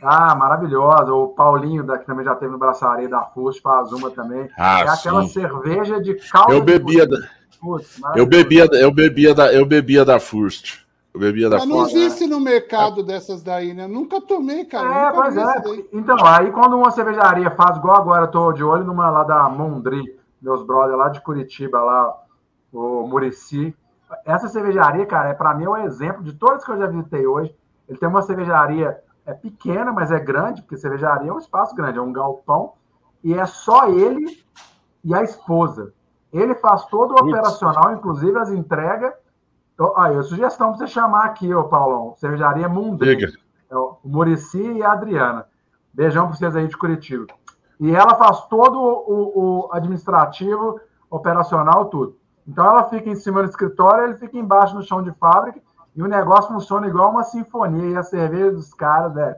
[0.00, 1.12] Ah, maravilhosa.
[1.12, 4.48] O Paulinho, da, que também já teve no braçaria da Fust, faz uma também.
[4.56, 6.52] Ah, é aquela cerveja de caldo.
[6.52, 7.16] Eu bebia da...
[7.60, 10.83] Putz, eu bebia, eu bebia da, eu bebia da Fust.
[11.14, 13.86] Eu bebia da Mas não existe no mercado dessas daí, né?
[13.86, 15.08] Nunca tomei, cara.
[15.08, 15.86] É, pois é.
[15.92, 19.48] Então, aí quando uma cervejaria faz igual agora, eu tô de olho numa lá da
[19.48, 22.20] Mondri, meus brothers lá de Curitiba, lá,
[22.72, 23.72] o Murici.
[24.26, 27.24] Essa cervejaria, cara, é para mim é um exemplo de todas que eu já visitei
[27.24, 27.54] hoje.
[27.88, 31.98] Ele tem uma cervejaria é pequena, mas é grande, porque cervejaria é um espaço grande,
[31.98, 32.72] é um galpão,
[33.22, 34.44] e é só ele
[35.02, 35.94] e a esposa.
[36.32, 37.32] Ele faz todo o Ups.
[37.32, 39.14] operacional, inclusive as entregas
[39.96, 42.14] Aí, a sugestão para você chamar aqui, ô Paulão.
[42.16, 43.16] Cervejaria Mundê.
[43.70, 45.46] É o Murici e a Adriana.
[45.92, 47.26] Beijão para vocês aí de Curitiba.
[47.80, 50.80] E ela faz todo o, o, administrativo,
[51.10, 52.16] operacional, tudo.
[52.46, 55.60] Então ela fica em cima do escritório, ele fica embaixo no chão de fábrica
[55.96, 57.90] e o negócio funciona igual uma sinfonia.
[57.90, 59.34] E a cerveja dos caras, né?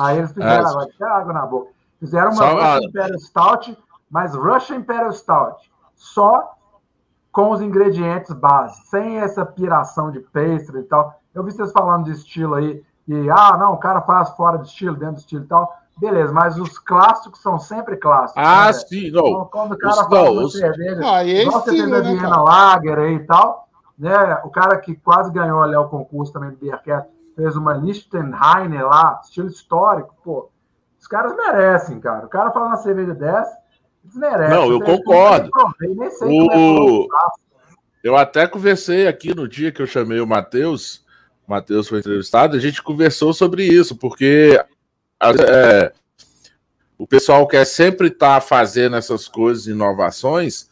[0.00, 0.70] Aí eles fizeram, é.
[0.70, 1.70] agora, água na boca.
[1.98, 3.78] Fizeram uma Só Russian Imperial Stout,
[4.10, 5.72] mas Russian Imperial Stout.
[5.94, 6.54] Só
[7.32, 11.18] com os ingredientes base, sem essa piração de pastry e tal.
[11.34, 14.68] Eu vi vocês falando de estilo aí, e ah, não, o cara faz fora de
[14.68, 15.74] estilo, dentro do estilo e tal.
[15.98, 18.42] Beleza, mas os clássicos são sempre clássicos.
[18.44, 18.72] Ah, né?
[18.72, 19.26] sim, não.
[19.26, 22.98] Então, quando o cara os, faz uma cerveja, ah, esse igual você né, Viena Lager
[22.98, 23.68] aí e tal,
[23.98, 24.40] né?
[24.44, 29.20] O cara que quase ganhou ali o concurso também do Beercat, fez uma Lichtenheiner lá,
[29.22, 30.50] estilo histórico, pô.
[31.00, 32.26] Os caras merecem, cara.
[32.26, 33.56] O cara fala uma cerveja dessa,
[34.04, 34.50] Desmerece.
[34.50, 35.50] Não, eu concordo.
[36.22, 37.08] O...
[38.02, 41.04] Eu até conversei aqui no dia que eu chamei o Matheus.
[41.46, 44.60] O Matheus foi entrevistado, a gente conversou sobre isso, porque
[45.20, 45.92] é,
[46.98, 50.68] o pessoal quer sempre estar tá fazendo essas coisas, inovações,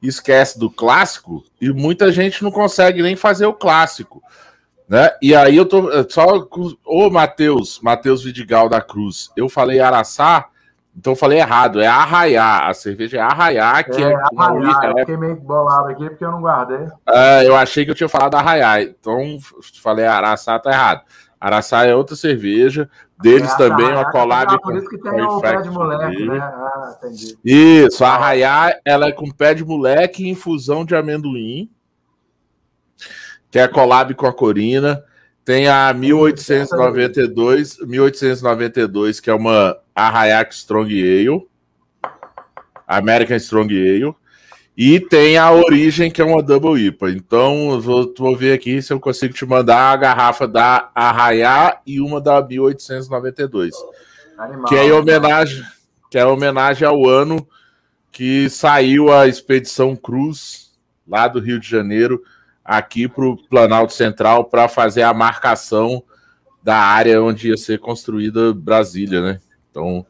[0.00, 4.22] esquece do clássico, e muita gente não consegue nem fazer o clássico.
[4.88, 5.10] Né?
[5.22, 9.30] E aí eu tô só com o Matheus, Matheus Vidigal da Cruz.
[9.36, 10.48] Eu falei Araçá,
[10.96, 12.68] então eu falei errado, é arraiar.
[12.68, 14.12] A cerveja é arraiar, que é.
[14.12, 16.86] é arraiar, eu fiquei meio bolado aqui porque eu não guardei.
[17.08, 18.82] É, eu achei que eu tinha falado arraiar.
[18.82, 19.38] Então
[19.82, 21.02] falei araçá, tá errado.
[21.40, 22.88] Araçá é outra cerveja.
[23.20, 24.60] Deles é, também, uma collab.
[24.60, 26.38] Por isso que tem o pé de moleque, né?
[26.38, 27.38] Ah, entendi.
[27.44, 31.70] Isso, a arraiar, ela é com pé de moleque e infusão de amendoim.
[33.50, 35.02] Que é collab com a Corina.
[35.44, 41.48] Tem a 1892, 1892, que é uma Arraiac Strong Ale,
[42.86, 44.14] American Strong Ale,
[44.76, 47.10] e tem a Origem, que é uma Double IPA.
[47.10, 51.80] Então, eu vou, vou ver aqui se eu consigo te mandar a garrafa da Arraiá
[51.86, 53.74] e uma da 1892.
[54.38, 55.62] Animal, que é em homenagem,
[56.10, 57.46] que é homenagem ao ano
[58.10, 60.72] que saiu a Expedição Cruz,
[61.06, 62.22] lá do Rio de Janeiro,
[62.64, 66.02] aqui para o Planalto Central para fazer a marcação
[66.62, 69.40] da área onde ia ser construída Brasília, né?
[69.70, 70.06] Então,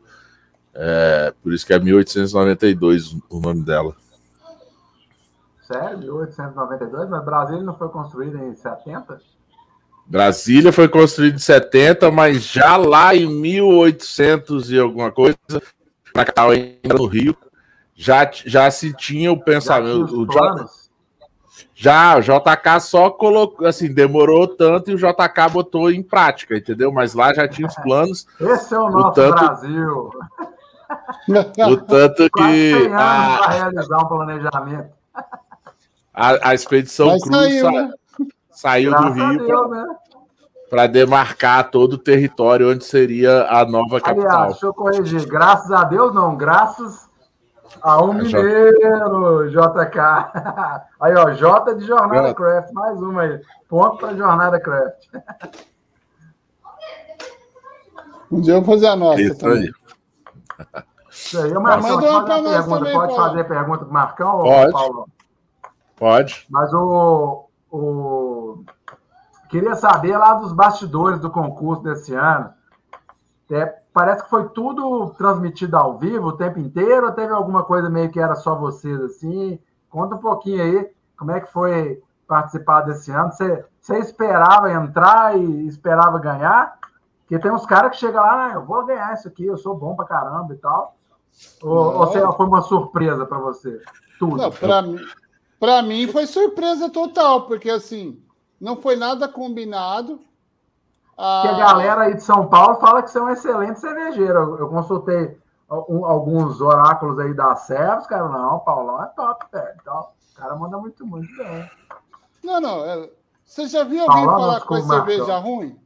[0.74, 3.94] é, por isso que é 1892 o nome dela.
[5.62, 5.98] Sério?
[5.98, 7.08] 1892?
[7.08, 9.20] Mas Brasília não foi construída em 70?
[10.06, 15.38] Brasília foi construída em 70, mas já lá em 1800 e alguma coisa,
[16.12, 17.36] para cá ainda no Rio,
[17.94, 20.26] já, já se tinha o pensamento.
[20.32, 20.81] Já tinha o,
[21.82, 26.92] já, o JK só colocou, assim, demorou tanto e o JK botou em prática, entendeu?
[26.92, 28.24] Mas lá já tinha os planos.
[28.40, 30.10] Esse é o nosso o tanto, Brasil.
[31.66, 32.90] O tanto que.
[32.92, 34.90] A, para realizar um planejamento.
[36.12, 37.92] A, a expedição Mas Cruz saiu, né?
[38.50, 39.46] saiu do Rio
[40.68, 40.88] para né?
[40.88, 44.46] demarcar todo o território onde seria a nova Aliás, capital.
[44.48, 45.26] Deixa eu corrigir.
[45.26, 46.36] Graças a Deus, não.
[46.36, 47.08] Graças
[47.82, 49.98] a um mineiro, JK.
[51.00, 52.34] Aí, ó, J de Jornada é.
[52.34, 53.40] Craft, mais uma aí.
[53.68, 55.08] Ponto para Jornada Craft.
[58.30, 59.20] Um dia eu vou fazer a nossa.
[59.20, 59.62] Isso também.
[59.62, 60.82] aí.
[61.10, 61.52] Isso aí.
[61.52, 62.64] Marcão, uma pergunta.
[62.66, 64.66] Também, pode fazer pergunta para Marcão pode.
[64.66, 65.08] ou Paulo?
[65.96, 66.46] Pode.
[66.48, 68.64] Mas o, o.
[69.48, 72.50] Queria saber lá dos bastidores do concurso desse ano.
[73.50, 77.90] É, parece que foi tudo transmitido ao vivo o tempo inteiro, ou teve alguma coisa
[77.90, 79.58] meio que era só vocês assim?
[79.90, 83.30] Conta um pouquinho aí, como é que foi participar desse ano?
[83.30, 86.78] Você, você esperava entrar e esperava ganhar?
[87.20, 89.74] Porque tem uns caras que chegam lá, ah, eu vou ganhar isso aqui, eu sou
[89.74, 90.96] bom pra caramba e tal.
[91.62, 93.80] Ou, ou seja, foi uma surpresa para você?
[94.18, 94.36] Tudo.
[94.36, 94.98] Não, para mim,
[95.58, 98.22] para mim foi surpresa total, porque assim,
[98.60, 100.20] não foi nada combinado.
[101.24, 101.48] Ah...
[101.48, 104.56] a galera aí de São Paulo fala que você é um excelente cervejeiro.
[104.58, 105.38] Eu consultei
[105.68, 109.74] alguns oráculos aí da Servos, cara, não, Paulão é top, velho.
[109.80, 111.70] Então, o cara manda muito, muito bem.
[112.42, 112.84] Não, não.
[112.84, 113.08] É...
[113.44, 115.78] Você já viu alguém Paulão falar com cerveja ruim?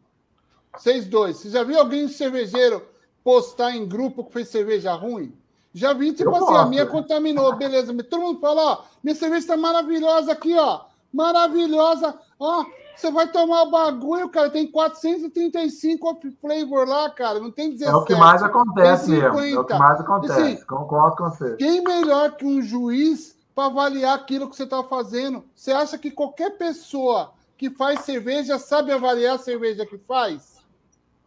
[0.74, 1.36] Vocês dois.
[1.36, 2.82] Você já viu alguém cervejeiro
[3.22, 5.36] postar em grupo que fez cerveja ruim?
[5.74, 6.58] Já vi, tipo eu assim, posso.
[6.58, 7.92] a minha contaminou, beleza.
[8.04, 10.80] Todo mundo fala, ó, minha cerveja está maravilhosa aqui, ó.
[11.12, 12.18] Maravilhosa.
[12.40, 12.64] Ó,
[12.96, 14.50] você vai tomar bagulho, cara.
[14.50, 17.38] Tem 435 off flavor lá, cara.
[17.38, 17.90] Não tem 17.
[17.90, 19.40] É o que mais acontece mesmo.
[19.40, 20.40] É o que mais acontece.
[20.40, 21.56] Assim, Concordo com você.
[21.56, 25.44] Quem melhor que um juiz para avaliar aquilo que você está fazendo?
[25.54, 30.56] Você acha que qualquer pessoa que faz cerveja sabe avaliar a cerveja que faz?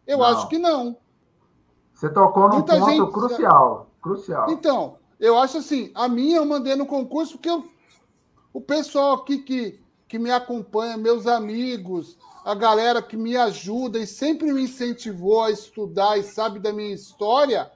[0.06, 0.24] Eu não.
[0.24, 0.96] acho que não.
[1.94, 3.12] Você tocou num Muita ponto gente...
[3.12, 3.90] crucial.
[4.00, 4.50] Crucial.
[4.50, 7.64] Então, eu acho assim, a minha eu mandei no concurso porque eu,
[8.52, 9.78] o pessoal aqui que,
[10.10, 15.52] que me acompanha, meus amigos, a galera que me ajuda e sempre me incentivou a
[15.52, 17.70] estudar e sabe da minha história,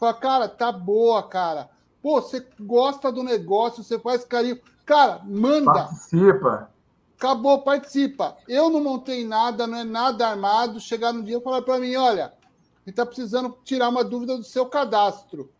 [0.00, 1.68] fala, cara, tá boa, cara.
[2.02, 4.58] Pô, você gosta do negócio, você faz carinho.
[4.86, 5.72] Cara, manda.
[5.74, 6.70] Participa.
[7.18, 8.34] Acabou, participa.
[8.48, 10.80] Eu não montei nada, não é nada armado.
[10.80, 14.38] Chegar no dia e falar para mim: olha, a gente tá precisando tirar uma dúvida
[14.38, 15.50] do seu cadastro.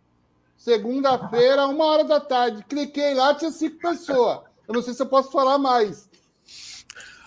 [0.57, 2.65] Segunda-feira, uma hora da tarde.
[2.65, 4.41] Cliquei lá, tinha cinco pessoas.
[4.67, 6.09] Eu não sei se eu posso falar mais.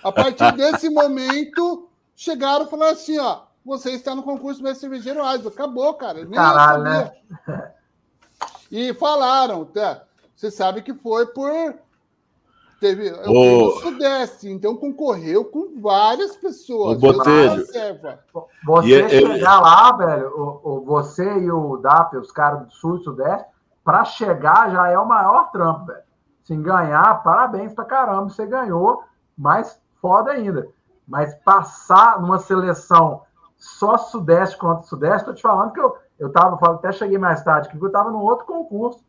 [0.08, 5.24] A partir desse momento, chegaram e falaram assim: ó, você está no concurso do cervejeiro
[5.24, 5.50] Asa.
[5.50, 6.24] Acabou, cara.
[6.26, 7.12] Nem Caralho, né?
[8.72, 10.04] E falaram, tá?
[10.36, 11.76] Você sabe que foi por
[12.80, 13.68] Teve o...
[13.68, 16.98] o Sudeste, então concorreu com várias pessoas.
[16.98, 17.66] O Botelho.
[18.66, 22.98] Você e chegar lá, velho, o, o, você e o DAP, os caras do Sul
[22.98, 23.48] e Sudeste,
[23.84, 26.04] para chegar já é o maior trampo, velho.
[26.44, 29.04] Se ganhar, parabéns pra caramba, você ganhou,
[29.36, 30.68] mas foda ainda.
[31.08, 33.22] Mas passar numa seleção
[33.58, 37.70] só Sudeste contra Sudeste, tô te falando que eu, eu tava, até cheguei mais tarde,
[37.70, 39.04] que eu tava num outro concurso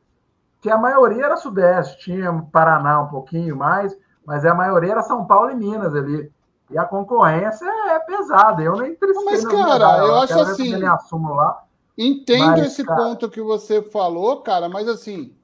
[0.61, 5.25] que a maioria era Sudeste, tinha Paraná um pouquinho mais, mas a maioria era São
[5.25, 6.31] Paulo e Minas ali.
[6.71, 8.63] E a concorrência é pesada.
[8.63, 9.25] Eu nem preciso.
[9.25, 10.77] Mas, cara, eu acho assim.
[10.77, 11.65] Lá,
[11.97, 13.03] entendo mas, esse cara...
[13.03, 15.35] ponto que você falou, cara, mas assim,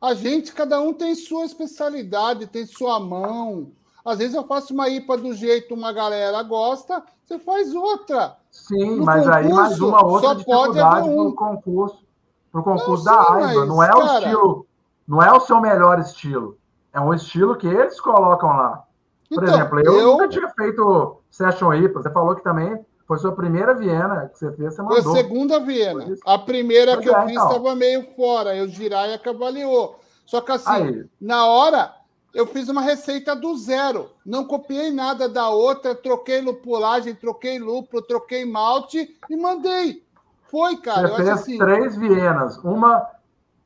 [0.00, 3.72] a gente, cada um tem sua especialidade, tem sua mão.
[4.04, 8.36] Às vezes eu faço uma IPA do jeito uma galera gosta, você faz outra.
[8.50, 11.24] Sim, no mas concurso, aí mais uma outra só pode haver um.
[11.24, 12.04] no concurso
[12.52, 13.66] pro concurso não, da AIBA.
[13.66, 13.98] Não é cara...
[13.98, 14.66] o estilo,
[15.08, 16.56] não é o seu melhor estilo.
[16.92, 18.84] É um estilo que eles colocam lá.
[19.28, 22.02] Por então, exemplo, eu, eu, nunca tinha feito Session IPA.
[22.02, 22.78] Você falou que também
[23.08, 25.02] foi sua primeira Viena que você fez, você mandou.
[25.02, 26.14] Foi a segunda Viena.
[26.24, 27.76] A primeira pois que é, eu fiz estava então.
[27.76, 28.54] meio fora.
[28.54, 29.98] Eu e cavaliou.
[30.24, 31.04] Só que assim, Aí.
[31.20, 31.92] na hora,
[32.34, 34.10] eu fiz uma receita do zero.
[34.26, 40.02] Não copiei nada da outra, troquei lupulagem, troquei lúpulo, troquei malte e mandei.
[40.50, 41.08] Foi, cara.
[41.08, 41.58] Você fez assim...
[41.58, 42.58] três Vienas.
[42.58, 43.06] Uma,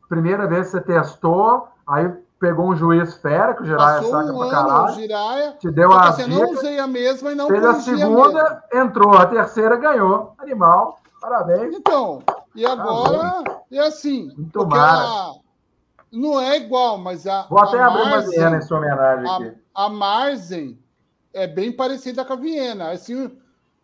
[0.09, 4.51] primeira vez você testou, aí pegou um juiz fera, que o Jiraya saca um pra
[4.51, 4.95] caralho.
[4.95, 6.29] Jiraya, te deu a dica.
[6.29, 9.15] não usei a mesma e não Fez a segunda, a entrou.
[9.15, 10.35] A terceira ganhou.
[10.39, 10.99] Animal.
[11.21, 11.75] Parabéns.
[11.75, 12.23] Então,
[12.55, 15.35] e agora, e assim, Muito a,
[16.13, 17.47] não é igual, mas a.
[17.49, 19.59] Vou até a abrir Marzen, uma Viena em sua homenagem aqui.
[19.75, 20.79] A, a Marzen
[21.33, 22.91] é bem parecida com a Viena.
[22.91, 23.31] Assim,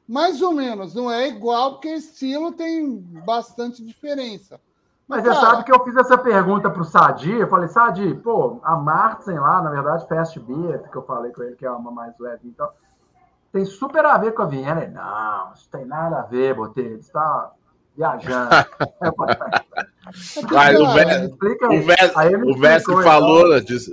[0.08, 4.60] mais ou menos, não é igual, porque estilo tem bastante diferença.
[5.06, 8.58] Mas, você sabe que eu fiz essa pergunta para o Sadi, eu falei, Sadi, pô,
[8.62, 11.90] a Martin lá, na verdade, Fast Beer, que eu falei com ele, que é uma
[11.90, 12.68] mais leve, então,
[13.52, 14.82] tem super a ver com a Viena.
[14.82, 17.52] Ele, não, isso tem nada a ver, Botelho, está
[17.94, 18.50] viajando.
[20.50, 21.32] Mas o mestre,
[21.62, 23.44] o mestre, o mestre falou,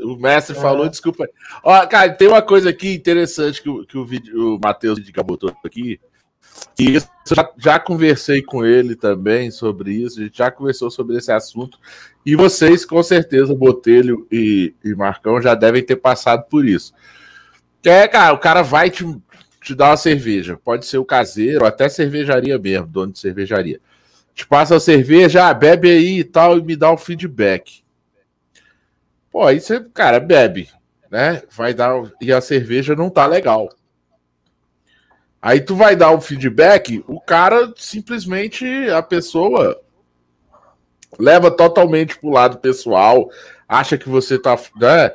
[0.03, 0.61] o mestre é.
[0.61, 1.27] falou, desculpa.
[1.63, 5.51] Ó, cara, tem uma coisa aqui interessante que o, que o, vídeo, o Matheus botou
[5.65, 5.99] aqui.
[6.77, 11.17] E isso, já, já conversei com ele também sobre isso, a gente já conversou sobre
[11.17, 11.79] esse assunto.
[12.23, 16.93] E vocês, com certeza, Botelho e, e Marcão, já devem ter passado por isso.
[17.83, 19.03] É, cara, o cara vai te,
[19.59, 20.55] te dar uma cerveja.
[20.63, 23.79] Pode ser o caseiro, até cervejaria mesmo, dono de cervejaria
[24.33, 27.83] te passa a cerveja, ah, bebe aí e tal, e me dá o um feedback.
[29.31, 30.69] Pô, aí você, cara, bebe,
[31.09, 31.41] né?
[31.51, 31.93] Vai dar.
[32.21, 33.69] E a cerveja não tá legal.
[35.41, 39.81] Aí tu vai dar o feedback, o cara simplesmente, a pessoa
[41.17, 43.29] leva totalmente pro lado pessoal,
[43.67, 45.11] acha que você tá, né?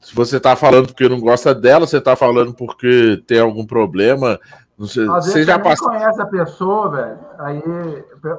[0.00, 4.40] Se você tá falando porque não gosta dela, você tá falando porque tem algum problema.
[4.78, 5.88] Não sei, você já passou.
[5.88, 7.18] conhece a pessoa, velho.
[7.38, 7.62] Aí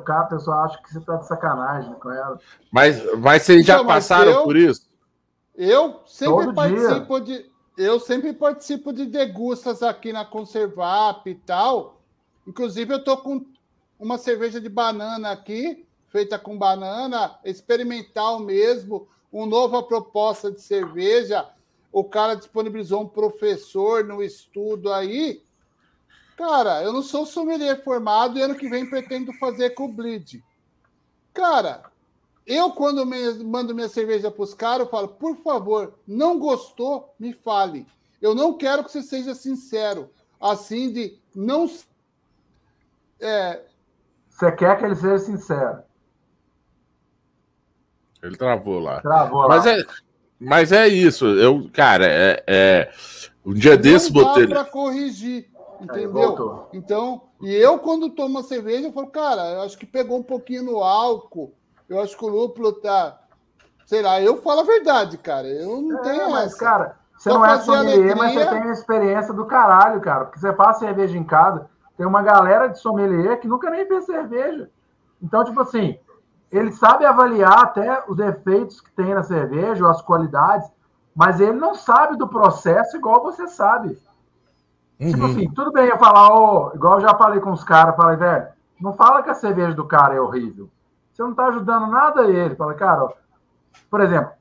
[0.07, 2.39] a pessoa acha que você tá de sacanagem com ela.
[2.71, 4.87] Mas, mas vocês já mas passaram eu- por isso?
[5.53, 7.45] Eu sempre Todo participo de.
[7.77, 12.01] Eu sempre participo de degustas aqui na Conservap e tal.
[12.47, 13.45] Inclusive, eu tô com
[13.99, 21.45] uma cerveja de banana aqui, feita com banana, experimental mesmo, uma nova proposta de cerveja.
[21.91, 25.43] O cara disponibilizou um professor no estudo aí.
[26.39, 30.41] Cara, eu não sou sommelier formado e ano que vem pretendo fazer com o Bleed.
[31.33, 31.83] Cara,
[32.47, 37.13] eu, quando me- mando minha cerveja para os caras, eu falo, por favor, não gostou,
[37.19, 37.85] me fale.
[38.21, 40.09] Eu não quero que você seja sincero.
[40.39, 41.69] Assim de não.
[43.19, 43.61] É,
[44.29, 45.79] Você quer que ele seja sincero.
[48.23, 49.01] Ele travou lá.
[49.01, 49.47] Travou lá.
[49.49, 49.83] Mas é,
[50.39, 51.25] mas é isso.
[51.25, 52.91] Eu, cara, é, é-
[53.45, 54.47] um dia desse não dá botei.
[54.47, 55.48] para corrigir,
[55.81, 56.11] entendeu?
[56.11, 56.69] voltou.
[56.73, 60.23] Então, e eu, quando tomo uma cerveja, eu falo, cara, eu acho que pegou um
[60.23, 61.53] pouquinho no álcool.
[61.87, 63.19] Eu acho que o lúpulo tá.
[63.85, 65.47] Sei lá, eu falo a verdade, cara.
[65.47, 66.59] Eu não É, tenho mas, essa.
[66.59, 70.25] cara, você Só não é sommelier, mas você tem a experiência do caralho, cara.
[70.25, 74.05] Porque você faz cerveja em casa, tem uma galera de sommelier que nunca nem fez
[74.05, 74.69] cerveja.
[75.21, 75.97] Então, tipo assim,
[76.51, 80.69] ele sabe avaliar até os defeitos que tem na cerveja, ou as qualidades,
[81.15, 83.99] mas ele não sabe do processo igual você sabe.
[84.99, 85.25] Tipo Uhum.
[85.31, 88.47] assim, tudo bem eu falar, ô, igual eu já falei com os caras, falei, velho,
[88.81, 90.69] não fala que a cerveja do cara é horrível.
[91.13, 92.55] Você não tá ajudando nada a ele.
[92.55, 93.11] Fala, cara, ó,
[93.89, 94.31] por exemplo,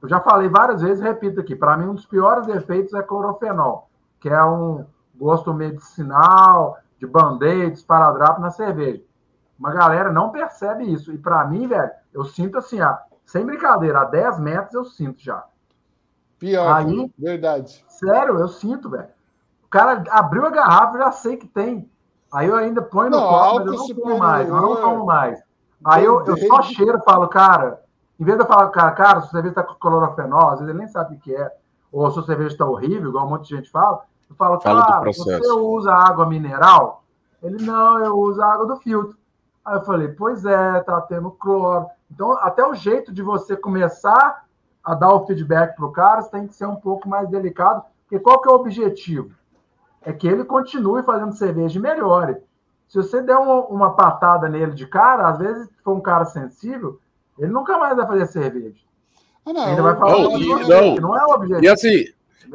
[0.00, 3.88] eu já falei várias vezes, repito aqui, para mim um dos piores defeitos é clorofenol,
[4.20, 9.02] que é um gosto medicinal, de band-aid, esparadrapo na cerveja.
[9.58, 11.12] Uma galera não percebe isso.
[11.12, 12.78] E para mim, velho, eu sinto assim,
[13.26, 15.44] sem brincadeira, a 10 metros eu sinto já.
[16.38, 17.84] Pior, Aí- verdade.
[17.88, 19.08] Sério, eu sinto, velho.
[19.68, 21.90] O cara abriu a garrafa, eu já sei que tem.
[22.32, 25.42] Aí eu ainda ponho no copo, mas eu não tomo mais, eu não tomo mais.
[25.84, 27.80] Aí eu, eu só cheiro e falo, cara,
[28.18, 30.78] em vez de eu falar, cara, cara, sua cerveja tá com clorofenol, às vezes ele
[30.78, 31.54] nem sabe o que é,
[31.92, 35.12] ou sua cerveja tá horrível, igual um monte de gente fala, eu falo, Fala cara,
[35.12, 37.04] você usa água mineral?
[37.42, 39.16] Ele, não, eu uso a água do filtro.
[39.64, 41.86] Aí eu falei, pois é, tá tendo cloro.
[42.10, 44.44] Então, até o jeito de você começar
[44.82, 48.18] a dar o feedback pro cara, você tem que ser um pouco mais delicado, porque
[48.18, 49.30] qual que é o objetivo?
[50.02, 52.36] É que ele continue fazendo cerveja e melhore.
[52.88, 56.24] Se você der uma, uma patada nele de cara, às vezes, se for um cara
[56.24, 56.98] sensível,
[57.38, 58.76] ele nunca mais vai fazer cerveja.
[59.44, 59.72] Ah, não.
[59.72, 60.94] Ele vai falar Não, "Não, e- não, não.
[60.94, 61.64] que não é o objetivo.
[61.64, 62.04] E assim,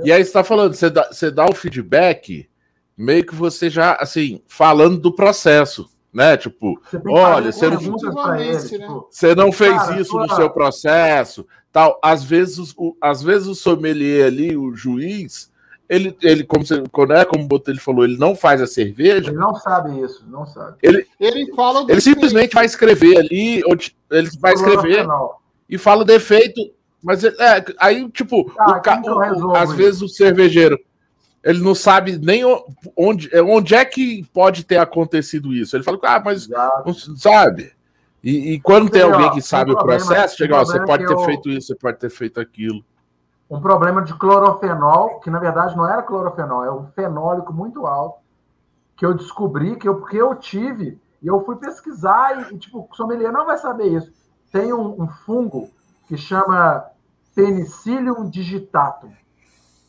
[0.03, 2.49] e aí você tá falando, você dá, você dá o feedback,
[2.97, 6.35] meio que você já, assim, falando do processo, né?
[6.37, 8.57] Tipo, olha, você não, ele, né?
[8.59, 11.99] tipo, você não fez Cara, isso no sua- seu processo, tal.
[12.03, 15.51] Às vezes, o, às vezes o sommelier ali, o juiz,
[15.89, 16.77] ele, ele como, você,
[17.07, 20.45] né, como o Botelho falou, ele não faz a cerveja, ele não sabe isso, não
[20.45, 20.77] sabe.
[20.81, 25.41] Ele fala do ele simplesmente vai escrever ali, onde- ele vai escrever Clorofenol.
[25.69, 28.89] e fala defeito, mas ele- é, aí, tipo, Tá, o que
[29.57, 29.75] às isso?
[29.77, 30.79] vezes o cervejeiro
[31.43, 32.43] ele não sabe nem
[32.95, 35.75] onde, é, onde é que pode ter acontecido isso.
[35.75, 36.83] Ele fala, ah, mas Exato.
[36.85, 37.73] não sabe.
[38.23, 40.79] E, e quando tem ó, alguém que tem sabe o processo, tem chega, ó, você
[40.85, 42.81] pode que ter eu- feito isso, você pode ter feito aquilo.
[43.53, 48.17] Um problema de clorofenol, que na verdade não era clorofenol, é um fenólico muito alto,
[48.97, 52.87] que eu descobri, que eu, porque eu tive, e eu fui pesquisar, e, e, tipo,
[52.91, 54.11] o sommelier não vai saber isso.
[54.51, 55.69] Tem um, um fungo
[56.07, 56.83] que chama
[57.35, 59.11] Penicillium digitatum,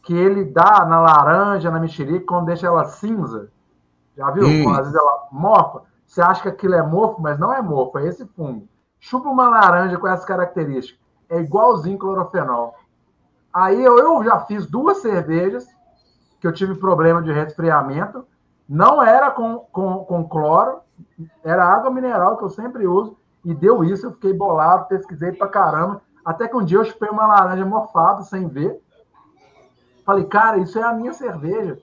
[0.03, 3.49] que ele dá na laranja, na mexerica, quando deixa ela cinza.
[4.15, 4.47] Já viu?
[4.47, 4.70] Hum.
[4.70, 5.82] Às vezes ela mofa.
[6.07, 8.69] Você acha que aquilo é mofo, mas não é mofo, é esse fungo.
[9.01, 11.03] Chupa uma laranja com essas características.
[11.31, 12.74] É igualzinho clorofenol.
[13.55, 15.65] Aí eu, eu já fiz duas cervejas
[16.41, 18.27] que eu tive problema de resfriamento.
[18.69, 20.81] Não era com, com, com cloro,
[21.45, 23.17] era água mineral que eu sempre uso.
[23.45, 26.03] E deu isso, eu fiquei bolado, pesquisei pra caramba.
[26.25, 28.81] Até que um dia eu chupei uma laranja mofada sem ver.
[30.05, 31.79] Falei, cara, isso é a minha cerveja.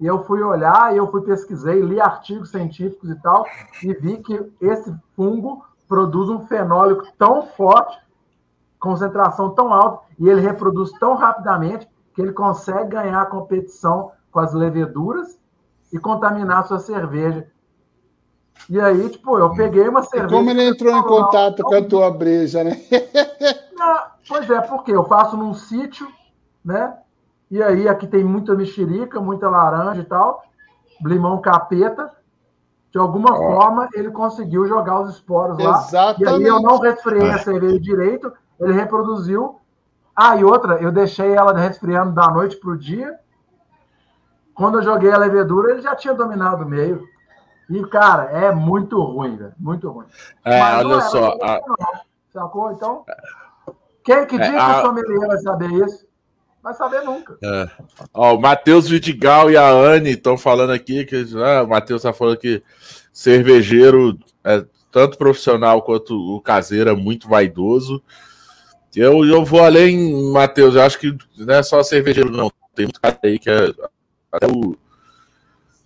[0.00, 3.46] E eu fui olhar, eu fui pesquisei, li artigos científicos e tal,
[3.82, 7.98] e vi que esse fungo produz um fenólico tão forte,
[8.84, 14.38] concentração tão alta, e ele reproduz tão rapidamente que ele consegue ganhar a competição com
[14.38, 15.38] as leveduras
[15.92, 17.46] e contaminar a sua cerveja.
[18.68, 20.34] E aí, tipo, eu peguei uma E cerveja.
[20.34, 22.80] como ele entrou em contato com a tua breja, né?
[23.74, 23.96] Não,
[24.28, 26.06] pois é, porque eu faço num sítio,
[26.64, 26.96] né?
[27.50, 30.42] E aí aqui tem muita mexerica, muita laranja e tal.
[31.04, 32.10] limão capeta.
[32.90, 33.36] De alguma oh.
[33.36, 35.84] forma, ele conseguiu jogar os esporos lá.
[35.88, 36.22] Exatamente.
[36.22, 38.32] E aí eu não resfriei a cerveja direito,
[38.64, 39.60] ele reproduziu.
[40.16, 43.18] Ah, e outra, eu deixei ela resfriando da noite para o dia.
[44.54, 47.06] Quando eu joguei a levedura, ele já tinha dominado o meio.
[47.68, 49.52] E, cara, é muito ruim, velho.
[49.58, 50.06] Muito ruim.
[50.44, 51.38] É, Mas olha só.
[51.42, 51.60] A...
[52.32, 52.72] Sacou?
[52.72, 53.04] Então.
[54.04, 54.74] Quem, que é, dia a...
[54.74, 56.06] que o sommelier vai saber isso?
[56.62, 57.36] Vai saber nunca.
[57.42, 57.70] É.
[58.12, 62.12] Ó, o Matheus Vidigal e a Anne estão falando aqui que ah, o Matheus está
[62.12, 62.62] falando que
[63.12, 68.02] cervejeiro é tanto profissional quanto o caseiro é muito vaidoso.
[68.96, 72.50] Eu, eu vou além, Matheus, eu acho que não é só cervejeiro, não.
[72.74, 73.72] Tem muito cara aí que é
[74.32, 74.76] até o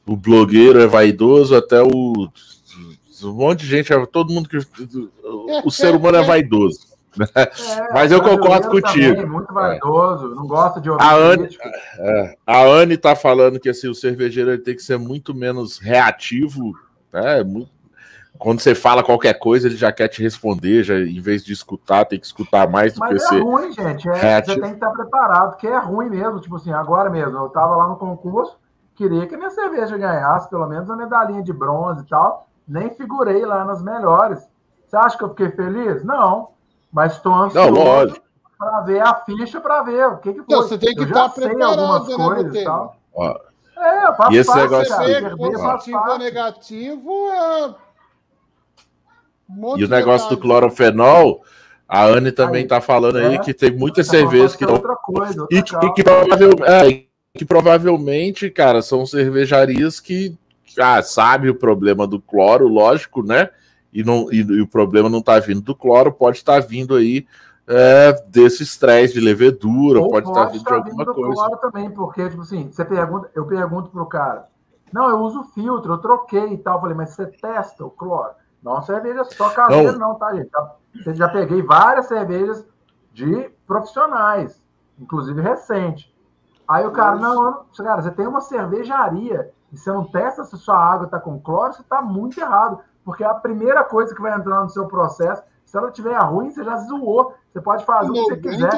[0.08, 2.30] o blogueiro é vaidoso, até o
[3.22, 4.56] um monte de gente, todo mundo que
[5.64, 6.88] o ser humano é vaidoso.
[7.16, 7.26] Né?
[7.34, 9.16] É, Mas eu concordo contigo.
[9.16, 11.48] Também, muito vaidoso, não gosta de ouvir a Anne,
[11.98, 16.72] é, a Anne tá falando que assim, o cervejeiro tem que ser muito menos reativo,
[17.12, 17.42] né?
[17.42, 17.68] Muito,
[18.38, 22.04] quando você fala qualquer coisa, ele já quer te responder, já, em vez de escutar,
[22.04, 24.08] tem que escutar mais do Mas que é ruim, gente.
[24.08, 26.40] É, você tem que estar preparado, que é ruim mesmo.
[26.40, 28.56] Tipo assim, agora mesmo, eu tava lá no concurso,
[28.94, 32.48] queria que a minha cerveja ganhasse pelo menos a medalhinha de bronze e tal.
[32.66, 34.46] Nem figurei lá nas melhores.
[34.86, 36.04] Você acha que eu fiquei feliz?
[36.04, 36.50] Não.
[36.92, 38.20] Mas estou ansioso
[38.58, 40.56] para ver a ficha para ver o que, que foi.
[40.56, 42.96] Não, você tem que estar preparado, algumas né, coisas e tal.
[43.14, 43.36] Ó.
[43.76, 47.87] É, eu faço e esse negócio positivo ou negativo é.
[49.76, 51.42] E o negócio do clorofenol,
[51.88, 54.74] a Anne também está falando aí é, que tem muitas cervejas que não.
[54.74, 56.62] Outra coisa, outra e, que, e que provavelmente.
[56.70, 60.36] É, que provavelmente, cara, são cervejarias que
[60.78, 63.48] ah, sabe o problema do cloro, lógico, né?
[63.92, 66.94] E, não, e, e o problema não está vindo do cloro, pode estar tá vindo
[66.94, 67.26] aí
[67.66, 71.34] é, desse estresse de levedura, Ou pode estar tá vindo de alguma vindo coisa.
[71.34, 74.46] Cloro também, porque, tipo assim, você pergunta, eu pergunto pro cara,
[74.92, 76.76] não, eu uso filtro, eu troquei e tal.
[76.76, 78.32] Eu falei, mas você testa o cloro?
[78.62, 80.50] Não cerveja só caseira, não, não tá, gente?
[81.06, 82.66] Eu já peguei várias cervejas
[83.12, 84.62] de profissionais,
[84.98, 86.14] inclusive recente.
[86.66, 90.76] Aí o cara, não, cara, você tem uma cervejaria e você não testa se sua
[90.76, 92.80] água está com cloro, você está muito errado.
[93.04, 96.62] Porque a primeira coisa que vai entrar no seu processo, se ela tiver ruim, você
[96.62, 97.34] já zoou.
[97.50, 98.70] Você pode fazer o que você quiser.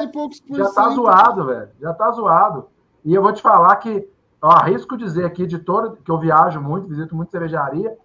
[0.49, 1.69] Já está zoado, velho.
[1.81, 2.67] Já está zoado.
[3.03, 4.09] E eu vou te falar que,
[4.41, 7.97] eu arrisco dizer aqui, de todo, que eu viajo muito, visito muito cervejaria,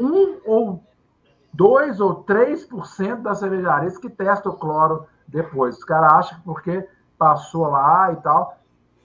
[0.00, 0.82] um ou
[1.52, 5.78] dois ou três por cento das cervejarias que testam o cloro depois.
[5.78, 8.56] Os caras acham que porque passou lá e tal.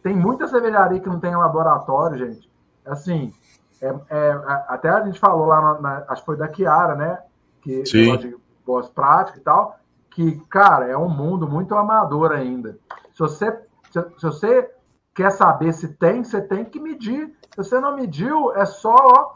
[0.02, 2.50] Tem muita cervejaria que não tem laboratório, gente.
[2.86, 3.34] Assim,
[3.82, 4.32] é, é,
[4.68, 7.20] até a gente falou lá, na, na, acho que foi da Kiara, né?
[7.62, 8.16] Que Sim.
[8.18, 9.78] de boas práticas e tal.
[10.12, 12.78] Que, cara, é um mundo muito amador ainda.
[13.12, 13.52] Se você,
[13.92, 14.72] se, se você
[15.14, 17.36] quer saber se tem, você tem que medir.
[17.52, 19.34] Se você não mediu, é só, ó,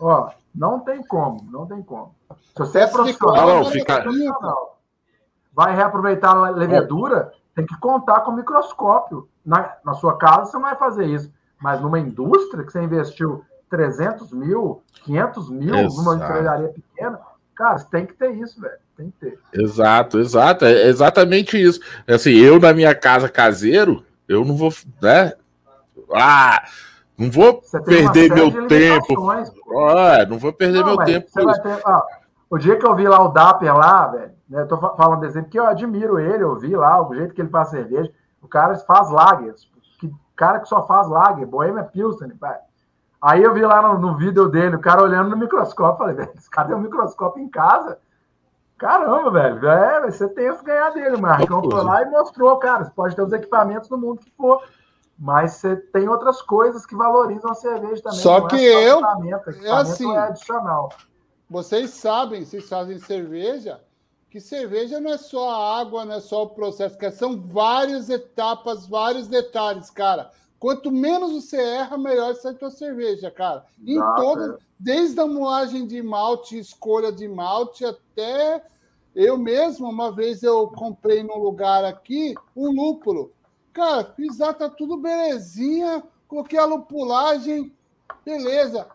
[0.00, 2.14] ó não tem como, não tem como.
[2.54, 4.04] Se você é profissional, não, fica...
[5.52, 9.28] vai reaproveitar a levedura, tem que contar com microscópio.
[9.44, 13.44] Na, na sua casa você não vai fazer isso, mas numa indústria que você investiu
[13.70, 15.96] 300 mil, 500 mil Exato.
[15.96, 17.18] numa cervejaria pequena,
[17.54, 18.78] cara, você tem que ter isso, velho.
[18.96, 19.38] Tem que ter.
[19.54, 20.66] Exato, exato.
[20.66, 21.80] É exatamente isso.
[22.06, 25.32] Assim, eu na minha casa caseiro, eu não vou, né?
[26.14, 26.62] Ah,
[27.18, 29.30] não vou perder meu tempo.
[29.30, 31.30] Ah, não vou perder não, meu tempo.
[31.32, 32.02] Ter, ó,
[32.50, 35.40] o dia que eu vi lá o Dapper lá, velho, né, eu tô falando desse
[35.40, 38.12] porque eu admiro ele, eu vi lá o jeito que ele faz cerveja.
[38.42, 39.70] O cara faz lagers.
[39.98, 42.58] Que, cara que só faz lager, Bohemia Pilsen, pai.
[43.22, 46.32] Aí eu vi lá no, no, vídeo dele, o cara olhando no microscópio, falei, velho,
[46.34, 47.98] esse cara tem um microscópio em casa.
[48.76, 51.16] Caramba, velho, é, você tem que ganhar dele.
[51.18, 54.60] Marcão foi lá e mostrou, cara, você pode ter os equipamentos no mundo que for,
[55.18, 58.18] mas você tem outras coisas que valorizam a cerveja também.
[58.18, 60.88] Só que é eu, equipamento, equipamento é assim, é adicional.
[61.48, 63.80] Vocês sabem, vocês fazem cerveja,
[64.30, 68.08] que cerveja não é só a água, não é só o processo, que são várias
[68.08, 70.30] etapas, vários detalhes, cara.
[70.58, 73.66] Quanto menos você erra, melhor sai tua cerveja, cara.
[73.84, 78.64] Em todo, desde a moagem de malte, escolha de malte, até
[79.14, 83.32] eu mesmo, uma vez eu comprei num lugar aqui um lúpulo.
[83.72, 87.74] Cara, ah, tá tudo belezinha, coloquei a lupulagem,
[88.24, 88.86] beleza.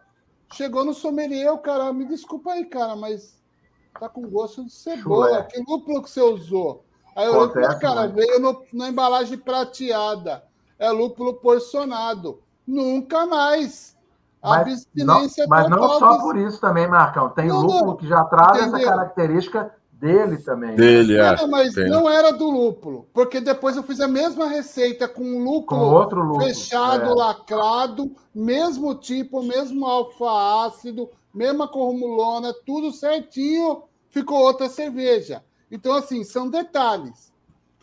[0.54, 3.38] Chegou no sommelier, o cara, me desculpa aí, cara, mas
[4.00, 5.44] tá com gosto de cebola.
[5.44, 6.86] Que lúpulo que você usou?
[7.16, 10.44] Aí eu olhei cara, veio no, na embalagem prateada.
[10.78, 12.40] É lúpulo porcionado.
[12.66, 13.98] Nunca mais.
[14.42, 17.30] Abstinência mas não, mas não só por isso também, Marcão.
[17.30, 18.78] Tem não, lúpulo que já traz entendeu?
[18.78, 20.76] essa característica dele também.
[20.76, 21.36] Dele, é.
[21.36, 21.90] Não, mas tem.
[21.90, 26.22] não era do lúpulo, porque depois eu fiz a mesma receita com lúpulo Com outro
[26.22, 27.14] lúpulo, fechado, é.
[27.14, 35.44] lacrado, mesmo tipo, mesmo alfa-ácido, mesma cormulona, tudo certinho, ficou outra cerveja.
[35.72, 37.34] Então, assim, são detalhes.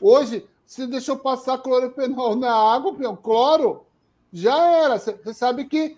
[0.01, 3.85] Hoje, se deixou passar clorofenol na água, meu, cloro,
[4.32, 4.99] já era.
[4.99, 5.97] Você sabe que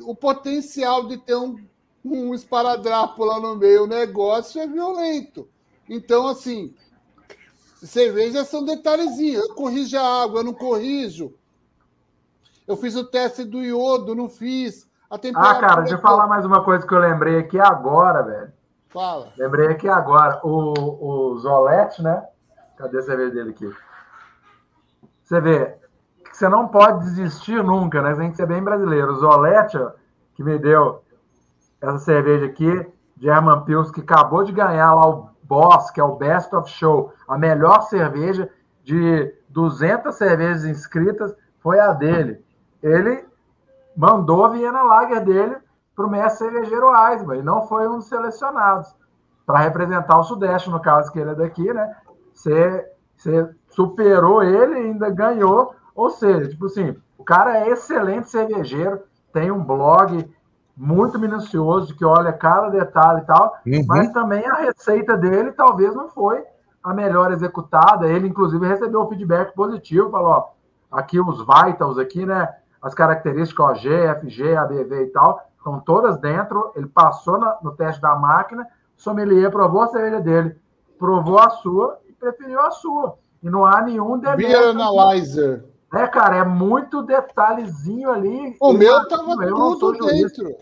[0.00, 1.56] o potencial de ter um,
[2.04, 5.48] um esparadrapo lá no meio, o negócio é violento.
[5.88, 6.74] Então, assim,
[7.82, 9.48] cervejas são detalhezinhos.
[9.48, 11.34] Eu corrijo a água, eu não corrijo.
[12.66, 14.88] Eu fiz o teste do iodo, não fiz.
[15.10, 15.60] A Ah, temperatura.
[15.60, 18.52] cara, deixa eu falar mais uma coisa que eu lembrei aqui agora, velho.
[18.88, 19.32] Fala.
[19.36, 20.40] Lembrei aqui agora.
[20.44, 22.24] O, o Zolete, né?
[22.76, 23.68] Cadê a cerveja dele aqui?
[25.24, 25.76] Você vê
[26.24, 28.14] que você não pode desistir nunca, né?
[28.14, 29.12] Você tem que ser bem brasileiro.
[29.12, 29.78] O Zolete,
[30.34, 31.02] que me deu
[31.80, 32.86] essa cerveja aqui,
[33.18, 37.12] German Pils, que acabou de ganhar lá o Boss, que é o Best of Show,
[37.26, 38.48] a melhor cerveja
[38.84, 42.42] de 200 cervejas inscritas, foi a dele.
[42.82, 43.24] Ele
[43.96, 45.56] mandou a Viena Lager dele
[45.94, 48.94] para o mestre cervejeiro Eisman, e não foi um dos selecionados
[49.44, 51.96] para representar o Sudeste, no caso que ele é daqui, né?
[52.32, 52.86] Você
[53.68, 55.74] superou ele e ainda ganhou.
[55.94, 59.02] Ou seja, tipo assim, o cara é excelente cervejeiro,
[59.32, 60.32] tem um blog
[60.82, 63.84] muito minucioso, que olha cada detalhe e tal, Uhum.
[63.86, 66.42] mas também a receita dele talvez não foi
[66.82, 68.08] a melhor executada.
[68.08, 70.48] Ele, inclusive, recebeu um feedback positivo, falou, ó,
[70.90, 72.48] aqui os vitals aqui, né?
[72.80, 73.88] As características OG,
[74.20, 76.72] FG, ABV e tal, estão todas dentro.
[76.74, 78.62] Ele passou na- no teste da máquina,
[78.96, 80.56] o sommelier provou a cerveja dele,
[80.98, 83.18] provou a sua e preferiu a sua.
[83.42, 84.80] E não há nenhum Beer demérito.
[84.80, 85.64] Analyzer.
[85.92, 88.56] É, cara, é muito detalhezinho ali.
[88.60, 90.56] O Eu meu tava eu tudo juiz, dentro.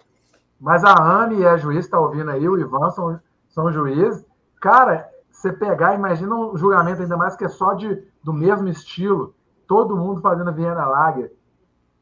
[0.61, 4.25] Mas a Anne é juiz, está ouvindo aí, o Ivan são, são juízes.
[4.61, 9.35] Cara, você pegar, imagina um julgamento ainda mais que é só de, do mesmo estilo,
[9.67, 11.33] todo mundo fazendo Viena Lager,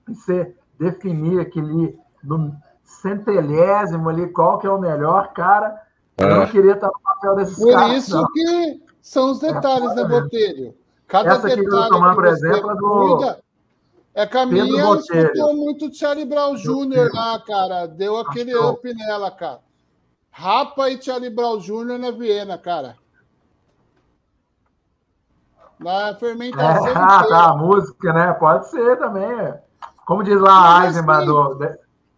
[0.09, 5.81] e você definir aquele no centelésimo ali qual que é o melhor, cara,
[6.19, 6.47] eu não É.
[6.47, 7.93] queria estar no papel desses Por caras.
[7.97, 8.27] isso não.
[8.33, 10.23] que são os detalhes, né, foda mesmo.
[10.23, 10.75] Botelho?
[11.09, 13.39] Cada Essa aqui que eu tô detalhe tomando, que por exemplo, é do cuida,
[14.17, 15.27] é que a Pedro minha Botelho.
[15.27, 17.11] escutou muito Charlie Brown Jr.
[17.13, 17.87] lá, cara.
[17.87, 18.71] Deu aquele Achou.
[18.73, 19.61] up nela, cara.
[20.31, 21.99] Rapa e Charlie Brown Jr.
[21.99, 22.97] na Viena, cara.
[25.79, 28.33] Na fermentação É, ah, tá, a música, né?
[28.33, 29.55] Pode ser também.
[30.07, 31.59] Como diz lá a assim, do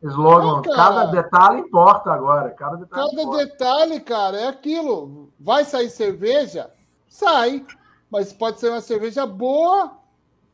[0.02, 0.76] slogan, cara.
[0.76, 2.50] cada detalhe importa agora.
[2.50, 3.44] Cada detalhe Cada importa.
[3.44, 5.32] detalhe, cara, é aquilo.
[5.40, 6.70] Vai sair cerveja?
[7.08, 7.66] Sai.
[8.08, 9.92] Mas pode ser uma cerveja boa,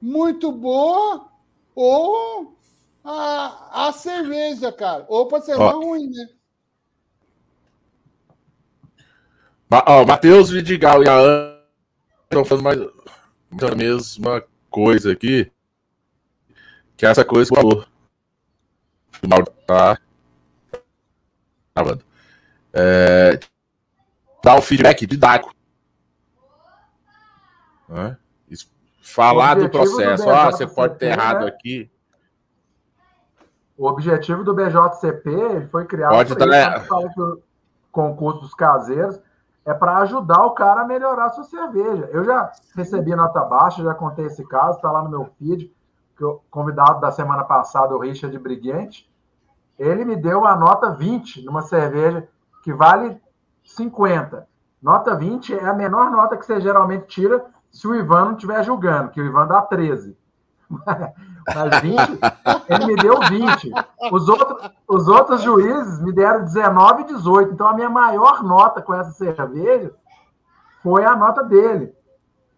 [0.00, 1.26] muito boa,
[1.74, 2.56] ou
[3.04, 5.04] a, a cerveja, cara.
[5.08, 6.28] Ou pode ser ruim, né?
[9.86, 11.60] Ó, Matheus Vidigal e a Ana
[12.24, 15.50] estão fazendo mais a mesma coisa aqui.
[16.96, 17.88] Que é essa coisa que o valor
[19.20, 19.98] do mal tá
[21.74, 22.04] gravando.
[22.72, 23.40] É,
[24.42, 25.54] dá um feedback didático.
[27.88, 28.16] Né?
[29.04, 30.28] Falar do processo.
[30.30, 31.48] Ah, você pode ter errado né?
[31.48, 31.90] aqui.
[33.76, 37.20] O objetivo do BJCP ele foi criado Pode pra dar- isso, quando você fala que
[37.20, 37.42] o
[37.92, 39.20] concurso dos caseiros
[39.66, 42.08] é para ajudar o cara a melhorar a sua cerveja.
[42.12, 45.70] Eu já recebi nota baixa, já contei esse caso, está lá no meu feed,
[46.16, 49.10] que o convidado da semana passada, o Richard Briguente,
[49.78, 52.28] ele me deu uma nota 20 numa cerveja
[52.62, 53.20] que vale
[53.64, 54.46] 50.
[54.80, 57.44] Nota 20 é a menor nota que você geralmente tira
[57.74, 60.16] se o Ivan não estiver julgando, que o Ivan dá 13.
[61.54, 61.98] Mas 20,
[62.68, 63.72] ele me deu 20.
[64.12, 67.52] Os outros, os outros juízes me deram 19 e 18.
[67.52, 69.92] Então a minha maior nota com essa cerveja
[70.82, 71.92] foi a nota dele.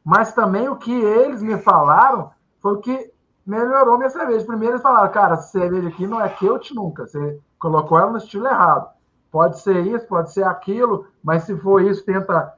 [0.05, 2.31] Mas também o que eles me falaram
[2.61, 3.11] foi o que
[3.45, 4.47] melhorou minha cerveja.
[4.47, 7.07] Primeiro eles falaram, cara, essa cerveja aqui não é Kelt nunca.
[7.07, 8.89] Você colocou ela no estilo errado.
[9.33, 12.56] Pode ser isso, pode ser aquilo, mas se for isso, tenta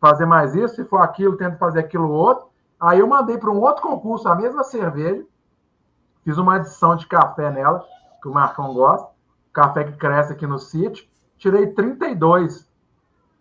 [0.00, 0.76] fazer mais isso.
[0.76, 2.48] Se for aquilo, tenta fazer aquilo outro.
[2.80, 5.24] Aí eu mandei para um outro concurso a mesma cerveja.
[6.24, 7.84] Fiz uma adição de café nela,
[8.22, 9.08] que o Marcão gosta.
[9.52, 11.06] Café que cresce aqui no sítio.
[11.36, 12.68] Tirei 32.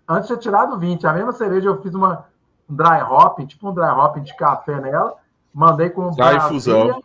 [0.07, 1.05] Antes tinha tirado 20.
[1.07, 2.25] A mesma cerveja eu fiz uma
[2.69, 5.15] um dry hopping, tipo um dry hopping de café nela.
[5.53, 7.01] Mandei com infusão.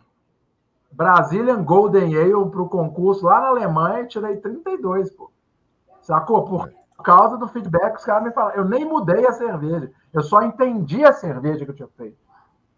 [0.91, 5.29] Brazilian Golden Ale para o concurso lá na Alemanha e tirei 32, pô.
[6.01, 6.43] Sacou?
[6.43, 6.71] Por
[7.03, 8.57] causa do feedback que os caras me falaram.
[8.57, 9.91] Eu nem mudei a cerveja.
[10.13, 12.17] Eu só entendi a cerveja que eu tinha feito.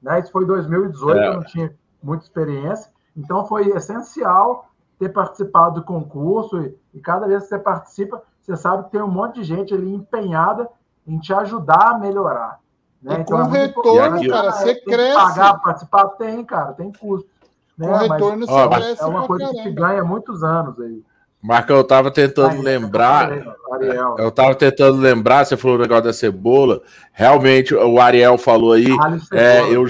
[0.02, 0.20] Né?
[0.20, 1.28] Isso foi em 2018, É.
[1.28, 2.92] eu não tinha muita experiência.
[3.16, 4.70] Então foi essencial
[5.00, 6.62] ter participado do concurso.
[6.62, 9.74] E, e cada vez que você participa, você sabe que tem um monte de gente
[9.74, 10.70] ali empenhada
[11.06, 12.60] em te ajudar a melhorar.
[13.02, 13.18] Né?
[13.20, 15.16] Então, com é retorno, cara, você cresce.
[15.16, 17.30] pagar, participar, tem, cara, tem custo.
[17.78, 17.88] Né?
[17.88, 19.04] Com retorno, Mas, você ó, cresce.
[19.04, 19.64] É uma coisa caramba.
[19.64, 21.04] que ganha muitos anos aí.
[21.48, 23.32] Marcão, eu tava tentando lembrar.
[23.72, 24.16] Ariel.
[24.20, 26.82] Eu tava tentando lembrar, você falou o negócio da cebola.
[27.14, 28.88] Realmente, o Ariel falou aí.
[29.32, 29.86] É, eu,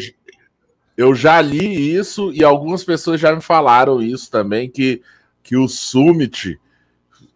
[0.95, 5.01] eu já li isso e algumas pessoas já me falaram isso também, que,
[5.41, 6.59] que o Summit.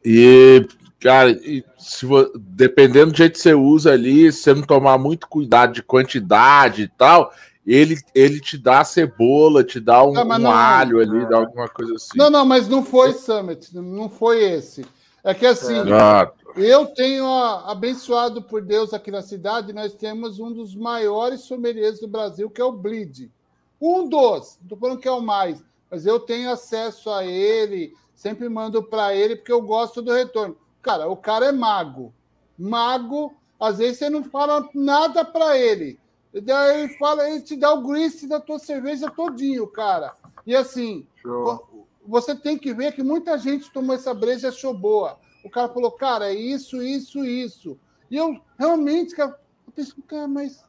[0.05, 0.67] E,
[0.99, 1.35] cara,
[1.79, 2.05] se,
[2.37, 6.83] dependendo do jeito que você usa ali, se você não tomar muito cuidado de quantidade
[6.83, 7.33] e tal,
[7.65, 11.69] ele, ele te dá cebola, te dá um, não, um não, alho ali, dá alguma
[11.69, 12.17] coisa assim.
[12.17, 14.85] Não, não, mas não foi Summit, não foi esse.
[15.23, 16.31] É que assim, é.
[16.57, 17.27] eu tenho
[17.65, 22.59] abençoado por Deus aqui na cidade, nós temos um dos maiores sommeliers do Brasil, que
[22.59, 23.31] é o Bleed.
[23.79, 27.93] Um dos, não estou falando que é o mais, mas eu tenho acesso a ele,
[28.15, 30.57] sempre mando para ele, porque eu gosto do retorno.
[30.81, 32.11] Cara, o cara é mago.
[32.57, 35.99] Mago, às vezes você não fala nada para ele.
[36.33, 40.15] Daí ele fala, ele te dá o grease da tua cerveja todinho, cara.
[40.45, 41.85] E assim, Show.
[42.05, 45.19] você tem que ver que muita gente tomou essa breja e achou boa.
[45.43, 47.77] O cara falou, cara, é isso, isso, isso.
[48.09, 49.37] E eu realmente, cara,
[49.67, 50.63] eu penso, cara, mas.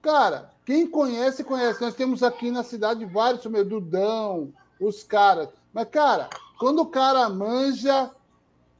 [0.00, 1.80] Cara, quem conhece, conhece.
[1.80, 5.48] Nós temos aqui na cidade vários, o Dudão, os caras.
[5.72, 6.28] Mas, cara,
[6.58, 8.10] quando o cara manja,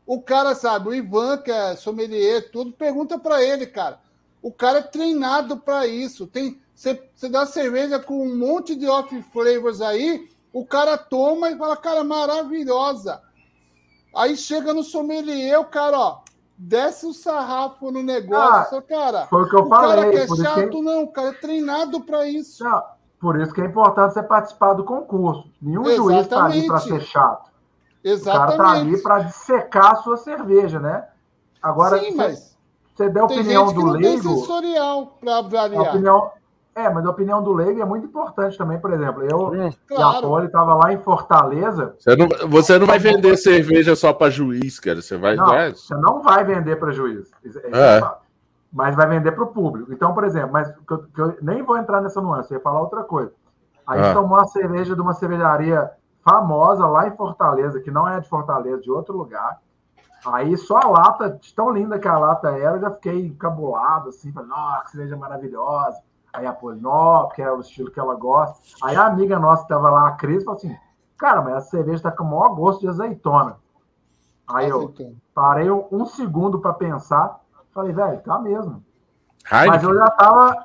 [0.06, 4.00] o cara sabe, o Ivan, que é sommelier, tudo, pergunta para ele, cara.
[4.42, 6.26] O cara é treinado para isso.
[6.26, 11.56] Tem Você dá cerveja com um monte de off flavors aí, o cara toma e
[11.56, 13.22] fala, cara, maravilhosa.
[14.14, 16.18] Aí chega no sommelier, o cara, ó,
[16.58, 19.26] desce o sarrafo no negócio, ah, cara.
[19.26, 19.96] Foi o que eu o falei.
[19.96, 20.82] cara que é chato, que...
[20.82, 22.62] não, o cara é treinado para isso.
[22.62, 22.82] Não,
[23.18, 25.50] por isso que é importante você participar do concurso.
[25.60, 26.12] Nenhum Exatamente.
[26.12, 27.50] juiz está ali para ser chato.
[28.04, 28.54] Exatamente.
[28.54, 31.08] O cara está ali para dissecar a sua cerveja, né?
[31.62, 32.51] Agora, Sim, mas
[33.02, 34.22] você der a opinião do leigo.
[34.22, 35.86] Tem sensorial para avaliar.
[35.86, 36.30] A opinião,
[36.74, 39.22] é, mas a opinião do leigo é muito importante também, por exemplo.
[39.24, 40.14] Eu hum, claro.
[40.14, 41.94] e a Poli estava lá em Fortaleza.
[41.98, 45.02] Você não, você não vai vender cerveja só para juiz, cara.
[45.02, 45.36] Você vai.
[45.36, 47.30] Não, você não vai vender para juiz.
[47.44, 47.98] É.
[47.98, 48.10] é.
[48.72, 49.92] Mas vai vender para o público.
[49.92, 52.62] Então, por exemplo, mas que eu, que eu, nem vou entrar nessa nuance, eu ia
[52.62, 53.32] falar outra coisa.
[53.86, 54.14] A gente ah.
[54.14, 55.90] tomou uma cerveja de uma cervejaria
[56.24, 59.60] famosa lá em Fortaleza, que não é de Fortaleza, de outro lugar.
[60.26, 64.32] Aí só a lata, tão linda que a lata era, eu já fiquei encabulado, assim,
[64.32, 66.00] falei, nossa, que cerveja maravilhosa.
[66.32, 68.58] Aí a Polinó, que é o estilo que ela gosta.
[68.82, 70.74] Aí a amiga nossa que tava lá, a Cris, falou assim:
[71.18, 73.56] Cara, mas a cerveja tá com o maior gosto de azeitona.
[74.48, 74.92] Aí eu
[75.34, 77.38] parei um, um segundo para pensar.
[77.72, 78.82] Falei, velho, tá mesmo.
[79.50, 79.70] Heineken.
[79.70, 80.64] Mas eu já tava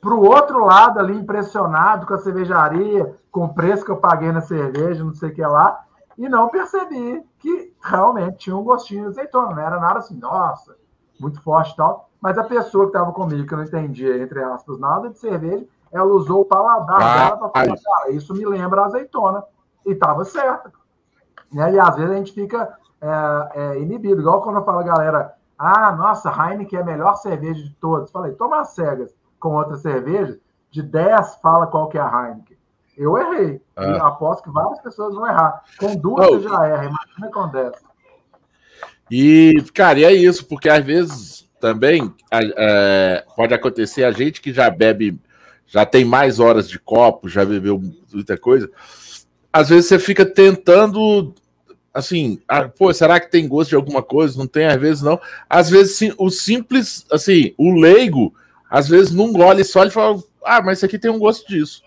[0.00, 4.40] pro outro lado ali, impressionado com a cervejaria, com o preço que eu paguei na
[4.40, 5.84] cerveja, não sei o que lá.
[6.16, 9.54] E não percebi que realmente tinha um gostinho de azeitona.
[9.54, 10.76] Não era nada assim, nossa,
[11.20, 12.08] muito forte e tal.
[12.20, 15.66] Mas a pessoa que estava comigo, que eu não entendia, entre aspas, nada de cerveja,
[15.92, 19.44] ela usou o paladar ah, dela para falar, cara, isso me lembra azeitona.
[19.84, 20.72] E estava certo.
[21.52, 21.74] Né?
[21.74, 25.92] E às vezes a gente fica é, é, inibido, igual quando eu falo, galera, ah,
[25.92, 28.10] nossa, Heineken é a melhor cerveja de todas.
[28.10, 30.38] Falei, toma as cegas com outra cerveja,
[30.70, 32.56] de 10 fala qual que é a Heineken.
[32.96, 33.60] Eu errei.
[33.76, 33.86] Ah.
[33.86, 35.62] E aposto que várias pessoas vão errar.
[35.78, 36.40] Com duas oh.
[36.40, 37.72] já erra, imagina com 10.
[39.10, 44.52] E, cara, e é isso, porque às vezes também é, pode acontecer a gente que
[44.52, 45.18] já bebe,
[45.66, 47.80] já tem mais horas de copo, já bebeu
[48.12, 48.70] muita coisa.
[49.52, 51.34] Às vezes você fica tentando,
[51.92, 54.38] assim, ah, pô, será que tem gosto de alguma coisa?
[54.38, 55.20] Não tem, às vezes não.
[55.48, 58.34] Às vezes sim, o simples, assim, o leigo,
[58.68, 61.82] às vezes não gole só e fala, ah, mas isso aqui tem um gosto disso.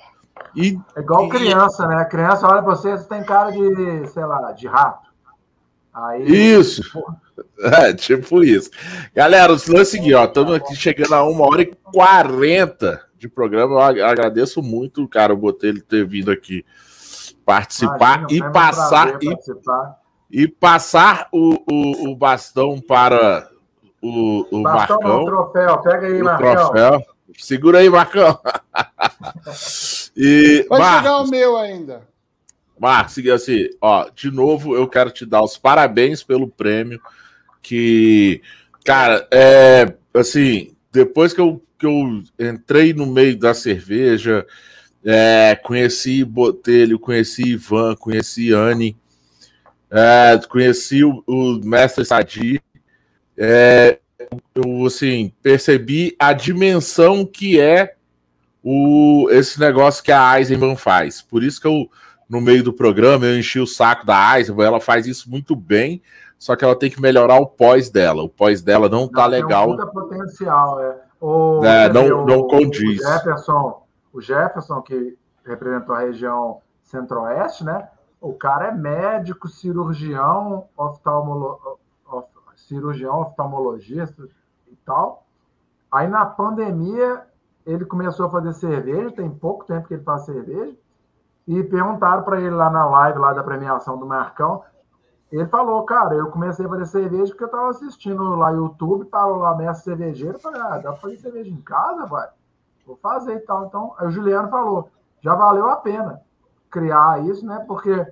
[0.56, 1.96] E, é igual criança, né?
[1.98, 5.08] A criança olha pra você, você tem cara de, sei lá, de rato.
[5.94, 6.82] Aí, isso.
[6.92, 7.16] Porra.
[7.60, 8.70] É, tipo isso.
[9.16, 10.26] Galera, o lance é o seguinte, ó.
[10.26, 13.92] Estamos aqui chegando a uma hora e quarenta de programa.
[13.92, 16.64] Eu agradeço muito, cara, o Botelho ter vindo aqui
[17.46, 19.96] participar Imagina, e passar e, participar.
[20.30, 23.50] e passar o, o, o, bastão para
[24.02, 25.26] o, o bastão Marcão.
[25.26, 26.56] troféu, pega aí, Marcão.
[26.56, 27.02] Troféu.
[27.38, 28.40] Segura aí, Marcão.
[30.18, 32.02] e, Vai Marcos, chegar o meu ainda.
[32.80, 37.00] Marcos, assim, ó, de novo eu quero te dar os parabéns pelo prêmio
[37.62, 38.42] que,
[38.84, 44.46] cara, é assim, depois que eu, que eu entrei no meio da cerveja,
[45.06, 48.98] é, conheci Botelho, conheci Ivan, conheci Anne,
[49.92, 52.62] é, conheci o, o mestre Sadi,
[53.38, 54.00] é,
[54.56, 57.97] eu assim percebi a dimensão que é
[58.70, 61.22] o esse negócio que a Eisenbahn faz.
[61.22, 61.90] Por isso que eu
[62.30, 66.02] no meio do programa, eu enchi o saco da Eisenbahn, ela faz isso muito bem,
[66.38, 68.24] só que ela tem que melhorar o pós dela.
[68.24, 69.78] O pós dela não tá legal.
[69.78, 70.98] Tem um potencial, é.
[71.22, 73.00] O, é não, não condiz.
[73.00, 77.88] O Jefferson, o Jefferson, que representou a região centro-oeste, né?
[78.20, 81.80] O cara é médico, cirurgião, oftalmolo...
[82.06, 82.28] of...
[82.58, 84.28] cirurgião, oftalmologista
[84.70, 85.26] e tal.
[85.90, 87.24] Aí na pandemia
[87.68, 90.74] ele começou a fazer cerveja, tem pouco tempo que ele faz cerveja,
[91.46, 94.64] e perguntaram para ele lá na live lá da premiação do Marcão.
[95.30, 99.36] Ele falou, cara, eu comecei a fazer cerveja porque eu estava assistindo lá YouTube, tava
[99.36, 102.30] lá mestre cervejeiro, falei, ah, dá para fazer cerveja em casa, vai?
[102.86, 103.66] Vou fazer e tal.
[103.66, 104.90] Então, aí o Juliano falou,
[105.22, 106.22] já valeu a pena
[106.70, 107.64] criar isso, né?
[107.68, 108.06] Porque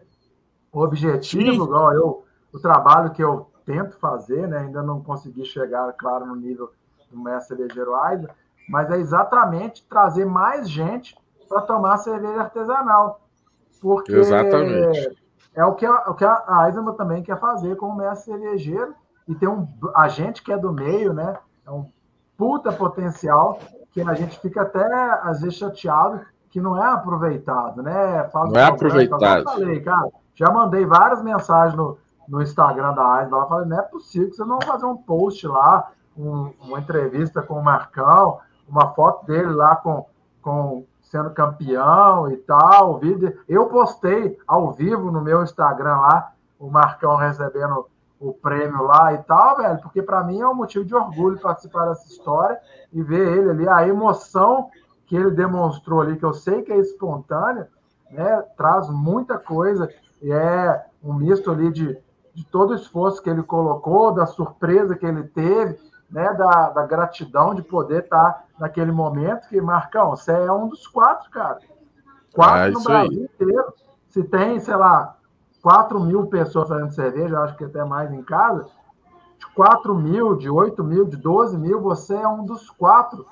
[0.72, 4.60] o objetivo, igual eu, o trabalho que eu tento fazer, né?
[4.60, 6.72] Ainda não consegui chegar, claro, no nível
[7.10, 8.36] do mestre cervejeiro Aida,
[8.68, 11.16] mas é exatamente trazer mais gente
[11.48, 13.22] para tomar cerveja artesanal.
[13.82, 15.18] Porque exatamente.
[15.54, 18.96] é o que a, o que a Eisenbahn também quer fazer com o mestre cervejeiro,
[19.28, 21.38] e tem um a gente que é do meio, né?
[21.66, 21.86] É um
[22.38, 23.60] puta potencial
[23.92, 24.86] que a gente fica até
[25.24, 28.30] às vezes chateado que não é aproveitado, né?
[28.32, 29.44] Faz não é aproveitado.
[29.44, 31.98] falei, cara, já mandei várias mensagens no,
[32.28, 35.48] no Instagram da Eisenbahn, ela falou, não é possível que você não fazer um post
[35.48, 40.06] lá, um, uma entrevista com o Marcão, uma foto dele lá com,
[40.42, 42.98] com sendo campeão e tal.
[42.98, 47.88] Vídeo, eu postei ao vivo no meu Instagram lá, o Marcão recebendo
[48.20, 51.88] o prêmio lá e tal, velho, porque para mim é um motivo de orgulho participar
[51.88, 52.58] dessa história
[52.92, 54.70] e ver ele ali, a emoção
[55.06, 57.70] que ele demonstrou ali, que eu sei que é espontânea,
[58.10, 59.90] né, traz muita coisa
[60.22, 61.98] e é um misto ali de,
[62.34, 65.78] de todo o esforço que ele colocou, da surpresa que ele teve,
[66.10, 70.88] né, da, da gratidão de poder estar naquele momento, que, Marcão, você é um dos
[70.88, 71.60] quatro, cara.
[72.34, 73.30] Quatro ah, no Brasil aí.
[73.34, 73.74] inteiro.
[74.10, 75.18] Se tem, sei lá,
[75.62, 78.68] 4 mil pessoas fazendo cerveja, acho que até mais em casa,
[79.40, 83.26] de 4 mil, de 8 mil, de 12 mil, você é um dos quatro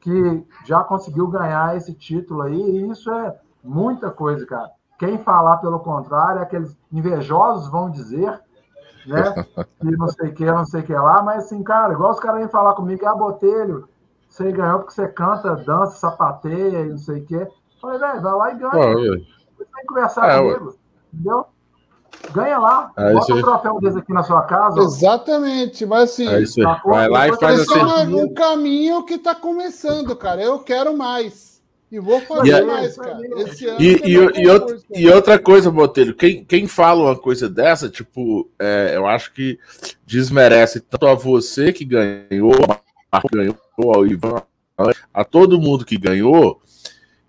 [0.00, 4.70] que já conseguiu ganhar esse título aí, e isso é muita coisa, cara.
[4.98, 8.40] Quem falar pelo contrário, aqueles invejosos vão dizer
[9.06, 9.46] né?
[9.82, 12.20] E não sei o que, não sei o que lá, mas assim, cara, igual os
[12.20, 13.88] caras vêm falar comigo, ah, Botelho,
[14.28, 17.46] você ganhou porque você canta, dança, sapateia e não sei o que.
[17.80, 18.70] Falei, velho, vai lá e ganha.
[18.70, 19.00] Pô,
[19.56, 20.74] você tem que conversar é, comigo,
[21.12, 21.46] entendeu?
[22.32, 24.80] Ganha lá, é bota um troféu desse aqui na sua casa.
[24.80, 27.78] Exatamente, mas assim, é vai lá e faz assim.
[27.78, 30.42] É um caminho que está começando, cara.
[30.42, 31.49] Eu quero mais.
[31.90, 33.18] E vou fazer e mais, cara.
[33.38, 37.48] Esse ano e, e, e, outra, e, outra coisa, Botelho, quem, quem fala uma coisa
[37.48, 39.58] dessa, tipo, é, eu acho que
[40.06, 42.54] desmerece tanto a você que ganhou,
[43.10, 44.40] a ganhou, ao Ivan,
[45.12, 46.62] a todo mundo que ganhou,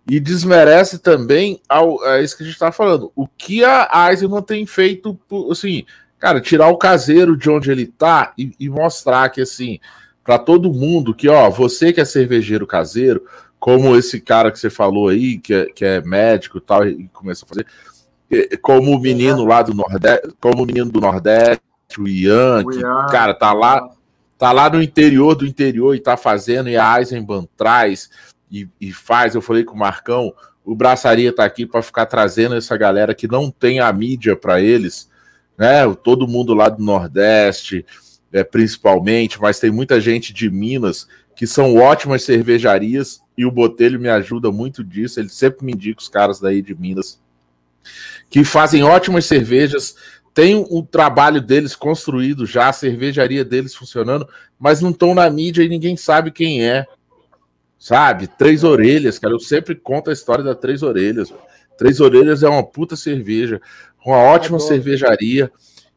[0.08, 3.12] e desmerece também ao, é isso que a gente está falando.
[3.16, 5.20] O que a Eisenman tem feito,
[5.50, 5.86] assim,
[6.20, 9.80] cara, tirar o caseiro de onde ele tá e, e mostrar que, assim,
[10.24, 13.26] para todo mundo que, ó, você que é cervejeiro caseiro,
[13.62, 17.08] como esse cara que você falou aí, que é, que é médico e tal, e
[17.10, 21.62] começou a fazer, como o menino lá do Nordeste, como o menino do Nordeste,
[22.00, 22.82] o Ian, que,
[23.12, 23.88] cara, tá lá,
[24.36, 28.10] tá lá no interior do interior e tá fazendo, e a Eisenbahn traz
[28.52, 29.36] e, e faz.
[29.36, 30.34] Eu falei com o Marcão,
[30.66, 34.60] o Braçaria tá aqui para ficar trazendo essa galera que não tem a mídia para
[34.60, 35.08] eles,
[35.56, 35.88] né?
[36.04, 37.86] Todo mundo lá do Nordeste,
[38.34, 44.00] é, principalmente, mas tem muita gente de Minas que são ótimas cervejarias e o Botelho
[44.00, 45.20] me ajuda muito disso.
[45.20, 47.20] Ele sempre me indica os caras daí de Minas
[48.30, 49.96] que fazem ótimas cervejas,
[50.34, 54.28] tem o trabalho deles construído já, a cervejaria deles funcionando,
[54.58, 56.86] mas não estão na mídia e ninguém sabe quem é.
[57.78, 58.28] Sabe?
[58.28, 59.34] Três Orelhas, cara.
[59.34, 61.34] Eu sempre conto a história da Três Orelhas.
[61.78, 63.60] Três Orelhas é uma puta cerveja,
[64.06, 64.70] uma ótima Adoro.
[64.72, 65.52] cervejaria.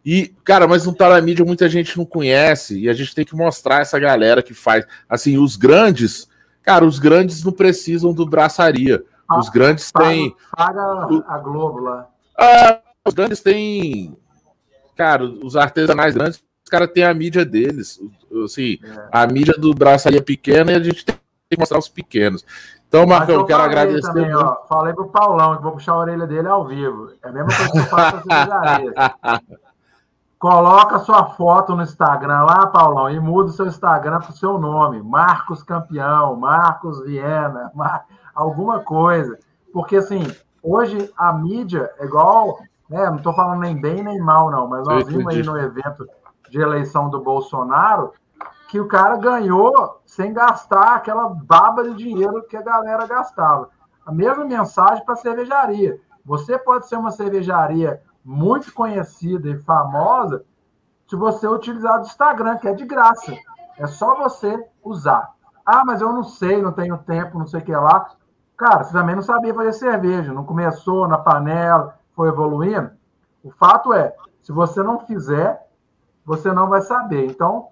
[0.04, 3.24] E, cara, mas não tá na mídia, muita gente não conhece, e a gente tem
[3.24, 4.84] que mostrar essa galera que faz.
[5.08, 6.28] Assim, os grandes,
[6.65, 9.05] cara, os grandes não precisam do braçaria.
[9.28, 10.35] Ah, os grandes têm.
[10.57, 10.82] Paga
[11.27, 12.09] a Globo lá.
[12.39, 14.16] Ah, os grandes têm.
[14.97, 18.01] Cara, os artesanais grandes, os caras têm a mídia deles.
[18.45, 19.09] Assim, é.
[19.12, 21.16] a mídia do braçaria pequena e a gente tem
[21.51, 22.45] que mostrar os pequenos.
[22.89, 24.03] Então, Marcão, eu quero agradecer.
[24.03, 27.11] Também, ó, falei pro Paulão que vou puxar a orelha dele ao vivo.
[27.23, 28.28] É a mesma coisa que eu faço com
[30.44, 34.58] Coloca sua foto no Instagram lá, Paulão, e muda o seu Instagram para o seu
[34.58, 35.02] nome.
[35.02, 38.04] Marcos Campeão, Marcos Viena, Mar...
[38.34, 39.38] alguma coisa.
[39.72, 40.22] Porque, assim,
[40.62, 42.58] hoje a mídia é igual.
[42.90, 46.06] Né, não estou falando nem bem nem mal, não, mas nós vimos aí no evento
[46.50, 48.12] de eleição do Bolsonaro
[48.68, 53.70] que o cara ganhou sem gastar aquela baba de dinheiro que a galera gastava.
[54.04, 55.98] A mesma mensagem para a cervejaria.
[56.22, 60.44] Você pode ser uma cervejaria muito conhecida e famosa
[61.06, 63.36] se você utilizar o Instagram, que é de graça.
[63.76, 65.34] É só você usar.
[65.64, 68.10] Ah, mas eu não sei, não tenho tempo, não sei o que lá.
[68.56, 72.90] Cara, você também não sabia fazer cerveja, não começou na panela, foi evoluindo.
[73.42, 75.66] O fato é, se você não fizer,
[76.24, 77.26] você não vai saber.
[77.26, 77.68] Então,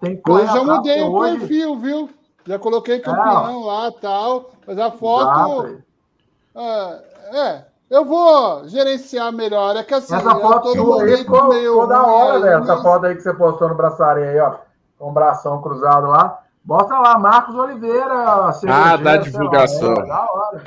[0.00, 0.50] tem coisa.
[0.52, 1.38] Eu já mudei o hoje...
[1.38, 2.10] perfil, viu?
[2.44, 3.00] Já coloquei é.
[3.00, 5.82] campeão é, lá tal, mas a foto.
[6.54, 7.02] É,
[7.32, 9.76] é, eu vou gerenciar melhor.
[9.76, 12.62] É que assim, essa foto sua aí ficou, meio, ficou da hora, velho.
[12.62, 14.54] Essa foto aí que você postou no braçaria aí, ó.
[14.96, 16.40] Com o bração cruzado lá.
[16.62, 18.52] Bota lá, Marcos Oliveira.
[18.68, 19.94] Ah, dá divulgação.
[19.94, 20.64] Lá, é, da hora.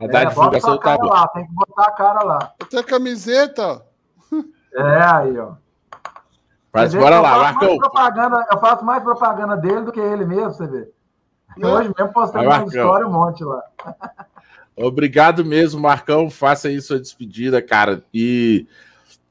[0.00, 2.52] É, dá divulgação tá lá, Tem que botar a cara lá.
[2.68, 3.82] Tem a camiseta.
[4.74, 5.52] É, aí, ó.
[6.72, 7.78] Mas bora lá, Marcão.
[7.78, 10.90] Propaganda, eu faço mais propaganda dele do que ele mesmo, você vê.
[11.62, 13.62] Hoje mesmo postei uma história um monte lá.
[14.76, 16.30] Obrigado mesmo, Marcão.
[16.30, 18.02] Faça aí sua despedida, cara.
[18.12, 18.66] E,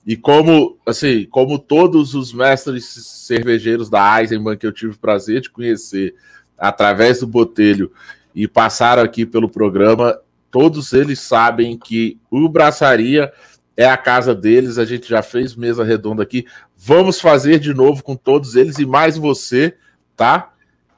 [0.06, 5.42] e como, assim, como todos os mestres cervejeiros da Eisenbahn que eu tive o prazer
[5.42, 6.16] de conhecer
[6.58, 7.92] através do Botelho
[8.36, 10.18] e passaram aqui pelo programa,
[10.52, 13.34] todos eles sabem que o Braçaria
[13.76, 14.78] é a casa deles.
[14.78, 16.46] A gente já fez mesa redonda aqui.
[16.78, 19.76] Vamos fazer de novo com todos eles e mais você,
[20.16, 20.54] tá?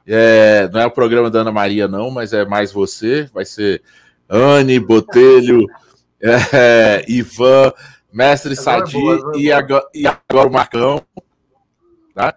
[0.05, 3.29] É, não é o programa da Ana Maria, não, mas é mais você.
[3.33, 3.81] Vai ser
[4.33, 5.67] Anne, Botelho,
[6.19, 7.71] é, Ivan,
[8.11, 8.97] Mestre Sadi
[9.35, 11.05] e, agora, e agora o Marcão.
[12.15, 12.35] Tá?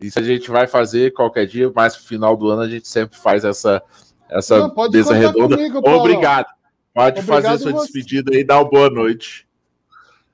[0.00, 3.16] Isso a gente vai fazer qualquer dia, mas no final do ano a gente sempre
[3.16, 3.80] faz essa,
[4.28, 5.56] essa não, mesa redonda.
[5.56, 6.46] Comigo, Obrigado.
[6.92, 7.92] Pode Obrigado fazer sua você.
[7.92, 9.46] despedida e dar uma boa noite.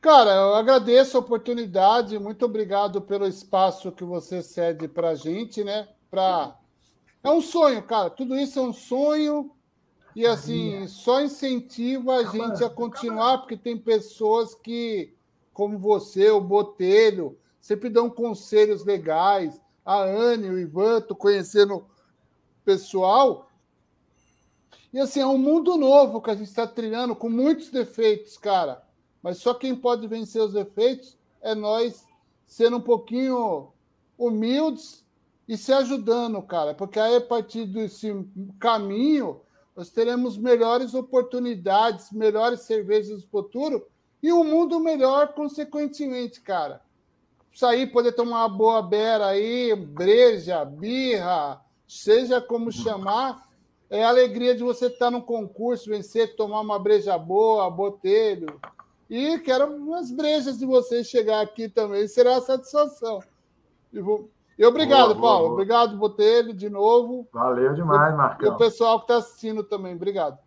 [0.00, 5.62] Cara, eu agradeço a oportunidade, muito obrigado pelo espaço que você cede para a gente,
[5.62, 5.86] né?
[6.10, 6.56] Pra...
[7.22, 9.50] É um sonho, cara, tudo isso é um sonho
[10.14, 15.12] e assim, só incentiva a gente a continuar, porque tem pessoas que,
[15.52, 19.60] como você, o Botelho, sempre dão conselhos legais.
[19.84, 21.84] A Anne, o Ivan, tô conhecendo
[22.64, 23.50] pessoal.
[24.92, 28.82] E assim, é um mundo novo que a gente está trilhando, com muitos defeitos, cara.
[29.20, 32.06] Mas só quem pode vencer os defeitos é nós
[32.46, 33.72] sendo um pouquinho
[34.16, 35.04] humildes
[35.48, 36.74] e se ajudando, cara.
[36.74, 38.14] Porque aí, a partir desse
[38.60, 39.40] caminho,
[39.76, 43.86] nós teremos melhores oportunidades, melhores cervejas do futuro
[44.22, 46.80] e um mundo melhor, consequentemente, cara.
[47.52, 53.48] Sair, poder tomar uma boa beira aí, breja, birra, seja como chamar,
[53.90, 58.60] é a alegria de você estar no concurso, vencer, tomar uma breja boa, botelho,
[59.08, 63.20] e quero umas brejas de vocês chegar aqui também, será uma satisfação.
[63.92, 64.30] E, vou...
[64.58, 65.42] e obrigado, boa, Paulo.
[65.48, 67.28] Boa, Obrigado, Botelho, de novo.
[67.32, 68.48] Valeu demais, Marcão.
[68.48, 69.94] E o pessoal que está assistindo também.
[69.94, 70.38] Obrigado.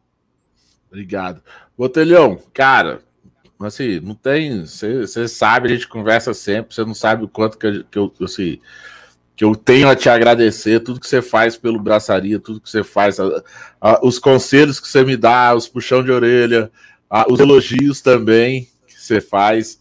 [0.89, 1.41] Obrigado.
[1.77, 3.01] Botelhão, cara,
[3.59, 4.65] assim, não tem.
[4.65, 8.59] Você sabe, a gente conversa sempre, você não sabe o quanto que, que eu, assim,
[9.35, 12.84] que eu tenho a te agradecer, tudo que você faz pelo braçaria, tudo que você
[12.84, 13.43] faz, a,
[13.79, 16.71] a, os conselhos que você me dá, os puxão de orelha,
[17.09, 19.79] ah, os elogios também que você faz.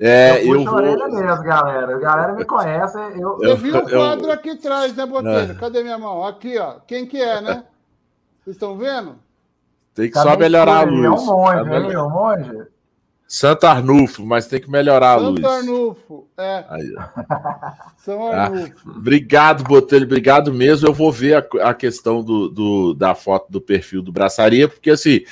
[0.00, 0.82] É, eu, eu vou...
[0.82, 1.96] mesmo, galera.
[1.96, 2.98] A galera me conhece.
[3.18, 4.32] Eu, eu vi um quadro eu...
[4.32, 5.56] aqui atrás, né, Botelho?
[5.56, 6.24] Cadê minha mão?
[6.24, 6.74] Aqui, ó.
[6.86, 7.64] Quem que é, né?
[8.42, 9.16] Vocês estão vendo?
[9.94, 11.04] Tem que tá só melhorar a luz.
[11.04, 11.92] É um monge, tá hein?
[11.92, 12.66] É um monge.
[13.28, 15.40] Santo Arnulfo, mas tem que melhorar a luz.
[15.40, 16.64] Santo Arnulfo, é.
[16.68, 16.94] Aí,
[17.96, 18.72] São ah, Arnulfo.
[18.86, 20.86] Ah, obrigado, Botelho, obrigado mesmo.
[20.86, 24.90] Eu vou ver a, a questão do, do, da foto do perfil do Braçaria, porque
[24.90, 25.24] assim,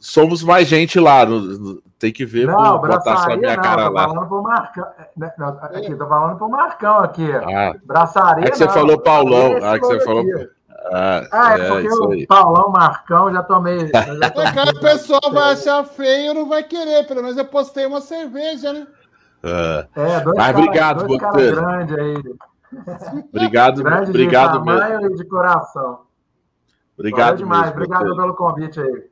[0.00, 1.26] somos mais gente lá.
[1.26, 4.08] No, tem que ver não, por, botar só minha não, cara lá.
[4.08, 7.28] Falando pro Marcão, é, né, não, aqui, tô falando pro Marcão aqui.
[7.32, 8.46] Ah, braçaria.
[8.46, 9.56] É que você não, falou Paulão.
[9.62, 10.24] Ah, que você falou.
[10.92, 13.88] Ah, ah, é, é porque o Paulão, Marcão, já tomei.
[13.88, 17.04] Já tomei cara, o pessoal vai achar feio não vai querer.
[17.06, 18.86] Pelo menos eu postei uma cerveja, né?
[19.42, 22.16] Ah, é, dois Mas cara, obrigado, dois cara grande aí.
[23.34, 25.14] Obrigado, grande obrigado de tamanho mesmo.
[25.14, 26.00] e de coração.
[26.96, 27.66] Obrigado demais.
[27.66, 29.04] Mesmo, Obrigado pelo convite aí.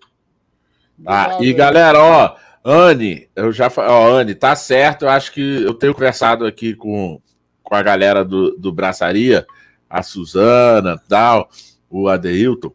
[1.07, 2.37] Ah, e galera, ó,
[2.68, 5.05] Anne, eu já ó, Anne, tá certo.
[5.05, 7.20] Eu acho que eu tenho conversado aqui com,
[7.62, 9.47] com a galera do, do Braçaria,
[9.88, 11.48] a Suzana, tal,
[11.88, 12.72] o Adeilton.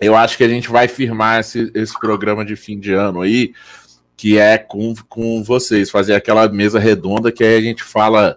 [0.00, 3.54] Eu acho que a gente vai firmar esse, esse programa de fim de ano aí,
[4.16, 8.36] que é com, com vocês, fazer aquela mesa redonda que aí a gente fala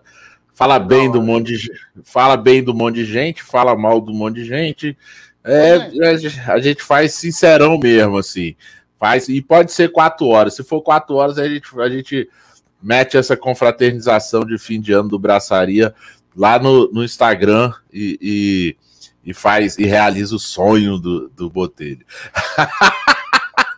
[0.54, 1.72] fala bem do monte de
[2.04, 4.98] fala bem do monte de gente, fala mal do monte de gente
[5.48, 5.78] é,
[6.52, 8.54] a gente faz sincerão mesmo, assim.
[9.00, 10.56] Faz, e pode ser quatro horas.
[10.56, 12.30] Se for quatro horas, a gente, a gente
[12.82, 15.94] mete essa confraternização de fim de ano do Braçaria
[16.36, 18.18] lá no, no Instagram e,
[19.26, 22.06] e, e, faz e realiza o sonho do, do Botelho.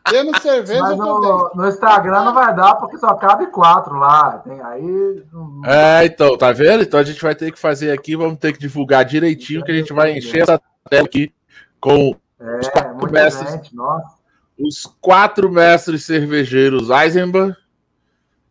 [0.10, 4.40] Tendo cerveja, Mas no, no Instagram não vai dar, porque só cabe quatro lá.
[4.40, 5.24] Tem aí.
[5.66, 6.82] É, então, tá vendo?
[6.82, 9.76] Então a gente vai ter que fazer aqui, vamos ter que divulgar direitinho, que a
[9.76, 10.60] gente vai encher essa
[10.90, 11.32] tela aqui
[11.80, 14.19] com É, muita gente, nossa.
[14.60, 17.56] Os quatro mestres cervejeiros Eisenbach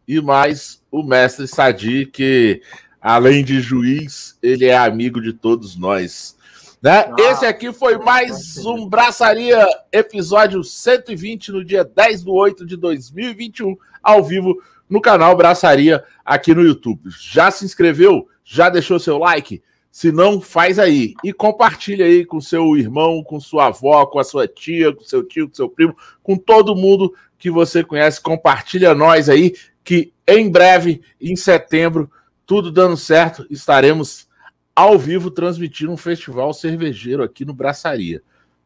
[0.07, 2.63] e mais o mestre Sadi, que
[3.01, 6.35] além de juiz, ele é amigo de todos nós.
[6.81, 7.01] Né?
[7.01, 12.77] Ah, Esse aqui foi mais um Braçaria, episódio 120, no dia 10 de 8 de
[12.77, 14.57] 2021, ao vivo
[14.89, 17.11] no canal Braçaria aqui no YouTube.
[17.21, 18.27] Já se inscreveu?
[18.43, 19.63] Já deixou seu like?
[19.91, 21.15] Se não, faz aí.
[21.25, 25.23] E compartilha aí com seu irmão, com sua avó, com a sua tia, com seu
[25.25, 28.21] tio, com seu primo, com todo mundo que você conhece.
[28.21, 32.11] Compartilha nós aí, que em breve, em setembro,
[32.45, 34.29] tudo dando certo, estaremos
[34.75, 38.23] ao vivo transmitindo um festival cervejeiro aqui no Braçaria.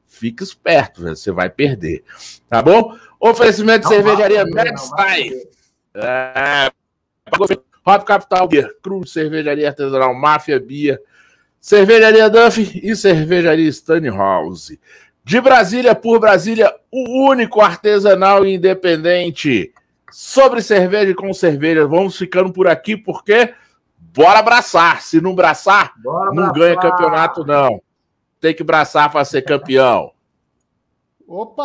[0.06, 2.04] Fica esperto, velho, você vai perder.
[2.48, 2.94] Tá bom?
[3.18, 4.44] Oferecimento de cervejaria
[4.76, 5.48] Style.
[5.94, 6.70] É,
[7.84, 11.00] Hop Capital Beer, Cruz, Cervejaria Artesanal Máfia Bia,
[11.62, 14.80] Cervejaria Duff e Cervejaria Stanhouse.
[15.22, 19.72] De Brasília por Brasília, o único artesanal e independente
[20.10, 21.86] sobre cerveja e com cerveja.
[21.86, 23.54] Vamos ficando por aqui porque
[23.96, 25.02] bora abraçar.
[25.02, 26.58] Se não abraçar, Bora não abraçar.
[26.58, 27.80] ganha campeonato não.
[28.40, 30.10] Tem que abraçar para ser campeão.
[31.28, 31.60] Opa!